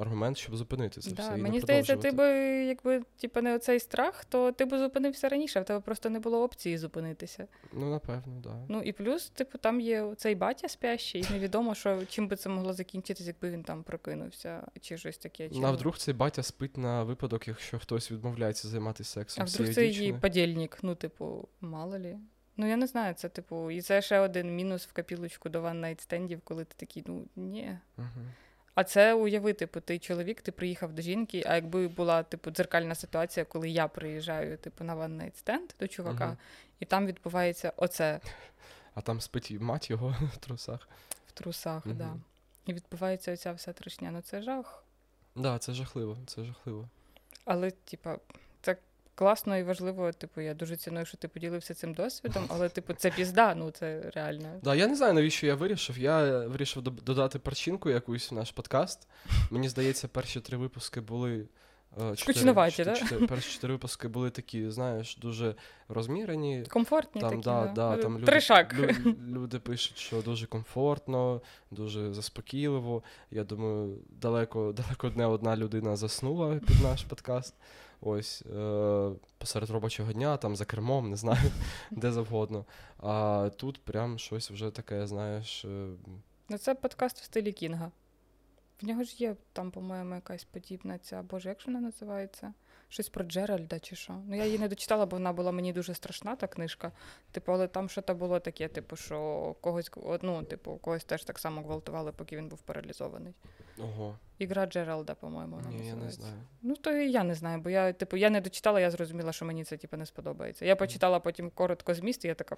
аргумент, 0.00 0.38
щоб 0.38 0.56
зупинити 0.56 1.00
це 1.00 1.10
Да, 1.10 1.22
все. 1.22 1.38
і 1.38 1.42
мені 1.42 1.60
здається, 1.60 1.96
ти 1.96 2.10
би, 2.10 2.28
якби 2.64 3.02
типу, 3.20 3.40
не 3.40 3.54
оцей 3.54 3.80
страх, 3.80 4.24
то 4.24 4.52
ти 4.52 4.64
би 4.64 4.78
зупинився 4.78 5.28
раніше, 5.28 5.60
в 5.60 5.64
тебе 5.64 5.80
просто 5.80 6.10
не 6.10 6.20
було 6.20 6.42
опції 6.42 6.78
зупинитися. 6.78 7.46
Ну, 7.72 7.90
напевно, 7.90 8.22
так. 8.22 8.42
Да. 8.42 8.64
Ну 8.68 8.82
і 8.82 8.92
плюс, 8.92 9.30
типу, 9.30 9.58
там 9.58 9.80
є 9.80 10.14
цей 10.16 10.34
батя 10.34 10.68
спящий, 10.68 11.26
і 11.30 11.32
невідомо, 11.32 11.74
що 11.74 12.04
чим 12.08 12.28
би 12.28 12.36
це 12.36 12.48
могло 12.48 12.72
закінчитись, 12.72 13.26
якби 13.26 13.50
він 13.50 13.62
там 13.62 13.82
прокинувся, 13.82 14.66
чи 14.80 14.98
щось 14.98 15.18
таке. 15.18 15.48
Чи... 15.48 15.58
Ну, 15.58 15.66
а 15.66 15.70
вдруг 15.70 15.98
цей 15.98 16.14
батя 16.14 16.42
спить 16.42 16.76
на 16.76 17.04
випадок, 17.04 17.48
якщо 17.48 17.78
хтось 17.78 18.10
відмовляється 18.12 18.68
займатися 18.68 19.10
сексом 19.10 19.42
а 19.42 19.46
вдруг 19.46 19.74
це 19.74 19.86
її 19.86 20.12
подільник, 20.12 20.78
ну, 20.82 20.94
типу, 20.94 21.48
мало 21.60 21.98
лі. 21.98 22.16
Ну, 22.56 22.68
я 22.68 22.76
не 22.76 22.86
знаю, 22.86 23.14
це, 23.14 23.28
типу, 23.28 23.70
і 23.70 23.82
це 23.82 24.02
ще 24.02 24.18
один 24.18 24.56
мінус 24.56 24.86
в 24.86 24.92
капілочку 24.92 25.48
до 25.48 25.62
night 25.62 26.00
стендів, 26.00 26.40
коли 26.44 26.64
ти 26.64 26.74
такий, 26.76 27.04
ну, 27.06 27.24
ні. 27.36 27.78
Мгм. 27.96 28.32
А 28.78 28.84
це 28.84 29.14
уяви, 29.14 29.52
типу, 29.52 29.80
ти 29.80 29.98
чоловік, 29.98 30.40
ти 30.42 30.52
приїхав 30.52 30.92
до 30.92 31.02
жінки, 31.02 31.44
а 31.46 31.54
якби 31.54 31.88
була, 31.88 32.22
типу, 32.22 32.50
дзеркальна 32.50 32.94
ситуація, 32.94 33.46
коли 33.46 33.68
я 33.70 33.88
приїжджаю, 33.88 34.58
типу, 34.58 34.84
на 34.84 34.94
ванний 34.94 35.32
стенд 35.34 35.70
до 35.80 35.88
чувака, 35.88 36.26
угу. 36.26 36.36
і 36.80 36.84
там 36.84 37.06
відбувається 37.06 37.72
оце 37.76 38.20
А 38.94 39.00
там 39.00 39.20
спить 39.20 39.50
мать 39.50 39.90
його 39.90 40.08
в 40.34 40.36
трусах. 40.36 40.88
в 41.28 41.32
трусах, 41.32 41.86
Мгм. 41.86 41.96
да. 41.96 42.16
І 42.66 42.72
відбувається 42.72 43.32
оця 43.32 43.52
вся 43.52 43.72
трешня. 43.72 44.10
Ну 44.10 44.20
це 44.20 44.42
жах. 44.42 44.84
Так, 45.34 45.42
да, 45.42 45.58
це 45.58 45.72
жахливо, 45.72 46.18
це 46.26 46.44
жахливо. 46.44 46.88
Але, 47.44 47.70
типа, 47.70 48.18
класно 49.18 49.58
і 49.58 49.62
важливо. 49.62 50.12
Типу, 50.12 50.40
я 50.40 50.54
дуже 50.54 50.76
ціную, 50.76 51.06
що 51.06 51.16
ти 51.16 51.28
поділився 51.28 51.74
цим 51.74 51.94
досвідом, 51.94 52.44
але, 52.48 52.68
типу, 52.68 52.92
це 52.92 53.10
пізда, 53.10 53.54
ну 53.54 53.70
це 53.70 54.10
реально. 54.14 54.48
Да, 54.62 54.74
я 54.74 54.86
не 54.86 54.96
знаю, 54.96 55.14
навіщо 55.14 55.46
я 55.46 55.54
вирішив. 55.54 55.98
Я 55.98 56.46
вирішив 56.46 56.82
додати 56.82 57.38
перчинку 57.38 57.90
якусь 57.90 58.30
в 58.30 58.34
наш 58.34 58.50
подкаст. 58.50 59.08
Мені 59.50 59.68
здається, 59.68 60.08
перші 60.08 60.40
три 60.40 60.56
випуски 60.56 61.00
були 61.00 61.48
Скучноваті, 62.16 62.84
да? 62.84 62.96
Перші 63.28 63.52
чотири 63.54 63.72
випуски 63.72 64.08
були 64.08 64.30
такі, 64.30 64.70
знаєш, 64.70 65.16
дуже 65.16 65.54
розмірені. 65.88 66.64
Комфортні 66.68 67.20
там, 67.20 67.30
такі, 67.30 67.42
да, 67.42 67.66
да. 67.66 67.72
да, 67.96 68.02
там 68.02 68.18
люди, 68.18 68.40
Люди, 68.72 69.16
люди 69.28 69.58
пишуть, 69.58 69.98
що 69.98 70.22
дуже 70.22 70.46
комфортно, 70.46 71.40
дуже 71.70 72.14
заспокійливо. 72.14 73.02
Я 73.30 73.44
думаю, 73.44 73.98
далеко 74.08 74.72
далеко 74.72 75.10
не 75.16 75.26
одна 75.26 75.56
людина 75.56 75.96
заснула 75.96 76.54
під 76.54 76.82
наш 76.82 77.02
подкаст. 77.02 77.54
Ось 78.00 78.42
е- 78.42 79.10
посеред 79.38 79.70
робочого 79.70 80.12
дня, 80.12 80.36
там 80.36 80.56
за 80.56 80.64
кермом, 80.64 81.10
не 81.10 81.16
знаю, 81.16 81.50
де 81.90 82.12
завгодно. 82.12 82.64
А 82.98 83.50
тут 83.56 83.80
прям 83.84 84.18
щось 84.18 84.50
вже 84.50 84.70
таке, 84.70 85.06
знаєш. 85.06 85.64
Е- 85.64 85.88
Ну, 86.48 86.58
це 86.58 86.74
подкаст 86.74 87.20
в 87.20 87.24
стилі 87.24 87.52
Кінга. 87.52 87.90
В 88.82 88.86
нього 88.86 89.04
ж 89.04 89.16
є 89.18 89.36
там, 89.52 89.70
по-моєму, 89.70 90.14
якась 90.14 90.44
подібна 90.44 90.98
ця. 90.98 91.22
Боже, 91.22 91.48
як 91.48 91.60
ж 91.60 91.66
вона 91.66 91.80
називається? 91.80 92.54
Щось 92.88 93.08
про 93.08 93.24
Джеральда 93.24 93.78
чи 93.80 93.96
що. 93.96 94.12
Ну, 94.26 94.36
я 94.36 94.44
її 94.44 94.58
не 94.58 94.68
дочитала, 94.68 95.06
бо 95.06 95.16
вона 95.16 95.32
була 95.32 95.52
мені 95.52 95.72
дуже 95.72 95.94
страшна, 95.94 96.36
та 96.36 96.46
книжка. 96.46 96.92
Типу, 97.32 97.52
але 97.52 97.68
там 97.68 97.88
що 97.88 98.02
то 98.02 98.14
було 98.14 98.40
таке, 98.40 98.68
типу, 98.68 98.96
що 98.96 99.56
когось 99.60 99.90
ну, 100.22 100.42
типу, 100.42 100.76
когось 100.76 101.04
теж 101.04 101.24
так 101.24 101.38
само 101.38 101.62
гвалтували, 101.62 102.12
поки 102.12 102.36
він 102.36 102.48
був 102.48 102.58
паралізований. 102.58 103.34
Ого. 103.78 104.18
Ігра 104.38 104.66
Джералда, 104.66 105.14
по-моєму, 105.14 105.56
вона 105.56 105.68
Ні, 105.68 105.88
я 105.88 105.94
не 105.94 106.10
знаю. 106.10 106.34
Ну, 106.62 106.76
то 106.76 106.96
і 106.96 107.10
я 107.10 107.24
не 107.24 107.34
знаю, 107.34 107.60
бо 107.60 107.70
я, 107.70 107.92
типу, 107.92 108.16
я 108.16 108.30
не 108.30 108.40
дочитала, 108.40 108.80
я 108.80 108.90
зрозуміла, 108.90 109.32
що 109.32 109.44
мені 109.44 109.64
це 109.64 109.76
типу, 109.76 109.96
не 109.96 110.06
сподобається. 110.06 110.64
Я 110.64 110.76
почитала 110.76 111.20
потім 111.20 111.50
коротко 111.50 111.94
зміст, 111.94 112.24
і 112.24 112.28
я 112.28 112.34
така. 112.34 112.56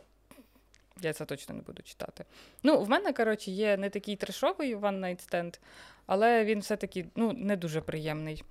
Я 1.03 1.13
це 1.13 1.25
точно 1.25 1.55
не 1.55 1.63
буду 1.63 1.83
читати. 1.83 2.25
Ну, 2.63 2.81
в 2.81 2.89
мене, 2.89 3.13
коротше, 3.13 3.51
є 3.51 3.77
не 3.77 3.91
такий 3.91 4.17
трешовий 4.17 4.77
One 4.77 5.01
Night 5.01 5.31
Stand, 5.31 5.59
але 6.07 6.45
він 6.45 6.61
все-таки 6.61 7.07
ну, 7.17 7.33
не 7.33 7.57
дуже 7.57 7.81
приємний. 7.81 8.45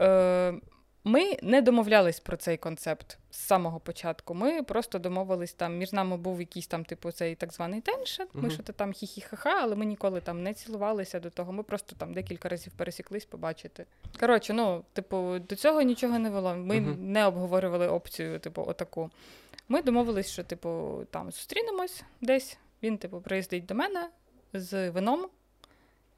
Е, 0.00 0.54
Ми 1.08 1.36
не 1.42 1.62
домовлялись 1.62 2.20
про 2.20 2.36
цей 2.36 2.56
концепт 2.56 3.18
з 3.30 3.36
самого 3.36 3.80
початку. 3.80 4.34
Ми 4.34 4.62
просто 4.62 4.98
домовились 4.98 5.52
там, 5.52 5.78
між 5.78 5.92
нами 5.92 6.16
був 6.16 6.40
якийсь 6.40 6.66
там, 6.66 6.84
типу, 6.84 7.12
цей 7.12 7.34
так 7.34 7.52
званий 7.52 7.80
теншен. 7.80 8.26
Ми 8.32 8.50
що 8.50 8.62
то 8.62 8.72
там 8.72 8.92
хі-хі-ха-ха, 8.92 9.52
але 9.62 9.76
ми 9.76 9.84
ніколи 9.84 10.20
там 10.20 10.42
не 10.42 10.54
цілувалися 10.54 11.20
до 11.20 11.30
того. 11.30 11.52
Ми 11.52 11.62
просто 11.62 11.96
там 11.96 12.14
декілька 12.14 12.48
разів 12.48 12.72
пересіклись 12.76 13.24
побачити. 13.24 13.86
Коротше, 14.20 14.52
ну, 14.52 14.84
типу, 14.92 15.38
до 15.38 15.56
цього 15.56 15.82
нічого 15.82 16.18
не 16.18 16.30
вело. 16.30 16.54
Ми 16.54 16.74
uh-huh. 16.74 16.98
не 16.98 17.26
обговорювали 17.26 17.88
опцію, 17.88 18.38
типу, 18.38 18.64
отаку. 18.68 19.10
Ми 19.68 19.82
домовились, 19.82 20.30
що, 20.30 20.44
типу, 20.44 21.00
там 21.10 21.30
зустрінемось 21.30 22.02
десь. 22.20 22.58
Він, 22.82 22.98
типу, 22.98 23.20
приїздить 23.20 23.66
до 23.66 23.74
мене 23.74 24.08
з 24.52 24.90
вином. 24.90 25.26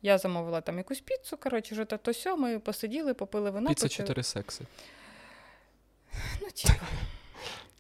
Я 0.03 0.19
замовила 0.19 0.61
там 0.61 0.79
якусь 0.79 1.01
піцу, 1.01 1.37
коротше, 1.37 1.75
що 1.75 1.85
то 1.85 2.15
сьо, 2.15 2.37
ми 2.37 2.59
посиділи, 2.59 3.15
попили 3.15 3.51
вино. 3.51 3.69
Піца 3.69 3.87
почали... 3.87 4.07
чотири 4.07 4.23
секси. 4.23 4.65
Ну, 6.41 6.49
типу. 6.51 6.85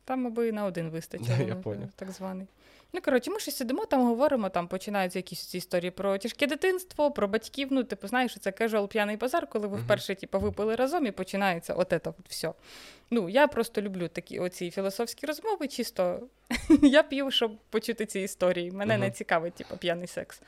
Там, 0.05 0.27
аби 0.27 0.53
на 0.53 0.65
один 0.65 0.91
вистачило, 0.91 1.43
я 1.49 1.55
понял. 1.55 1.89
так 1.97 2.11
званий. 2.11 2.47
Ну, 2.93 3.01
коротше, 3.01 3.31
ми 3.31 3.41
щось 3.41 3.57
сидимо, 3.57 3.87
там 3.87 4.07
говоримо, 4.07 4.49
там 4.49 4.69
починаються 4.69 5.19
якісь 5.19 5.47
ці 5.47 5.59
історії 5.59 5.91
про 5.91 6.19
тяжке 6.19 6.47
дитинство, 6.47 7.11
про 7.11 7.29
батьків. 7.29 7.69
Ну, 7.71 7.85
типу, 7.85 8.09
знаєш, 8.09 8.39
це 8.41 8.53
casual 8.53 8.89
п'яний 8.89 9.17
базар, 9.17 9.47
коли 9.47 9.69
ви 9.69 9.77
uh-huh. 9.77 9.85
вперше 9.85 10.15
типу, 10.15 10.39
випили 10.39 10.75
разом 10.75 11.07
і 11.07 11.11
починається 11.11 11.75
от 11.75 11.89
це 11.89 12.01
от 12.05 12.29
все. 12.29 12.53
Ну, 13.11 13.29
я 13.29 13.49
просто 13.49 13.83
люблю 13.83 14.09
такі 14.09 14.39
оці 14.39 14.71
філософські 14.71 15.27
розмови, 15.27 15.69
чисто 15.69 16.21
я 16.83 17.03
п'ю, 17.03 17.31
щоб 17.31 17.59
почути 17.71 18.07
ці 18.07 18.21
історії. 18.21 18.71
Мене 18.71 18.95
uh-huh. 18.95 19.01
не 19.01 19.11
цікавить, 19.11 19.55
типу, 19.55 19.77
п'яний 19.77 20.07
секс. 20.07 20.43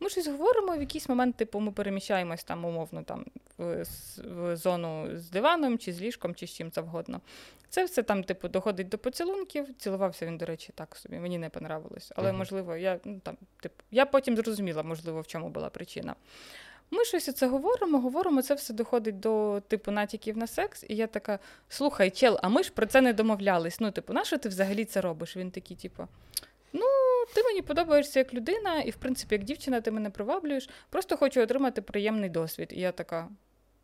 Ми 0.00 0.10
щось 0.10 0.26
говоримо, 0.26 0.76
в 0.76 0.80
якийсь 0.80 1.08
момент, 1.08 1.36
типу, 1.36 1.60
ми 1.60 1.72
переміщаємось 1.72 2.44
там, 2.44 2.64
умовно, 2.64 3.02
там, 3.02 3.24
в, 3.58 3.84
в 4.18 4.56
зону 4.56 5.08
з 5.16 5.30
диваном, 5.30 5.78
чи 5.78 5.92
з 5.92 6.00
ліжком, 6.00 6.34
чи 6.34 6.46
з 6.46 6.50
чим 6.50 6.70
завгодно. 6.70 7.20
Це 7.68 7.84
все 7.84 8.02
там, 8.02 8.24
типу, 8.24 8.48
доходить 8.48 8.88
до 8.88 8.98
поцілунків. 8.98 9.68
Цілувався 9.78 10.26
він, 10.26 10.38
до 10.38 10.46
речі, 10.46 10.72
так 10.74 10.96
собі. 10.96 11.16
Мені 11.16 11.38
не 11.38 11.48
понравилось. 11.48 12.12
Але, 12.16 12.30
uh-huh. 12.30 12.36
можливо, 12.36 12.76
я 12.76 13.00
ну, 13.04 13.20
там, 13.20 13.36
типу, 13.60 13.82
я 13.90 14.06
потім 14.06 14.36
зрозуміла, 14.36 14.82
можливо, 14.82 15.20
в 15.20 15.26
чому 15.26 15.48
була 15.48 15.70
причина. 15.70 16.14
Ми 16.90 17.04
щось 17.04 17.28
оце 17.28 17.46
говоримо, 17.46 17.98
говоримо, 17.98 18.42
це 18.42 18.54
все 18.54 18.74
доходить 18.74 19.20
до 19.20 19.62
типу 19.68 19.90
натяків 19.90 20.36
на 20.36 20.46
секс. 20.46 20.84
І 20.88 20.96
я 20.96 21.06
така: 21.06 21.38
слухай, 21.68 22.10
чел, 22.10 22.38
а 22.42 22.48
ми 22.48 22.62
ж 22.62 22.72
про 22.72 22.86
це 22.86 23.00
не 23.00 23.12
домовлялись. 23.12 23.80
Ну, 23.80 23.90
типу, 23.90 24.12
на 24.12 24.24
що 24.24 24.38
ти 24.38 24.48
взагалі 24.48 24.84
це 24.84 25.00
робиш? 25.00 25.36
Він 25.36 25.50
такий, 25.50 25.76
типу, 25.76 26.08
ну, 26.72 26.86
ти 27.34 27.42
мені 27.42 27.62
подобаєшся 27.62 28.18
як 28.18 28.34
людина, 28.34 28.80
і, 28.80 28.90
в 28.90 28.96
принципі, 28.96 29.34
як 29.34 29.44
дівчина, 29.44 29.80
ти 29.80 29.90
мене 29.90 30.10
приваблюєш. 30.10 30.68
Просто 30.90 31.16
хочу 31.16 31.42
отримати 31.42 31.82
приємний 31.82 32.30
досвід. 32.30 32.68
І 32.72 32.80
я 32.80 32.92
така: 32.92 33.28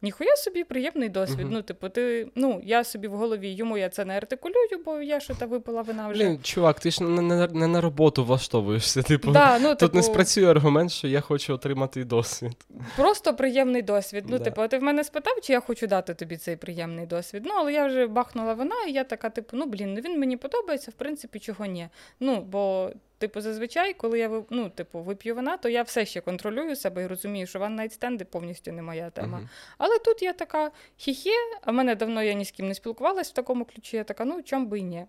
Ніхуя 0.03 0.36
собі 0.36 0.64
приємний 0.64 1.09
досвід. 1.09 1.46
Uh-huh. 1.46 1.53
Ну, 1.53 1.62
типу, 1.62 1.88
ти, 1.88 2.28
ну, 2.34 2.61
я 2.64 2.84
собі 2.84 3.09
в 3.09 3.12
голові 3.12 3.50
йому 3.50 3.78
я 3.78 3.88
це 3.88 4.05
не 4.05 4.16
артикулюю, 4.16 4.68
бо 4.84 5.00
я 5.00 5.20
що 5.20 5.34
та 5.34 5.46
випила 5.46 5.82
вина 5.82 6.09
вже. 6.09 6.24
Блін, 6.24 6.38
чувак, 6.42 6.80
ти 6.80 6.90
ж 6.90 7.03
не, 7.03 7.22
не, 7.22 7.48
не 7.48 7.66
на 7.66 7.80
роботу 7.80 8.24
влаштовуєшся. 8.24 9.03
Типу, 9.03 9.30
да, 9.30 9.59
ну, 9.59 9.68
Тут 9.68 9.78
типу, 9.78 9.96
не 9.96 10.03
спрацює 10.03 10.50
аргумент, 10.50 10.92
що 10.92 11.09
я 11.09 11.20
хочу 11.20 11.55
отримати 11.55 12.05
досвід. 12.05 12.53
Просто 12.96 13.34
приємний 13.34 13.82
досвід. 13.82 14.24
Ну, 14.28 14.38
да. 14.38 14.44
типу, 14.44 14.68
ти 14.68 14.78
в 14.78 14.82
мене 14.82 15.05
спитав, 15.05 15.40
чи 15.42 15.53
я 15.53 15.61
хочу 15.61 15.86
дати 15.86 16.14
тобі 16.14 16.36
цей 16.36 16.57
приємний 16.57 17.07
досвід. 17.07 17.42
Ну, 17.46 17.55
але 17.57 17.72
я 17.72 17.86
вже 17.86 18.07
бахнула 18.07 18.55
вина, 18.55 18.76
і 18.88 18.92
я 18.92 19.05
така, 19.05 19.30
типу, 19.30 19.57
ну 19.57 19.66
блін, 19.66 19.94
ну 19.94 20.00
він 20.00 20.20
мені 20.20 20.36
подобається, 20.36 20.90
в 20.90 20.94
принципі, 20.94 21.38
чого 21.38 21.66
ні. 21.66 21.88
Ну, 22.20 22.40
бо 22.40 22.90
Типу, 23.22 23.40
зазвичай, 23.40 23.94
коли 23.94 24.18
я 24.18 24.42
ну, 24.50 24.70
типу, 24.70 25.00
вип'ю 25.02 25.34
вина, 25.34 25.56
то 25.56 25.68
я 25.68 25.82
все 25.82 26.06
ще 26.06 26.20
контролюю 26.20 26.76
себе 26.76 27.02
і 27.02 27.06
розумію, 27.06 27.46
що 27.46 27.58
ван 27.58 27.90
стенди 27.90 28.24
повністю 28.24 28.72
не 28.72 28.82
моя 28.82 29.10
тема. 29.10 29.38
Uh-huh. 29.38 29.48
Але 29.78 29.98
тут 29.98 30.22
я 30.22 30.32
така 30.32 30.70
хі-хі, 30.98 31.30
а 31.60 31.70
в 31.70 31.74
мене 31.74 31.94
давно 31.94 32.22
я 32.22 32.32
ні 32.32 32.44
з 32.44 32.50
ким 32.50 32.68
не 32.68 32.74
спілкувалася 32.74 33.30
в 33.30 33.34
такому 33.34 33.64
ключі. 33.64 33.96
Я 33.96 34.04
така, 34.04 34.24
ну 34.24 34.42
чом 34.42 34.66
би 34.66 34.78
і 34.78 34.82
ні. 34.82 35.04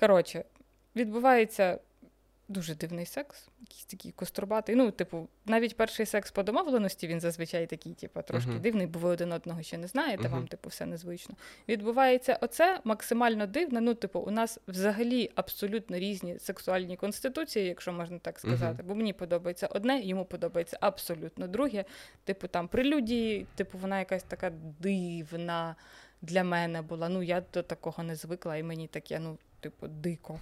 Коротше, 0.00 0.44
відбувається 0.96 1.78
дуже 2.48 2.74
дивний 2.74 3.06
секс, 3.06 3.48
якийсь 3.60 3.84
такий 3.84 4.12
кострубатий. 4.12 4.74
Ну, 4.74 4.90
типу, 4.90 5.28
навіть 5.46 5.76
перший 5.76 6.06
секс 6.06 6.30
по 6.30 6.42
домовленості 6.42 7.06
він 7.06 7.20
зазвичай 7.20 7.66
такий, 7.66 7.94
типу, 7.94 8.22
трошки 8.22 8.50
uh-huh. 8.50 8.60
дивний, 8.60 8.86
бо 8.86 8.98
ви 8.98 9.08
один 9.08 9.32
одного 9.32 9.62
ще 9.62 9.78
не 9.78 9.86
знаєте, 9.86 10.22
uh-huh. 10.22 10.30
вам, 10.30 10.46
типу, 10.46 10.68
все 10.68 10.86
незвично. 10.86 11.34
Відбувається 11.68 12.38
оце 12.40 12.80
максимально 12.84 13.46
дивне. 13.46 13.80
Ну, 13.80 13.94
типу, 13.94 14.20
у 14.20 14.30
нас 14.30 14.58
взагалі 14.68 15.30
абсолютно 15.34 15.98
різні 15.98 16.38
сексуальні 16.38 16.96
конституції, 16.96 17.66
якщо 17.66 17.92
можна 17.92 18.18
так 18.18 18.38
сказати. 18.38 18.82
Uh-huh. 18.82 18.86
Бо 18.86 18.94
мені 18.94 19.12
подобається 19.12 19.66
одне, 19.66 20.00
йому 20.00 20.24
подобається 20.24 20.78
абсолютно 20.80 21.46
друге. 21.48 21.84
Типу, 22.24 22.48
там 22.48 22.68
прелюдії, 22.68 23.46
типу, 23.54 23.78
вона 23.78 23.98
якась 23.98 24.22
така 24.22 24.52
дивна 24.80 25.76
для 26.22 26.44
мене 26.44 26.82
була. 26.82 27.08
Ну, 27.08 27.22
я 27.22 27.42
до 27.54 27.62
такого 27.62 28.02
не 28.02 28.16
звикла, 28.16 28.56
і 28.56 28.62
мені 28.62 28.86
таке, 28.86 29.18
ну, 29.18 29.38
типу, 29.60 29.88
дико. 29.88 30.38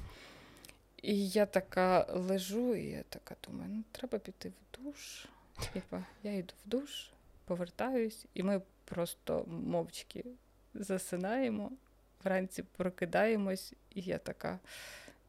І 1.02 1.28
я 1.28 1.46
така 1.46 2.06
лежу, 2.08 2.74
і 2.74 2.84
я 2.84 3.02
така 3.02 3.36
думаю, 3.48 3.70
ну 3.74 3.84
треба 3.92 4.18
піти 4.18 4.48
в 4.48 4.82
душ. 4.82 5.26
Типа, 5.72 6.04
я 6.22 6.32
йду 6.32 6.54
в 6.66 6.68
душ, 6.68 7.10
повертаюсь, 7.44 8.26
і 8.34 8.42
ми 8.42 8.62
просто 8.84 9.44
мовчки 9.46 10.24
засинаємо, 10.74 11.72
вранці 12.24 12.62
прокидаємось, 12.62 13.72
і 13.94 14.00
я 14.00 14.18
така, 14.18 14.58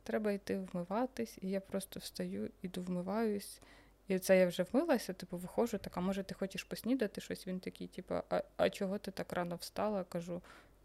треба 0.04 0.32
йти 0.32 0.58
вмиватись, 0.58 1.38
і 1.42 1.50
я 1.50 1.60
просто 1.60 2.00
встаю, 2.00 2.50
іду 2.62 2.82
вмиваюсь. 2.82 3.62
І 4.08 4.20
це 4.20 4.40
я 4.40 4.48
вже 4.48 4.64
вмилася, 4.64 5.14
типу, 5.14 5.38
виходжу, 5.38 5.78
така, 5.78 6.02
може, 6.02 6.24
ти 6.24 6.34
хочеш 6.34 6.64
поснідати 6.64 7.22
щось? 7.22 7.48
Він 7.48 7.60
такий, 7.60 7.88
типу, 7.88 8.16
а 8.30 8.44
а 8.58 8.70
чого 8.70 8.98
ти 8.98 9.12
так 9.12 9.34
рано 9.34 9.56
встала? 9.56 10.04
Кажу, 10.04 10.42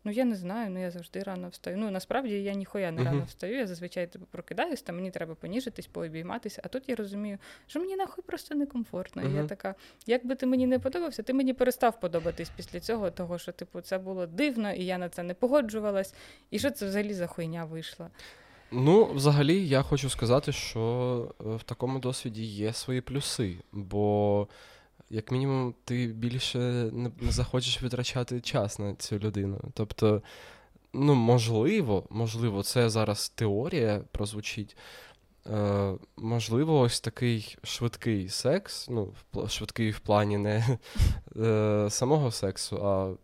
Ну, 0.09 0.14
я 0.14 0.24
не 0.24 0.36
знаю, 0.36 0.70
ну 0.70 0.80
я 0.80 0.90
завжди 0.90 1.22
рано 1.22 1.48
встаю. 1.48 1.76
Ну, 1.76 1.90
насправді 1.90 2.42
я 2.42 2.54
ніхуя 2.54 2.90
не 2.90 3.04
рано 3.04 3.24
встаю, 3.24 3.56
я 3.56 3.66
зазвичай 3.66 4.06
типу, 4.06 4.26
прокидаюсь, 4.30 4.82
там 4.82 4.96
мені 4.96 5.11
треба 5.11 5.34
поніжитись, 5.34 5.86
пообійматися. 5.86 6.62
А 6.64 6.68
тут 6.68 6.88
я 6.88 6.94
розумію, 6.94 7.38
що 7.66 7.80
мені 7.80 7.96
нахуй 7.96 8.24
просто 8.24 8.54
некомфортно. 8.54 9.22
І 9.22 9.32
я 9.34 9.44
така, 9.44 9.74
як 10.06 10.26
би 10.26 10.34
ти 10.34 10.46
мені 10.46 10.66
не 10.66 10.78
подобався, 10.78 11.22
ти 11.22 11.32
мені 11.32 11.52
перестав 11.52 12.00
подобатись 12.00 12.50
після 12.56 12.80
цього, 12.80 13.11
того 13.11 13.38
що, 13.38 13.52
типу, 13.52 13.80
це 13.80 13.98
було 13.98 14.26
дивно, 14.26 14.72
і 14.72 14.84
я 14.84 14.98
на 14.98 15.09
це 15.09 15.22
не 15.22 15.34
погоджувалась. 15.34 16.14
І 16.50 16.59
що 16.59 16.70
це 16.70 16.86
взагалі 16.86 17.14
за 17.14 17.26
хуйня 17.26 17.64
вийшла? 17.64 18.11
Ну, 18.70 19.04
взагалі, 19.04 19.68
я 19.68 19.82
хочу 19.82 20.11
сказати, 20.11 20.52
що 20.52 21.34
е, 21.40 21.44
в 21.56 21.62
такому 21.62 21.98
досвіді 21.98 22.44
є 22.44 22.72
свої 22.72 23.00
плюси, 23.00 23.56
бо 23.72 24.48
як 25.11 25.32
мінімум, 25.32 25.74
ти 25.84 26.06
більше 26.06 26.59
не, 26.92 27.11
захочеш 27.22 27.82
витрачати 27.82 28.40
час 28.40 28.78
на 28.78 28.94
цю 28.94 29.18
людину. 29.18 29.61
Тобто, 29.74 30.22
ну, 30.92 31.14
можливо, 31.14 32.04
можливо, 32.11 32.62
це 32.62 32.90
зараз 32.90 33.28
теорія 33.28 34.00
прозвучить. 34.12 34.76
Е, 35.52 35.94
Можливо, 36.16 36.80
ось 36.80 37.00
такий 37.00 37.56
швидкий 37.62 38.28
секс, 38.28 38.88
ну, 38.90 39.12
швидкий 39.48 39.90
в 39.90 39.98
плані 39.98 40.38
не 40.38 40.78
е, 41.36 41.86
самого 41.90 42.30
сексу, 42.30 42.86
а 42.86 43.14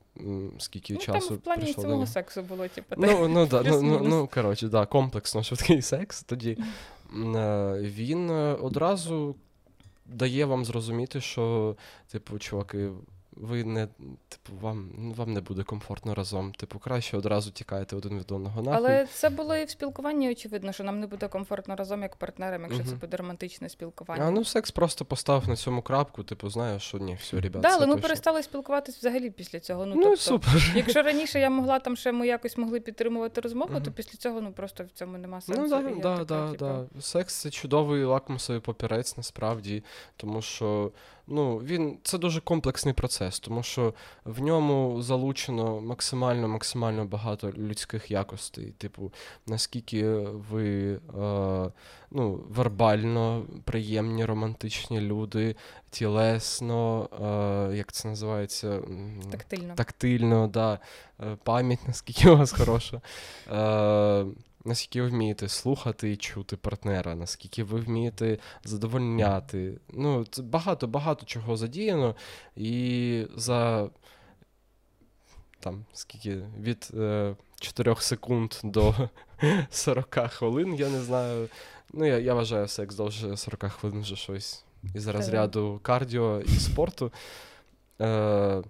скільки 0.58 0.92
ну, 0.92 1.00
часу. 1.00 1.28
Там 1.28 1.36
в 1.36 1.40
плані 1.40 1.72
самого 1.72 2.06
сексу 2.06 2.42
було, 2.42 2.68
типу. 2.68 2.94
Ну, 2.98 3.28
ну, 3.28 3.46
да, 3.46 3.62
ну, 3.66 3.82
ну, 3.82 4.00
ну, 4.02 4.28
коротше, 4.34 4.68
да, 4.68 4.86
комплексно 4.86 5.42
швидкий 5.42 5.82
секс. 5.82 6.22
Тоді 6.22 6.58
е, 7.36 7.78
він 7.80 8.30
одразу 8.60 9.36
дає 10.06 10.44
вам 10.44 10.64
зрозуміти, 10.64 11.20
що, 11.20 11.76
типу, 12.08 12.38
чуваки, 12.38 12.90
ви 13.36 13.64
не, 13.64 13.88
типу, 14.28 14.58
вам 14.60 14.90
вам 15.16 15.32
не 15.32 15.40
буде 15.40 15.62
комфортно 15.62 16.14
разом. 16.14 16.52
Типу, 16.52 16.78
краще 16.78 17.16
одразу 17.16 17.50
тікаєте 17.50 17.96
один 17.96 18.18
від 18.18 18.32
одного 18.32 18.62
нахуй. 18.62 18.78
Але 18.78 19.06
це 19.06 19.30
було 19.30 19.56
і 19.56 19.64
в 19.64 19.70
спілкуванні, 19.70 20.30
очевидно, 20.30 20.72
що 20.72 20.84
нам 20.84 21.00
не 21.00 21.06
буде 21.06 21.28
комфортно 21.28 21.76
разом 21.76 22.02
як 22.02 22.16
партнерам, 22.16 22.62
якщо 22.62 22.80
угу. 22.80 22.90
це 22.90 22.96
буде 22.96 23.16
романтичне 23.16 23.68
спілкування. 23.68 24.24
А 24.24 24.30
ну 24.30 24.44
секс 24.44 24.70
просто 24.70 25.04
поставив 25.04 25.48
на 25.48 25.56
цьому 25.56 25.82
крапку, 25.82 26.22
типу, 26.22 26.50
знаєш, 26.50 26.82
що 26.82 26.98
ні, 26.98 27.14
все, 27.20 27.40
ребят. 27.40 27.62
Да, 27.62 27.68
але 27.72 27.86
ми 27.86 27.96
перестали 27.96 28.42
спілкуватись 28.42 28.96
взагалі 28.96 29.30
після 29.30 29.60
цього. 29.60 29.86
Ну, 29.86 29.94
ну 29.94 30.02
тобто, 30.02 30.16
супер. 30.16 30.72
Якщо 30.74 31.02
раніше 31.02 31.40
я 31.40 31.50
могла 31.50 31.78
там 31.78 31.96
ще 31.96 32.12
ми 32.12 32.26
якось 32.26 32.56
могли 32.56 32.80
підтримувати 32.80 33.40
розмову, 33.40 33.72
угу. 33.74 33.84
то 33.84 33.92
після 33.92 34.18
цього 34.18 34.40
ну 34.40 34.52
просто 34.52 34.84
в 34.84 34.90
цьому 34.90 35.18
нема 35.18 35.40
сенсу. 35.40 35.62
Ну, 35.62 36.00
да, 36.02 36.16
да, 36.16 36.24
да, 36.24 36.50
типу... 36.50 36.64
да. 36.64 37.00
Секс 37.00 37.34
це 37.34 37.50
чудовий 37.50 38.04
лакмусовий 38.04 38.60
папірець, 38.60 39.16
насправді, 39.16 39.84
тому 40.16 40.42
що 40.42 40.92
ну, 41.26 41.58
він 41.58 41.98
це 42.02 42.18
дуже 42.18 42.40
комплексний 42.40 42.94
процес, 42.94 43.40
тому 43.40 43.62
що 43.62 43.94
в 44.24 44.42
ньому 44.42 45.02
залучено 45.02 45.80
максимально 45.80 46.48
максимально 46.48 47.04
багато 47.04 47.52
людських 47.52 48.10
якостей. 48.10 48.74
Типу, 48.78 49.12
наскільки 49.46 50.08
ви 50.50 50.92
е, 50.92 51.00
ну, 52.10 52.44
вербально 52.48 53.46
приємні, 53.64 54.24
романтичні 54.24 55.00
люди, 55.00 55.56
тілесно, 55.90 57.08
е, 57.72 57.76
як 57.76 57.92
це 57.92 58.08
називається? 58.08 58.80
Тактильно. 59.30 59.74
Тактильно, 59.74 60.46
да. 60.48 60.78
Е, 61.20 61.36
пам'ять, 61.44 61.80
наскільки 61.86 62.30
у 62.30 62.36
вас 62.36 62.52
хороша. 62.52 63.00
Е, 63.52 64.26
наскільки 64.64 65.02
ви 65.02 65.08
вмієте 65.08 65.48
слухати 65.48 66.12
і 66.12 66.16
чути 66.16 66.56
партнера, 66.56 67.14
наскільки 67.14 67.64
ви 67.64 67.80
вмієте 67.80 68.38
задовольняти. 68.64 69.78
Ну, 69.92 70.24
це 70.24 70.42
багато 70.42 70.86
багато 70.86 71.26
чого 71.26 71.56
задіяно. 71.56 72.14
І 72.56 73.26
за 73.36 73.88
там, 75.60 75.84
скільки 75.92 76.36
від 76.60 76.88
е, 76.94 77.36
4 77.60 77.96
секунд 77.98 78.54
до 78.64 78.94
40 79.70 80.14
хвилин, 80.30 80.74
я 80.74 80.88
не 80.88 81.00
знаю. 81.00 81.48
Ну, 81.92 82.04
я 82.04 82.18
я 82.18 82.34
вважаю, 82.34 82.68
секс 82.68 82.94
довше 82.94 83.36
40 83.36 83.72
хвилин 83.72 84.00
вже 84.00 84.16
щось 84.16 84.64
із 84.94 85.06
розряду 85.06 85.80
кардіо 85.82 86.40
і 86.40 86.48
спорту. 86.48 87.12
Е, 88.00 88.62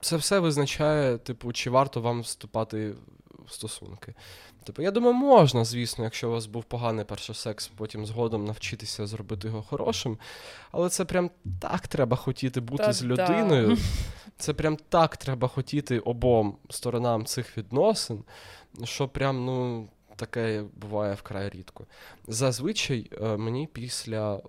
Це 0.00 0.16
все 0.16 0.38
визначає, 0.38 1.18
типу, 1.18 1.52
чи 1.52 1.70
варто 1.70 2.00
вам 2.00 2.20
вступати 2.20 2.94
стосунки. 3.48 4.14
Типу, 4.64 4.82
я 4.82 4.90
думаю, 4.90 5.14
можна, 5.14 5.64
звісно, 5.64 6.04
якщо 6.04 6.28
у 6.28 6.32
вас 6.32 6.46
був 6.46 6.64
поганий 6.64 7.04
перший 7.04 7.34
секс, 7.34 7.70
потім 7.76 8.06
згодом 8.06 8.44
навчитися 8.44 9.06
зробити 9.06 9.48
його 9.48 9.62
хорошим. 9.62 10.18
Але 10.70 10.88
це 10.88 11.04
прям 11.04 11.30
так 11.60 11.88
треба 11.88 12.16
хотіти 12.16 12.60
бути 12.60 12.84
Та, 12.84 12.92
з 12.92 13.04
людиною. 13.04 13.68
Да. 13.68 13.82
Це 14.38 14.54
прям 14.54 14.76
так 14.88 15.16
треба 15.16 15.48
хотіти 15.48 15.98
обом 15.98 16.56
сторонам 16.70 17.26
цих 17.26 17.58
відносин, 17.58 18.24
що 18.84 19.08
прям, 19.08 19.44
ну. 19.44 19.88
Таке 20.16 20.64
буває 20.76 21.14
вкрай 21.14 21.48
рідко. 21.48 21.86
Зазвичай 22.28 23.10
е, 23.22 23.36
мені 23.36 23.68
після 23.72 24.42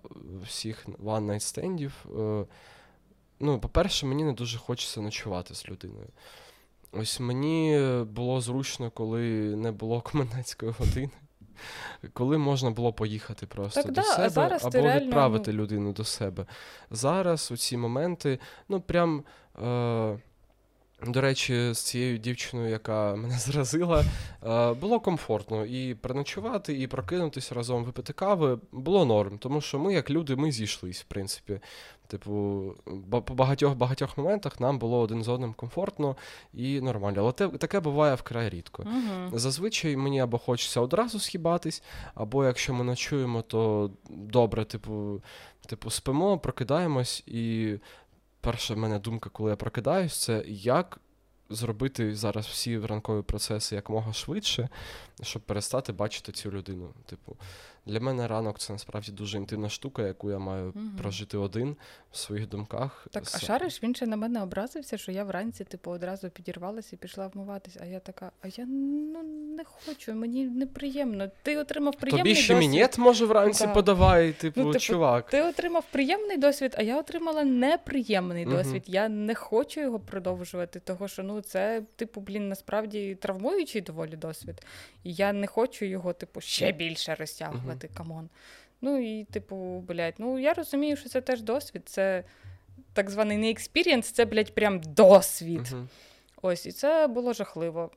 всіх 0.43 0.86
one 0.88 1.26
night 1.26 1.39
стендів, 1.39 2.06
е, 2.20 2.46
ну, 3.39 3.60
по-перше, 3.60 4.06
мені 4.06 4.24
не 4.24 4.34
дуже 4.34 4.58
хочеться 4.58 5.02
ночувати 5.02 5.56
з 5.56 5.70
людиною. 5.70 6.08
Ось 7.00 7.20
мені 7.20 7.80
було 8.04 8.41
зручно, 8.41 8.91
коли 8.91 9.56
не 9.56 9.72
було 9.72 10.02
комендантської 10.12 10.72
години. 10.80 11.10
Коли 12.14 12.38
можна 12.38 12.72
було 12.72 12.93
поїхати 12.93 13.48
просто 13.48 13.84
так, 13.84 13.91
до 13.91 14.02
да, 14.02 14.08
себе 14.08 14.30
зараз 14.30 14.66
або 14.66 14.78
реально... 14.78 15.06
відправити 15.06 15.54
людину 15.54 15.93
до 15.93 16.04
себе. 16.04 16.46
Зараз 16.91 17.52
у 17.52 17.58
ці 17.58 17.78
моменти, 17.78 18.39
ну 18.70 18.82
прям. 18.82 19.24
Е- 19.64 20.20
до 21.04 21.22
речі, 21.22 21.74
з 21.74 21.80
цією 21.80 22.18
дівчиною, 22.18 22.70
яка 22.70 23.16
мене 23.16 23.38
заразила, 23.38 24.06
е, 24.43 24.74
було 24.74 25.00
комфортно 25.00 25.66
і 25.66 25.96
переночувати, 25.96 26.80
і 26.80 26.88
прокинутися 26.88 27.56
разом 27.56 27.84
випити 27.84 28.14
кави 28.14 28.60
було 28.72 29.06
норм, 29.06 29.38
тому 29.38 29.62
що 29.62 29.80
ми, 29.80 29.93
як 29.93 30.10
люди, 30.10 30.36
ми 30.36 30.52
зійшлись, 30.52 31.02
в 31.02 31.06
принципі. 31.06 31.60
Типу, 32.08 32.64
по 33.12 33.34
багатьох 33.34 33.76
багатьох 33.76 34.18
моментах 34.18 34.60
нам 34.60 34.80
було 34.80 35.00
один 35.00 35.24
з 35.24 35.28
одним 35.28 35.54
комфортно 35.54 36.16
і 36.54 36.82
нормально. 36.82 37.22
Але 37.22 37.32
те, 37.32 37.48
таке 37.48 37.80
буває 37.80 38.16
вкрай 38.16 38.50
рідко. 38.50 38.84
uh 38.84 39.38
Зазвичай 39.38 39.98
мені 39.98 40.20
або 40.20 40.38
хочеться 40.38 40.82
одразу 40.82 41.20
схибатись, 41.20 41.84
або 42.16 42.46
якщо 42.46 42.74
ми 42.74 42.84
ночуємо, 42.84 43.41
то 43.41 43.91
добре, 44.10 44.66
типу, 44.66 45.22
типу, 45.68 45.89
спимо, 45.89 46.38
прокидаємось 46.38 47.24
і 47.28 47.74
перша 48.46 48.74
в 48.74 48.78
мене 48.78 49.00
думка, 49.00 49.30
коли 49.30 49.50
я 49.50 49.56
прокидаюсь, 49.56 50.24
це 50.24 50.43
як 50.48 51.00
зробити 51.50 52.16
зараз 52.16 52.46
всі 52.46 52.80
ранкові 52.80 53.22
процеси 53.22 53.76
якомога 53.76 54.14
швидше, 54.14 54.70
щоб 55.22 55.41
перестати 55.41 55.93
бачити 55.93 56.32
цю 56.32 56.52
людину. 56.52 56.93
Типу, 57.06 57.38
для 57.86 57.99
мене 57.99 58.27
ранок 58.27 58.59
це 58.59 58.73
насправді 58.73 59.11
дуже 59.11 59.38
інтимна 59.38 59.69
штука, 59.69 60.07
яку 60.07 60.31
я 60.31 60.39
маю 60.39 60.65
угу. 60.75 60.86
прожити 60.97 61.38
один 61.38 61.75
в 62.11 62.17
своїх 62.17 62.49
думках. 62.49 63.07
Так, 63.11 63.23
а 63.33 63.39
шариш 63.39 63.83
він 63.83 63.95
ще 63.95 64.05
на 64.05 64.17
мене 64.17 64.43
образився, 64.43 64.97
що 64.97 65.11
я 65.11 65.23
вранці, 65.23 65.63
типу, 65.63 65.91
одразу 65.91 66.29
підірвалася 66.29 66.89
і 66.93 66.97
пішла 66.97 67.27
вмиватись. 67.27 67.77
А 67.81 67.86
я 67.86 67.99
така, 67.99 68.31
а 68.41 68.47
я 68.47 68.65
ну 68.65 69.23
не 69.57 69.63
хочу, 69.63 70.13
мені 70.13 70.45
неприємно. 70.45 71.31
Ти 71.43 71.57
отримав 71.57 71.95
приємний 71.95 72.23
Тобі 72.23 72.43
ще 72.43 72.53
досвід. 72.53 72.69
мінет, 72.69 72.97
може, 72.97 73.25
вранці 73.25 73.65
да. 73.65 73.73
подавай, 73.73 74.31
типу, 74.31 74.61
ну, 74.61 74.71
типу, 74.71 74.79
чувак. 74.79 75.29
Ти 75.29 75.41
отримав 75.41 75.83
приємний 75.91 76.38
досвід, 76.38 76.75
а 76.77 76.81
я 76.81 76.99
отримала 76.99 77.43
неприємний 77.43 78.45
угу. 78.45 78.55
досвід. 78.55 78.83
Я 78.88 79.09
не 79.09 79.36
хочу 79.36 79.81
його 79.81 79.99
продовжувати, 79.99 80.79
того 80.79 81.07
що 81.07 81.23
ну 81.23 81.41
це, 81.41 81.81
типу, 81.95 82.21
блін, 82.21 82.49
насправді 82.49 83.15
травмуючий 83.15 83.81
доволі 83.81 84.15
досвід. 84.15 84.61
І 85.03 85.13
я 85.13 85.33
не 85.33 85.47
хочу 85.47 85.86
його, 85.86 86.13
типу, 86.13 86.41
ще 86.41 86.71
більше 86.71 87.15
розтягувати. 87.15 87.74
Uh-huh. 87.84 87.97
come 87.97 88.16
on. 88.16 88.30
Ну 88.82 88.97
і, 88.97 89.23
типу, 89.23 89.84
блядь, 89.88 90.15
ну 90.17 90.39
я 90.39 90.53
розумію, 90.53 90.97
що 90.97 91.09
це 91.09 91.21
теж 91.21 91.41
досвід. 91.41 91.82
Це 91.86 92.23
так 92.93 93.09
званий 93.09 93.38
не 93.38 93.51
experience, 93.51 94.11
це, 94.11 94.26
блядь, 94.26 94.55
прям 94.55 94.80
досвід. 94.80 95.61
Uh-huh. 95.61 95.88
Ось, 96.41 96.65
і 96.65 96.71
це 96.71 97.07
було 97.07 97.34
жахливо. 97.34 97.91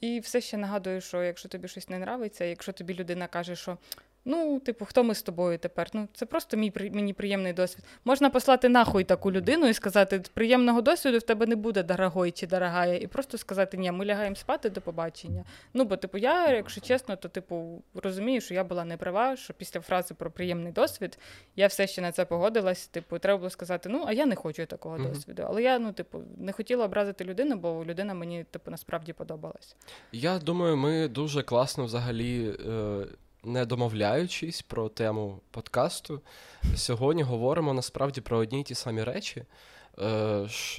І 0.00 0.20
все 0.20 0.40
ще 0.40 0.56
нагадую, 0.56 1.00
що 1.00 1.22
якщо 1.22 1.48
тобі 1.48 1.68
щось 1.68 1.88
не 1.88 1.96
нравится, 1.96 2.44
якщо 2.44 2.72
тобі 2.72 2.94
людина 2.94 3.26
каже, 3.26 3.56
що 3.56 3.78
Ну, 4.24 4.60
типу, 4.60 4.84
хто 4.84 5.04
ми 5.04 5.14
з 5.14 5.22
тобою 5.22 5.58
тепер? 5.58 5.88
Ну, 5.92 6.08
це 6.14 6.26
просто 6.26 6.56
мій 6.56 6.72
мені 6.92 7.12
приємний 7.12 7.52
досвід. 7.52 7.84
Можна 8.04 8.30
послати 8.30 8.68
нахуй 8.68 9.04
таку 9.04 9.32
людину 9.32 9.68
і 9.68 9.74
сказати, 9.74 10.22
приємного 10.34 10.80
досвіду 10.80 11.18
в 11.18 11.22
тебе 11.22 11.46
не 11.46 11.56
буде 11.56 11.82
дорогой 11.82 12.30
чи 12.30 12.46
дорогая, 12.46 12.98
і 12.98 13.06
просто 13.06 13.38
сказати, 13.38 13.76
ні, 13.76 13.92
ми 13.92 14.06
лягаємо 14.06 14.36
спати 14.36 14.70
до 14.70 14.80
побачення. 14.80 15.44
Ну, 15.74 15.84
бо, 15.84 15.96
типу, 15.96 16.18
я, 16.18 16.50
якщо 16.50 16.80
чесно, 16.80 17.16
то 17.16 17.28
типу 17.28 17.82
розумію, 17.94 18.40
що 18.40 18.54
я 18.54 18.64
була 18.64 18.84
не 18.84 18.96
права, 18.96 19.36
що 19.36 19.54
після 19.54 19.80
фрази 19.80 20.14
про 20.14 20.30
приємний 20.30 20.72
досвід 20.72 21.18
я 21.56 21.66
все 21.66 21.86
ще 21.86 22.02
на 22.02 22.12
це 22.12 22.24
погодилась. 22.24 22.86
Типу, 22.86 23.18
треба 23.18 23.38
було 23.38 23.50
сказати, 23.50 23.88
ну, 23.88 24.04
а 24.06 24.12
я 24.12 24.26
не 24.26 24.34
хочу 24.34 24.66
такого 24.66 24.96
mm-hmm. 24.96 25.12
досвіду. 25.12 25.44
Але 25.46 25.62
я, 25.62 25.78
ну, 25.78 25.92
типу, 25.92 26.22
не 26.38 26.52
хотіла 26.52 26.84
образити 26.84 27.24
людину, 27.24 27.56
бо 27.56 27.84
людина 27.84 28.14
мені, 28.14 28.44
типу, 28.44 28.70
насправді 28.70 29.12
подобалась. 29.12 29.76
Я 30.12 30.38
думаю, 30.38 30.76
ми 30.76 31.08
дуже 31.08 31.42
класно 31.42 31.84
взагалі. 31.84 32.56
Е 32.68 33.06
не 33.44 33.64
домовляючись 33.64 34.62
про 34.62 34.88
тему 34.88 35.40
подкасту, 35.50 36.20
сьогодні 36.76 37.22
говоримо 37.22 37.74
насправді 37.74 38.20
про 38.20 38.38
одні 38.38 38.60
й 38.60 38.64
ті 38.64 38.74
самі 38.74 39.04
речі. 39.04 39.44
Е, 39.98 40.06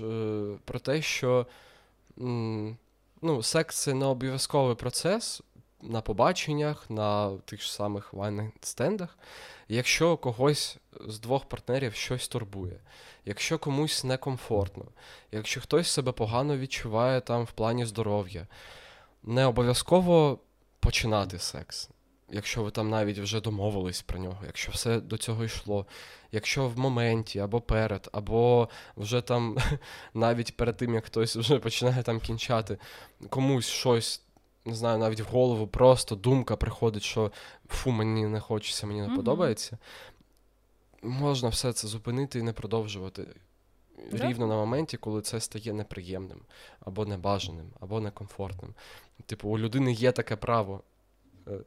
е, 0.02 0.58
Про 0.66 0.80
те, 0.80 1.02
що 1.02 1.48
ну, 3.22 3.44
секс 3.44 3.82
це 3.82 3.94
не 3.94 4.06
обов'язковий 4.06 4.76
процес 4.76 5.42
на 5.82 6.02
побаченнях, 6.02 6.90
на 6.90 7.38
тих 7.38 7.62
ж 7.62 7.74
самих 7.74 8.14
вайних 8.14 8.52
стендах. 8.62 9.18
Якщо 9.68 10.18
когось 10.18 10.78
з 11.08 11.20
двох 11.20 11.46
партнерів 11.46 11.94
щось 11.94 12.28
турбує, 12.28 12.80
якщо 13.26 13.60
комусь 13.60 14.04
некомфортно, 14.04 14.86
якщо 15.32 15.62
хтось 15.62 15.90
себе 15.90 16.12
погано 16.12 16.58
відчуває 16.58 17.22
там 17.22 17.44
в 17.44 17.52
плані 17.52 17.86
здоров'я, 17.86 18.48
не 19.24 19.46
обов'язково 19.46 20.40
починати 20.80 21.40
секс 21.40 21.90
якщо 22.32 22.64
ви 22.64 22.72
там 22.72 22.90
навіть 22.90 23.18
вже 23.18 23.42
домовились 23.42 24.02
про 24.02 24.20
нього, 24.20 24.38
якщо 24.46 24.72
все 24.72 25.00
до 25.00 25.18
цього 25.18 25.44
йшло, 25.44 25.86
якщо 26.32 26.68
в 26.68 26.78
моменті 26.78 27.40
або 27.40 27.62
перед, 27.62 28.10
або 28.12 28.70
вже 28.98 29.22
там 29.22 29.58
навіть 30.14 30.58
перед 30.58 30.78
тим, 30.78 30.96
як 30.96 31.06
хтось 31.06 31.36
вже 31.36 31.60
починає 31.60 32.04
там 32.04 32.20
кінчати, 32.20 32.78
комусь 33.30 33.68
щось. 33.68 34.22
Не 34.66 34.76
знаю, 34.76 34.98
навіть 34.98 35.22
в 35.22 35.26
голову 35.26 35.68
просто 35.68 36.16
думка 36.16 36.56
приходить, 36.56 37.04
що 37.04 37.32
фу, 37.68 37.92
мені 37.92 38.26
не 38.26 38.40
хочеться, 38.40 38.88
мені 38.88 39.02
не 39.02 39.08
mm-hmm. 39.08 39.16
подобається. 39.16 39.78
Можна 41.04 41.50
все 41.50 41.74
це 41.74 41.88
зупинити 41.88 42.40
і 42.40 42.42
не 42.42 42.54
продовжувати 42.54 43.28
yeah. 43.98 44.28
рівно 44.28 44.48
на 44.48 44.56
моменті, 44.56 44.98
коли 44.98 45.22
це 45.22 45.40
стає 45.40 45.74
неприємним, 45.74 46.42
або 46.80 47.06
небажаним, 47.06 47.66
або 47.80 48.00
некомфортним. 48.00 48.74
Типу, 49.26 49.50
у 49.50 49.60
людини 49.60 49.92
є 49.92 50.12
таке 50.12 50.36
право 50.36 50.84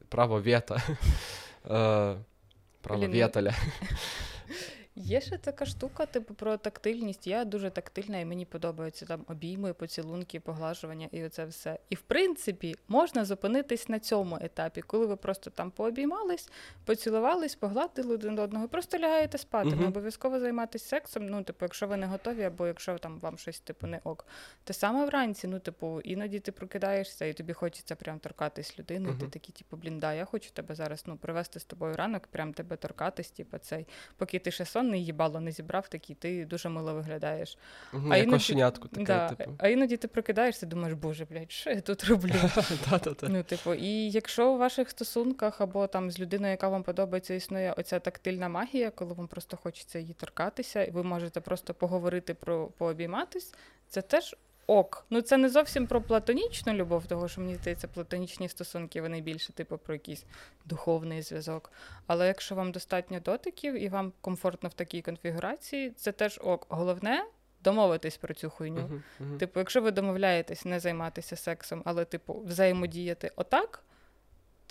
prawo 0.08 0.36
wieta. 0.40 0.76
E, 1.70 2.16
prawo 2.82 3.06
wietale. 3.06 3.54
Є 4.97 5.20
ще 5.20 5.38
така 5.38 5.66
штука, 5.66 6.07
типу, 6.07 6.34
про 6.34 6.57
тактильність. 6.57 7.26
Я 7.26 7.45
дуже 7.45 7.70
тактильна, 7.70 8.18
і 8.18 8.24
мені 8.24 8.45
подобаються 8.45 9.07
там 9.07 9.24
обійми, 9.28 9.74
поцілунки, 9.74 10.40
поглажування 10.40 11.09
і 11.12 11.24
оце 11.24 11.45
все. 11.45 11.78
І 11.90 11.95
в 11.95 12.01
принципі 12.01 12.74
можна 12.88 13.24
зупинитись 13.24 13.88
на 13.88 13.99
цьому 13.99 14.38
етапі, 14.40 14.82
коли 14.82 15.07
ви 15.07 15.16
просто 15.16 15.51
там 15.51 15.70
пообіймались, 15.70 16.49
поцілувались, 16.84 17.55
погладили 17.55 18.14
один 18.14 18.38
одного, 18.38 18.68
просто 18.68 18.99
лягаєте 18.99 19.38
спати. 19.38 19.76
Не 19.76 19.86
обов'язково 19.86 20.40
займатися 20.40 20.86
сексом. 20.86 21.26
Ну, 21.26 21.43
типу, 21.43 21.64
якщо 21.64 21.86
ви 21.86 21.97
не 21.97 22.07
готові, 22.07 22.43
або 22.43 22.66
якщо 22.66 22.99
там 22.99 23.18
вам 23.18 23.38
щось 23.38 23.61
типу 23.61 23.86
не 23.86 24.01
ок. 24.05 24.26
Те 24.64 24.72
саме 24.72 25.07
вранці, 25.07 25.47
ну, 25.47 25.59
типу, 25.59 26.01
іноді 26.01 26.40
ти 26.40 26.53
прокидаєшся, 26.53 27.24
і 27.24 27.32
тобі 27.32 27.53
хочеться 27.53 27.97
прям 27.97 28.18
торкатись 28.18 28.78
людини. 28.78 29.09
Uh-huh. 29.09 29.18
Ти 29.18 29.26
такий, 29.26 29.55
типу, 29.59 29.76
блін, 29.76 30.01
да, 30.01 30.14
я 30.14 30.24
хочу 30.24 30.51
тебе 30.51 30.74
зараз 30.74 31.05
ну, 31.07 31.16
привести 31.16 31.61
з 31.61 31.64
тобою 31.64 31.97
ранок, 31.97 32.26
прям 32.26 32.53
тебе 32.55 32.76
торкатись, 32.76 33.30
типу, 33.30 33.59
цей, 33.59 33.86
поки 34.16 34.38
ти 34.38 34.51
ще 34.51 34.64
сонний 34.83 35.05
їбало 35.05 35.41
не 35.41 35.53
зібрав, 35.53 35.89
такий 35.89 36.16
ти 36.16 36.45
дуже 36.45 36.68
мило 36.68 36.95
виглядаєш. 36.95 37.59
Угу, 37.93 38.09
а, 38.11 38.16
іноді, 38.16 38.30
кошенятку 38.30 38.89
таке, 38.89 39.05
да, 39.05 39.28
типу. 39.28 39.51
а 39.59 39.68
іноді 39.68 39.97
ти 39.97 40.09
прокидаєшся, 40.09 40.66
думаєш, 40.66 40.95
боже, 40.95 41.24
блядь, 41.24 41.53
що 41.53 41.70
я 41.70 41.80
тут 41.80 42.05
роблю? 42.05 42.33
Ну, 43.28 43.43
типу, 43.43 43.74
І 43.74 44.11
якщо 44.11 44.53
у 44.53 44.59
ваших 44.59 44.91
стосунках 44.91 45.61
або 45.61 45.87
там 45.87 46.11
з 46.11 46.20
людиною, 46.20 46.51
яка 46.51 46.68
вам 46.68 46.83
подобається, 46.83 47.35
існує 47.35 47.72
оця 47.72 47.99
тактильна 47.99 48.49
магія, 48.49 48.91
коли 48.91 49.14
вам 49.14 49.28
просто 49.28 49.57
хочеться 49.57 49.99
її 49.99 50.14
торкатися, 50.14 50.85
і 50.85 50.91
ви 50.91 51.03
можете 51.03 51.41
просто 51.41 51.74
поговорити 51.74 52.35
про 52.35 52.66
пообійматись, 52.66 53.55
це 53.89 54.03
теж 54.03 54.37
ок. 54.78 55.06
Ну 55.10 55.20
це 55.20 55.36
не 55.36 55.48
зовсім 55.48 55.86
про 55.86 56.02
платонічну 56.02 56.72
любов, 56.72 57.06
того 57.06 57.28
що 57.28 57.40
мені 57.40 57.54
здається, 57.54 57.88
платонічні 57.88 58.48
стосунки 58.48 59.02
вони 59.02 59.20
більше, 59.20 59.52
типу, 59.52 59.78
про 59.78 59.94
якийсь 59.94 60.24
духовний 60.64 61.22
зв'язок. 61.22 61.72
Але 62.06 62.26
якщо 62.26 62.54
вам 62.54 62.72
достатньо 62.72 63.20
дотиків 63.20 63.82
і 63.82 63.88
вам 63.88 64.12
комфортно 64.20 64.68
в 64.68 64.72
такій 64.74 65.02
конфігурації, 65.02 65.90
це 65.90 66.12
теж 66.12 66.40
ок. 66.44 66.66
Головне. 66.68 67.24
Домовитись 67.64 68.16
про 68.16 68.34
цю 68.34 68.50
хуйню. 68.50 68.80
Uh-huh, 68.80 69.00
uh-huh. 69.20 69.38
Типу, 69.38 69.60
якщо 69.60 69.82
ви 69.82 69.90
домовляєтесь 69.90 70.64
не 70.64 70.80
займатися 70.80 71.36
сексом, 71.36 71.82
але, 71.84 72.04
типу, 72.04 72.42
взаємодіяти 72.46 73.30
отак, 73.36 73.84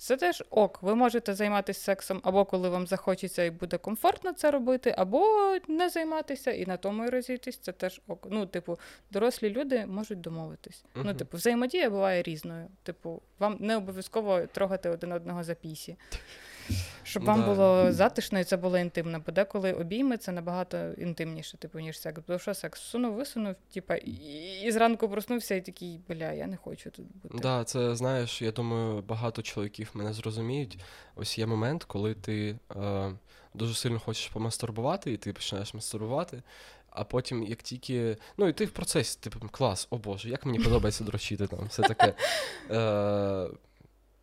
це 0.02 0.16
теж 0.16 0.44
ок. 0.50 0.82
Ви 0.82 0.94
можете 0.94 1.34
займатися 1.34 1.80
сексом 1.80 2.20
або 2.24 2.44
коли 2.44 2.68
вам 2.68 2.86
захочеться 2.86 3.44
і 3.44 3.50
буде 3.50 3.78
комфортно 3.78 4.32
це 4.32 4.50
робити, 4.50 4.94
або 4.98 5.24
не 5.68 5.88
займатися 5.88 6.50
і 6.50 6.66
на 6.66 6.76
тому 6.76 7.04
і 7.04 7.08
розійтись. 7.08 7.56
Це 7.56 7.72
теж 7.72 8.00
ок. 8.08 8.26
Ну, 8.30 8.46
типу, 8.46 8.78
дорослі 9.10 9.50
люди 9.50 9.86
можуть 9.86 10.20
домовитись. 10.20 10.84
Uh-huh. 10.94 11.02
Ну, 11.04 11.14
типу, 11.14 11.36
взаємодія 11.36 11.90
буває 11.90 12.22
різною. 12.22 12.68
Типу, 12.82 13.22
вам 13.38 13.56
не 13.60 13.76
обов'язково 13.76 14.40
трогати 14.46 14.88
один 14.88 15.12
одного 15.12 15.44
за 15.44 15.54
пісі. 15.54 15.96
Щоб 17.02 17.24
вам 17.24 17.40
да. 17.40 17.46
було 17.46 17.92
затишно 17.92 18.38
і 18.38 18.44
це 18.44 18.56
було 18.56 18.78
інтимно. 18.78 19.22
Бо 19.26 19.32
деколи 19.32 19.72
обійми 19.72 20.16
це 20.16 20.32
набагато 20.32 20.92
інтимніше, 20.92 21.56
типу, 21.56 21.78
ніж 21.78 22.00
секс. 22.00 22.20
Бо 22.28 22.38
що 22.38 22.54
секс 22.54 22.80
сунув, 22.80 23.14
висунув, 23.14 23.54
типа, 23.74 23.94
і, 23.94 24.10
і 24.64 24.72
зранку 24.72 25.08
проснувся 25.08 25.54
і 25.54 25.60
такий, 25.60 26.00
бля, 26.08 26.32
я 26.32 26.46
не 26.46 26.56
хочу 26.56 26.90
тут 26.90 27.06
бути. 27.22 27.38
Да, 27.38 27.64
це 27.64 27.96
знаєш, 27.96 28.42
я 28.42 28.52
думаю, 28.52 29.02
багато 29.02 29.42
чоловіків 29.42 29.90
мене 29.94 30.12
зрозуміють. 30.12 30.78
Ось 31.16 31.38
є 31.38 31.46
момент, 31.46 31.84
коли 31.84 32.14
ти 32.14 32.58
е, 32.76 33.12
дуже 33.54 33.74
сильно 33.74 33.98
хочеш 33.98 34.28
помастурбувати, 34.28 35.12
і 35.12 35.16
ти 35.16 35.32
починаєш 35.32 35.74
мастурбувати. 35.74 36.42
А 36.90 37.04
потім, 37.04 37.42
як 37.42 37.62
тільки. 37.62 38.16
Ну, 38.36 38.48
і 38.48 38.52
ти 38.52 38.64
в 38.64 38.70
процесі, 38.70 39.18
типу, 39.20 39.48
клас, 39.50 39.86
о 39.90 39.98
Боже, 39.98 40.28
як 40.28 40.46
мені 40.46 40.58
подобається 40.58 41.04
дрочити 41.04 41.46
там, 41.46 41.66
все 41.66 41.82
таке. 41.82 42.14
Е, 42.70 43.48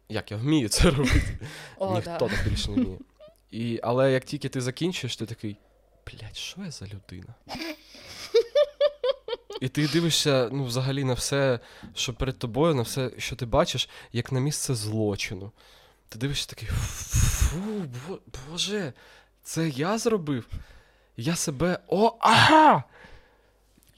як 0.09 0.31
я 0.31 0.37
вмію 0.37 0.69
це 0.69 0.89
робити. 0.89 1.37
О, 1.77 1.95
Ніхто 1.95 2.09
да. 2.09 2.17
так 2.17 2.49
більше 2.49 2.71
не 2.71 2.83
вміє. 2.83 2.97
І, 3.51 3.79
Але 3.83 4.11
як 4.11 4.25
тільки 4.25 4.49
ти 4.49 4.61
закінчуєш, 4.61 5.15
ти 5.15 5.25
такий, 5.25 5.57
блядь, 6.07 6.37
що 6.37 6.61
я 6.61 6.71
за 6.71 6.85
людина? 6.85 7.35
І 9.61 9.67
ти 9.69 9.87
дивишся 9.87 10.49
ну, 10.51 10.63
взагалі 10.63 11.03
на 11.03 11.13
все, 11.13 11.59
що 11.95 12.13
перед 12.13 12.39
тобою, 12.39 12.75
на 12.75 12.81
все, 12.81 13.11
що 13.17 13.35
ти 13.35 13.45
бачиш, 13.45 13.89
як 14.11 14.31
на 14.31 14.39
місце 14.39 14.75
злочину. 14.75 15.51
Ти 16.09 16.19
дивишся 16.19 16.49
такий, 16.49 16.69
фу, 16.69 17.85
Боже, 18.49 18.93
це 19.43 19.69
я 19.69 19.97
зробив? 19.97 20.47
Я 21.17 21.35
себе. 21.35 21.79
О, 21.87 22.17
ага! 22.19 22.83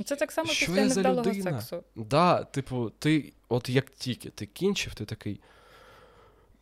Це 0.06 0.16
так 0.16 0.32
само 0.32 0.52
що 0.52 0.66
після 0.66 0.86
невдалого 0.86 1.34
сексу. 1.34 1.84
Да, 1.96 2.44
типу, 2.44 2.92
ти, 3.00 3.34
от 3.50 3.70
як 3.70 3.90
тільки 3.90 4.30
ти 4.30 4.46
кінчив, 4.46 4.94
ти 4.94 5.06
такий. 5.06 5.40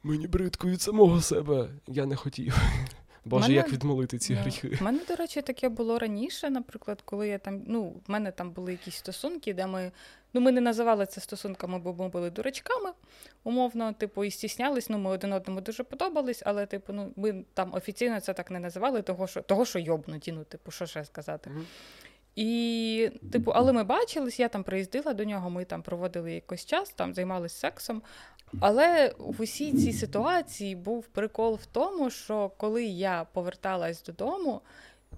Мені 0.04 0.28
бридко 0.28 0.68
від 0.68 0.82
самого 0.82 1.22
себе. 1.22 1.70
Я 1.88 2.06
не 2.06 2.16
хотів. 2.16 2.58
Боже, 3.26 3.42
мене... 3.42 3.54
як 3.54 3.72
відмолити 3.72 4.18
ці 4.18 4.34
ну, 4.34 4.40
гріхи. 4.40 4.78
У 4.82 4.84
мене, 4.84 5.00
до 5.08 5.16
речі, 5.16 5.42
таке 5.42 5.70
було 5.70 6.00
раніше, 6.00 6.50
наприклад, 6.50 7.02
коли 7.06 7.28
я 7.28 7.38
там. 7.38 7.64
Ну, 7.68 8.02
в 8.08 8.12
мене 8.12 8.32
там 8.32 8.52
були 8.52 8.72
якісь 8.72 8.96
стосунки, 8.96 9.54
де 9.54 9.68
ми. 9.68 9.92
Ну, 10.34 10.42
ми 10.42 10.52
не 10.52 10.62
називали 10.62 11.06
це 11.06 11.22
стосунками, 11.22 11.80
бо 11.80 11.94
ми 11.94 12.10
були 12.10 12.30
дурачками, 12.30 12.90
умовно, 13.44 13.94
типу, 13.94 14.24
і 14.24 14.32
стіснялись. 14.32 14.90
Ну, 14.90 14.98
ми 14.98 15.10
один 15.10 15.34
одному 15.34 15.62
дуже 15.62 15.84
подобались, 15.84 16.44
але, 16.46 16.66
типу, 16.66 16.94
ну, 16.94 17.14
ми 17.16 17.46
там 17.54 17.74
офіційно 17.74 18.20
це 18.20 18.34
так 18.34 18.52
не 18.52 18.60
називали, 18.60 19.02
того, 19.02 19.28
що 19.28 19.42
того, 19.42 19.66
що 19.66 19.80
йобнуті, 19.80 20.32
ну, 20.32 20.44
типу, 20.44 20.72
що 20.72 20.86
ще 20.86 21.06
сказати. 21.06 21.50
Mm-hmm. 21.50 21.64
І, 22.36 23.12
типу, 23.32 23.52
але 23.52 23.74
ми 23.74 23.84
бачились, 23.84 24.40
я 24.40 24.48
там 24.48 24.64
приїздила 24.64 25.14
до 25.14 25.24
нього, 25.24 25.50
ми 25.50 25.66
там 25.66 25.82
проводили 25.82 26.34
якийсь 26.34 26.66
час, 26.66 26.90
там 26.90 27.14
займалися 27.14 27.60
сексом. 27.60 28.02
Але 28.60 29.16
в 29.18 29.42
усій 29.42 29.74
цій 29.74 29.94
ситуації 29.94 30.76
був 30.76 31.08
прикол 31.08 31.56
в 31.56 31.66
тому, 31.66 32.10
що 32.10 32.52
коли 32.58 32.84
я 32.84 33.26
поверталась 33.34 34.04
додому, 34.04 34.62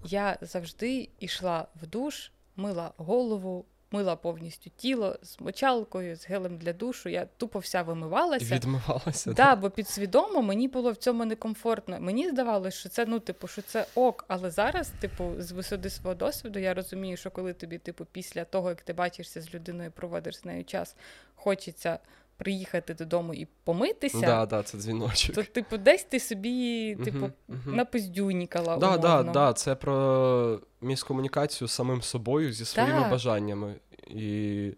я 0.03 0.37
завжди 0.41 1.09
йшла 1.19 1.67
в 1.81 1.87
душ, 1.87 2.31
мила 2.55 2.91
голову, 2.97 3.65
мила 3.91 4.15
повністю 4.15 4.69
тіло 4.75 5.19
з 5.23 5.39
мочалкою, 5.39 6.15
з 6.15 6.27
гелем 6.27 6.57
для 6.57 6.73
душу. 6.73 7.09
Я 7.09 7.25
тупо 7.37 7.59
вся 7.59 7.81
вимивалася. 7.81 8.55
Відмивалася. 8.55 9.33
Да, 9.33 9.55
бо 9.55 9.69
підсвідомо 9.69 10.41
мені 10.41 10.67
було 10.67 10.91
в 10.91 10.95
цьому 10.95 11.25
некомфортно. 11.25 11.97
Мені 11.99 12.29
здавалося, 12.29 12.77
що 12.77 12.89
це 12.89 13.05
ну, 13.05 13.19
типу, 13.19 13.47
що 13.47 13.61
це 13.61 13.85
ок. 13.95 14.25
Але 14.27 14.51
зараз, 14.51 14.91
типу, 14.99 15.33
з 15.37 15.51
висоти 15.51 15.89
свого 15.89 16.15
досвіду, 16.15 16.59
я 16.59 16.73
розумію, 16.73 17.17
що 17.17 17.31
коли 17.31 17.53
тобі, 17.53 17.77
типу, 17.77 18.05
після 18.11 18.45
того, 18.45 18.69
як 18.69 18.81
ти 18.81 18.93
бачишся 18.93 19.41
з 19.41 19.53
людиною, 19.53 19.91
проводиш 19.91 20.37
з 20.37 20.45
нею 20.45 20.65
час, 20.65 20.95
хочеться 21.35 21.99
приїхати 22.41 22.93
додому 22.93 23.33
і 23.33 23.47
помитися, 23.63 24.21
да, 24.21 24.45
да, 24.45 24.63
це 24.63 24.77
дзвіночок. 24.77 25.35
то, 25.35 25.43
типу, 25.43 25.77
десь 25.77 26.03
ти 26.03 26.19
собі, 26.19 26.95
типу, 26.95 27.17
uh-huh, 27.17 27.31
uh-huh. 27.49 27.75
напиздюнікала. 27.75 28.77
Да, 28.77 28.97
да, 28.97 29.23
да, 29.23 29.53
Це 29.53 29.75
про 29.75 30.59
міскомунікацію 30.81 31.67
з 31.67 31.71
самим 31.71 32.01
собою, 32.01 32.53
зі 32.53 32.65
своїми 32.65 33.01
так. 33.01 33.11
бажаннями. 33.11 33.75
І 34.07 34.71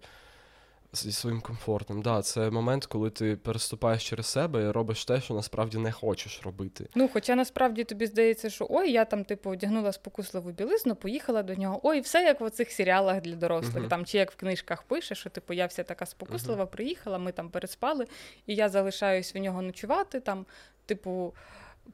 зі 0.94 1.12
своїм 1.12 1.42
комфортом. 1.42 2.02
Да, 2.02 2.22
Це 2.22 2.50
момент, 2.50 2.86
коли 2.86 3.10
ти 3.10 3.36
переступаєш 3.36 4.10
через 4.10 4.26
себе 4.26 4.64
і 4.64 4.72
робиш 4.72 5.06
те, 5.06 5.22
що 5.22 5.34
насправді 5.34 5.78
не 5.78 5.92
хочеш 5.92 6.42
робити. 6.44 6.88
Ну, 6.96 7.10
хоча 7.14 7.36
насправді 7.36 7.84
тобі 7.84 8.06
здається, 8.06 8.50
що 8.50 8.68
ой, 8.70 8.92
я 8.92 9.06
там, 9.06 9.24
типу, 9.24 9.50
одягнула 9.50 9.92
спокусливу 9.92 10.52
білизну, 10.52 10.96
поїхала 10.96 11.44
до 11.44 11.56
нього. 11.56 11.80
Ой, 11.84 12.00
все 12.00 12.24
як 12.24 12.42
в 12.42 12.44
оцих 12.44 12.72
серіалах 12.72 13.22
для 13.22 13.36
дорослих, 13.36 13.84
uh-huh. 13.84 13.88
там 13.88 14.06
чи 14.06 14.18
як 14.18 14.32
в 14.32 14.36
книжках 14.36 14.84
пише, 14.84 15.16
що 15.16 15.30
типу 15.30 15.54
я 15.54 15.66
вся 15.66 15.84
така 15.84 16.06
спокуслива, 16.06 16.64
uh-huh. 16.64 16.72
приїхала, 16.72 17.18
ми 17.18 17.32
там 17.32 17.50
переспали, 17.50 18.08
і 18.48 18.56
я 18.56 18.70
залишаюсь 18.70 19.36
в 19.36 19.38
нього 19.38 19.62
ночувати 19.62 20.20
там, 20.20 20.46
типу 20.86 21.34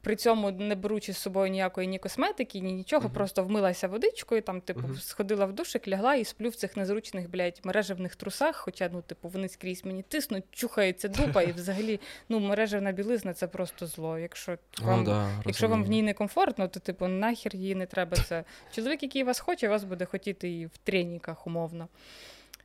при 0.02 0.16
цьому 0.16 0.50
не 0.50 0.74
беручи 0.74 1.12
з 1.12 1.18
собою 1.18 1.50
ніякої 1.50 1.88
ні 1.88 1.98
косметики, 1.98 2.60
ні 2.60 2.72
нічого, 2.72 3.08
uh-huh. 3.08 3.12
просто 3.12 3.44
вмилася 3.44 3.88
водичкою, 3.88 4.42
там, 4.42 4.60
типу, 4.60 4.80
uh-huh. 4.80 5.00
сходила 5.00 5.46
в 5.46 5.52
душик, 5.52 5.88
лягла 5.88 6.14
і 6.14 6.24
сплю 6.24 6.48
в 6.48 6.54
цих 6.54 6.76
незручних, 6.76 7.30
блядь, 7.30 7.60
мережевних 7.64 8.16
трусах. 8.16 8.56
Хоча, 8.56 8.90
ну, 8.92 9.02
типу, 9.02 9.28
вони 9.28 9.48
скрізь 9.48 9.84
мені 9.84 10.02
тиснуть, 10.02 10.44
чухається 10.50 11.08
дупа, 11.08 11.42
і 11.42 11.52
взагалі 11.56 12.00
ну, 12.28 12.40
мережевна 12.40 12.92
білизна 12.92 13.34
це 13.34 13.46
просто 13.46 13.86
зло. 13.86 14.18
Якщо 14.18 14.58
вам, 14.82 15.00
oh, 15.00 15.04
да, 15.04 15.30
якщо 15.46 15.68
вам 15.68 15.84
в 15.84 15.88
ній 15.88 16.02
не 16.02 16.14
комфортно, 16.14 16.68
то 16.68 16.80
типу 16.80 17.08
нахер 17.08 17.56
її 17.56 17.74
не 17.74 17.86
треба. 17.86 18.16
Це 18.16 18.44
чоловік, 18.72 19.02
який 19.02 19.24
вас 19.24 19.40
хоче, 19.40 19.68
вас 19.68 19.84
буде 19.84 20.04
хотіти 20.04 20.50
і 20.50 20.66
в 20.66 20.78
треніках, 20.84 21.46
умовно. 21.46 21.88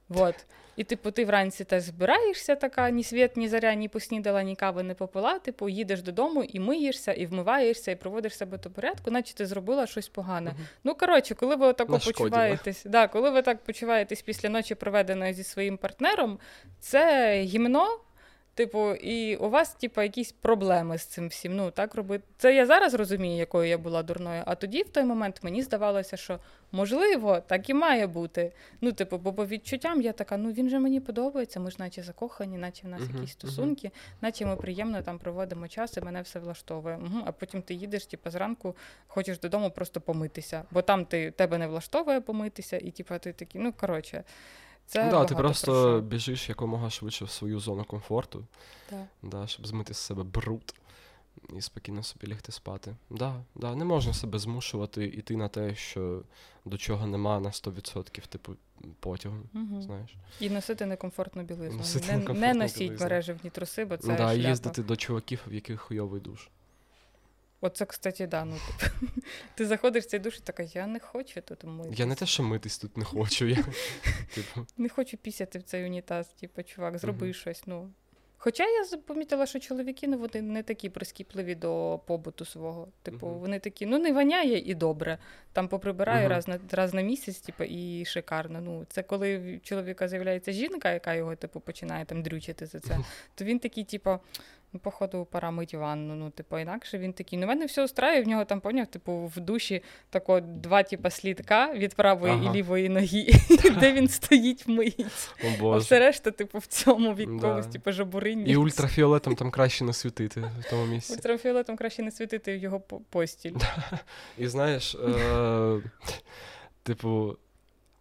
Вот. 0.10 0.36
І, 0.76 0.84
типу, 0.84 1.12
ти 1.12 1.26
вранці 1.26 1.64
теж 1.64 1.84
збираєшся 1.84 2.56
така, 2.56 2.89
ні 2.89 3.03
світ, 3.03 3.38
ні 3.38 3.47
заря, 3.47 3.74
ні 3.74 3.88
поснідала, 3.88 4.43
ні 4.43 4.56
кави 4.56 4.84
не 4.84 4.93
попила. 4.93 5.39
Типу, 5.39 5.70
їдеш 5.70 6.01
додому 6.01 6.43
і 6.43 6.60
миєшся, 6.60 7.14
і 7.14 7.26
вмиваєшся, 7.26 7.91
і 7.91 7.95
проводиш 7.95 8.38
себе 8.38 8.58
до 8.58 8.72
порядку, 8.72 9.12
наче 9.12 9.34
ти 9.36 9.45
зробила 9.45 9.88
щось 9.88 10.10
погане. 10.10 10.49
Угу. 10.49 10.60
Ну, 10.84 10.95
коротше, 10.95 11.36
коли 11.36 11.56
ви 11.56 11.68
отако 11.68 11.99
почуваєтесь, 11.99 12.84
да, 12.86 13.08
коли 13.08 13.30
ви 13.30 13.41
так 13.41 13.64
почуваєтесь 13.64 14.22
після 14.22 14.49
ночі, 14.49 14.76
проведеної 14.76 15.34
зі 15.34 15.43
своїм 15.43 15.78
партнером, 15.78 16.39
це 16.80 17.34
гімно. 17.41 17.99
Типу, 18.56 18.91
і 18.91 19.36
у 19.36 19.49
вас, 19.49 19.74
типу, 19.74 20.01
якісь 20.01 20.32
проблеми 20.32 20.97
з 20.97 21.06
цим 21.06 21.28
всім. 21.28 21.56
Ну, 21.56 21.72
так 21.72 21.95
робити. 21.95 22.24
Це 22.38 22.56
я 22.56 22.66
зараз 22.66 22.93
розумію, 22.93 23.38
якою 23.38 23.70
я 23.70 23.78
була 23.78 24.03
дурною. 24.03 24.43
А 24.45 24.56
тоді, 24.56 24.84
в 24.84 24.89
той 24.89 25.03
момент, 25.03 25.39
мені 25.43 25.62
здавалося, 25.62 26.18
що 26.18 26.39
можливо, 26.72 27.39
так 27.47 27.70
і 27.70 27.74
має 27.74 28.08
бути. 28.08 28.51
Ну, 28.82 28.91
типу, 28.91 29.18
бо 29.18 29.34
по 29.34 29.45
відчуттям 29.45 30.01
я 30.01 30.14
така, 30.14 30.38
ну 30.38 30.51
він 30.51 30.70
же 30.70 30.80
мені 30.80 30.99
подобається, 30.99 31.60
ми 31.60 31.72
ж 31.72 31.76
наче 31.80 32.03
закохані, 32.03 32.58
наче 32.58 32.88
в 32.88 32.89
нас 32.89 33.01
uh-huh, 33.01 33.16
якісь 33.16 33.32
стосунки, 33.32 33.88
uh-huh. 33.88 34.22
наче 34.22 34.45
ми 34.45 34.56
приємно 34.56 35.01
там 35.01 35.20
проводимо 35.20 35.68
час, 35.68 35.97
і 35.97 36.01
мене 36.01 36.22
все 36.22 36.39
влаштовує. 36.39 36.95
Угу. 36.95 37.24
А 37.26 37.32
потім 37.32 37.62
ти 37.62 37.74
їдеш, 37.74 38.06
типу, 38.06 38.30
зранку 38.30 38.76
хочеш 39.08 39.39
додому 39.39 39.72
просто 39.72 40.01
помитися, 40.01 40.64
бо 40.72 40.82
там 40.82 41.06
ти 41.06 41.32
тебе 41.32 41.58
не 41.58 41.68
влаштовує 41.68 42.22
помитися, 42.22 42.78
і 42.78 42.91
типу, 42.91 43.18
ти 43.20 43.34
такий, 43.34 43.62
ну 43.62 43.74
коротше. 43.74 44.24
Це 44.88 45.06
ну, 45.06 45.12
да, 45.12 45.26
ти 45.26 45.36
просто 45.36 45.72
про 45.72 46.02
біжиш 46.02 46.50
якомога 46.50 46.90
швидше 46.90 47.26
в 47.26 47.30
свою 47.30 47.60
зону 47.60 47.84
комфорту, 47.84 48.46
да. 48.90 49.06
Да, 49.24 49.48
щоб 49.48 49.68
змити 49.68 49.94
з 49.94 49.98
себе 49.98 50.24
бруд 50.24 50.76
і 51.58 51.62
спокійно 51.62 52.04
собі 52.04 52.28
лягти 52.28 52.52
спати. 52.52 52.96
Да, 53.10 53.36
да, 53.56 53.76
Не 53.76 53.86
можна 53.86 54.14
себе 54.14 54.40
змушувати 54.40 55.06
йти 55.06 55.38
на 55.38 55.48
те, 55.48 55.76
що 55.76 56.22
до 56.66 56.78
чого 56.78 57.08
нема 57.08 57.40
на 57.40 57.50
100%, 57.50 58.28
типу, 58.28 58.56
потягу. 59.00 59.36
Угу. 59.54 59.82
знаєш. 59.82 60.16
І 60.40 60.50
носити 60.50 60.86
некомфортну 60.86 61.44
білизну. 61.44 61.78
Носити 61.78 62.08
не 62.08 62.18
некомфортну 62.18 62.48
не 62.48 62.54
носіть 62.54 62.80
білизну. 62.80 63.06
мережевні 63.06 63.50
труси, 63.50 63.86
бо 63.86 63.98
це. 63.98 64.08
Да, 64.08 64.18
шляпа. 64.18 64.34
їздити 64.34 64.84
до 64.84 64.96
чуваків, 64.96 65.42
в 65.48 65.54
яких 65.54 65.82
хуйовий 65.82 66.22
душ. 66.22 66.50
Оце, 67.66 67.86
кстати, 67.86 68.28
да, 68.28 68.45
ну 68.45 68.55
типу, 68.80 69.07
ти 69.55 69.66
заходиш 69.66 70.03
в 70.03 70.07
цей 70.07 70.20
душ 70.20 70.38
і 70.38 70.39
така, 70.39 70.63
я 70.63 70.88
не 70.88 70.99
хочу 70.99 71.41
тут 71.41 71.63
митись. 71.63 71.99
Я 71.99 72.05
не 72.05 72.16
те, 72.16 72.26
що 72.26 72.43
митись 72.43 72.78
тут 72.78 72.97
не 72.97 73.05
хочу. 73.05 73.45
Я, 73.45 73.55
типу. 74.36 74.68
Не 74.78 74.89
хочу 74.89 75.18
пісяти 75.18 75.59
в 75.59 75.63
цей 75.63 75.86
унітаз, 75.86 76.28
типу, 76.28 76.63
чувак, 76.63 76.97
зроби 76.97 77.28
uh-huh. 77.28 77.34
щось. 77.34 77.63
ну. 77.68 77.93
Хоча 78.38 78.63
я 78.63 78.97
помітила, 78.97 79.45
що 79.45 79.59
чоловіки 79.59 80.07
ну, 80.07 80.18
вони 80.18 80.41
не 80.41 80.63
такі 80.63 80.89
прискіпливі 80.89 81.55
до 81.55 81.99
побуту 82.05 82.45
свого. 82.45 82.88
Типу, 83.03 83.28
uh-huh. 83.28 83.39
вони 83.39 83.59
такі, 83.59 83.86
ну 83.86 83.99
не 83.99 84.13
воняє 84.13 84.57
і 84.57 84.74
добре. 84.74 85.18
Там 85.53 85.68
поприбираю 85.68 86.26
uh-huh. 86.26 86.30
раз 86.30 86.47
на 86.47 86.59
раз 86.72 86.93
на 86.93 87.01
місяць, 87.01 87.39
типу, 87.39 87.63
і 87.63 88.05
шикарно. 88.05 88.61
Ну, 88.61 88.86
Це 88.89 89.03
коли 89.03 89.38
в 89.38 89.61
чоловіка 89.61 90.07
з'являється 90.07 90.51
жінка, 90.51 90.91
яка 90.91 91.13
його 91.13 91.36
типу, 91.36 91.59
починає 91.59 92.05
там 92.05 92.24
дрючити 92.24 92.66
за 92.66 92.80
це, 92.80 92.97
то 93.36 93.45
він 93.45 93.59
такий, 93.59 93.84
типу, 93.84 94.20
Ну, 94.76 94.80
походу, 94.80 95.26
пора 95.32 95.52
мить 95.52 95.74
ванну. 95.74 96.16
Ну, 96.16 96.30
типу, 96.30 96.60
інакше 96.60 96.98
він 96.98 97.14
такий. 97.14 97.40
Ну, 97.40 97.48
мене 97.48 97.66
все 97.66 97.84
устраює, 97.84 98.22
в 98.22 98.28
нього 98.28 98.46
там 98.46 98.62
поняв, 98.62 98.88
типу, 98.88 99.32
в 99.36 99.40
душі 99.40 99.84
тако 100.10 100.40
два, 100.40 100.84
типу, 100.84 101.10
слідка 101.10 101.74
від 101.74 101.96
правої 101.96 102.34
ага. 102.34 102.52
і 102.52 102.58
лівої 102.58 102.90
ноги, 102.90 103.28
де 103.80 103.94
він 103.94 104.08
стоїть 104.08 104.68
мить. 104.68 105.06
О, 105.62 105.74
А 105.74 105.78
все 105.78 106.00
решта, 106.00 106.32
типу, 106.32 106.58
в 106.58 106.66
цьому 106.66 107.14
в 107.14 107.20
якомусь, 107.20 107.68
типу, 107.68 107.92
жабурині. 107.92 108.44
І 108.52 108.56
ультрафіолетом 108.56 109.36
там 109.36 109.52
краще 109.52 109.84
не 109.84 109.94
світити 109.94 110.42
в 110.60 110.70
тому 110.70 110.86
місці. 110.86 111.14
Ультрафіолетом 111.14 111.76
краще 111.76 112.04
не 112.04 112.12
світити 112.12 112.58
в 112.58 112.58
його 112.58 112.80
постіль. 113.10 113.54
І 114.38 114.48
знаєш, 114.48 114.96
е, 114.96 115.82
типу. 116.84 117.38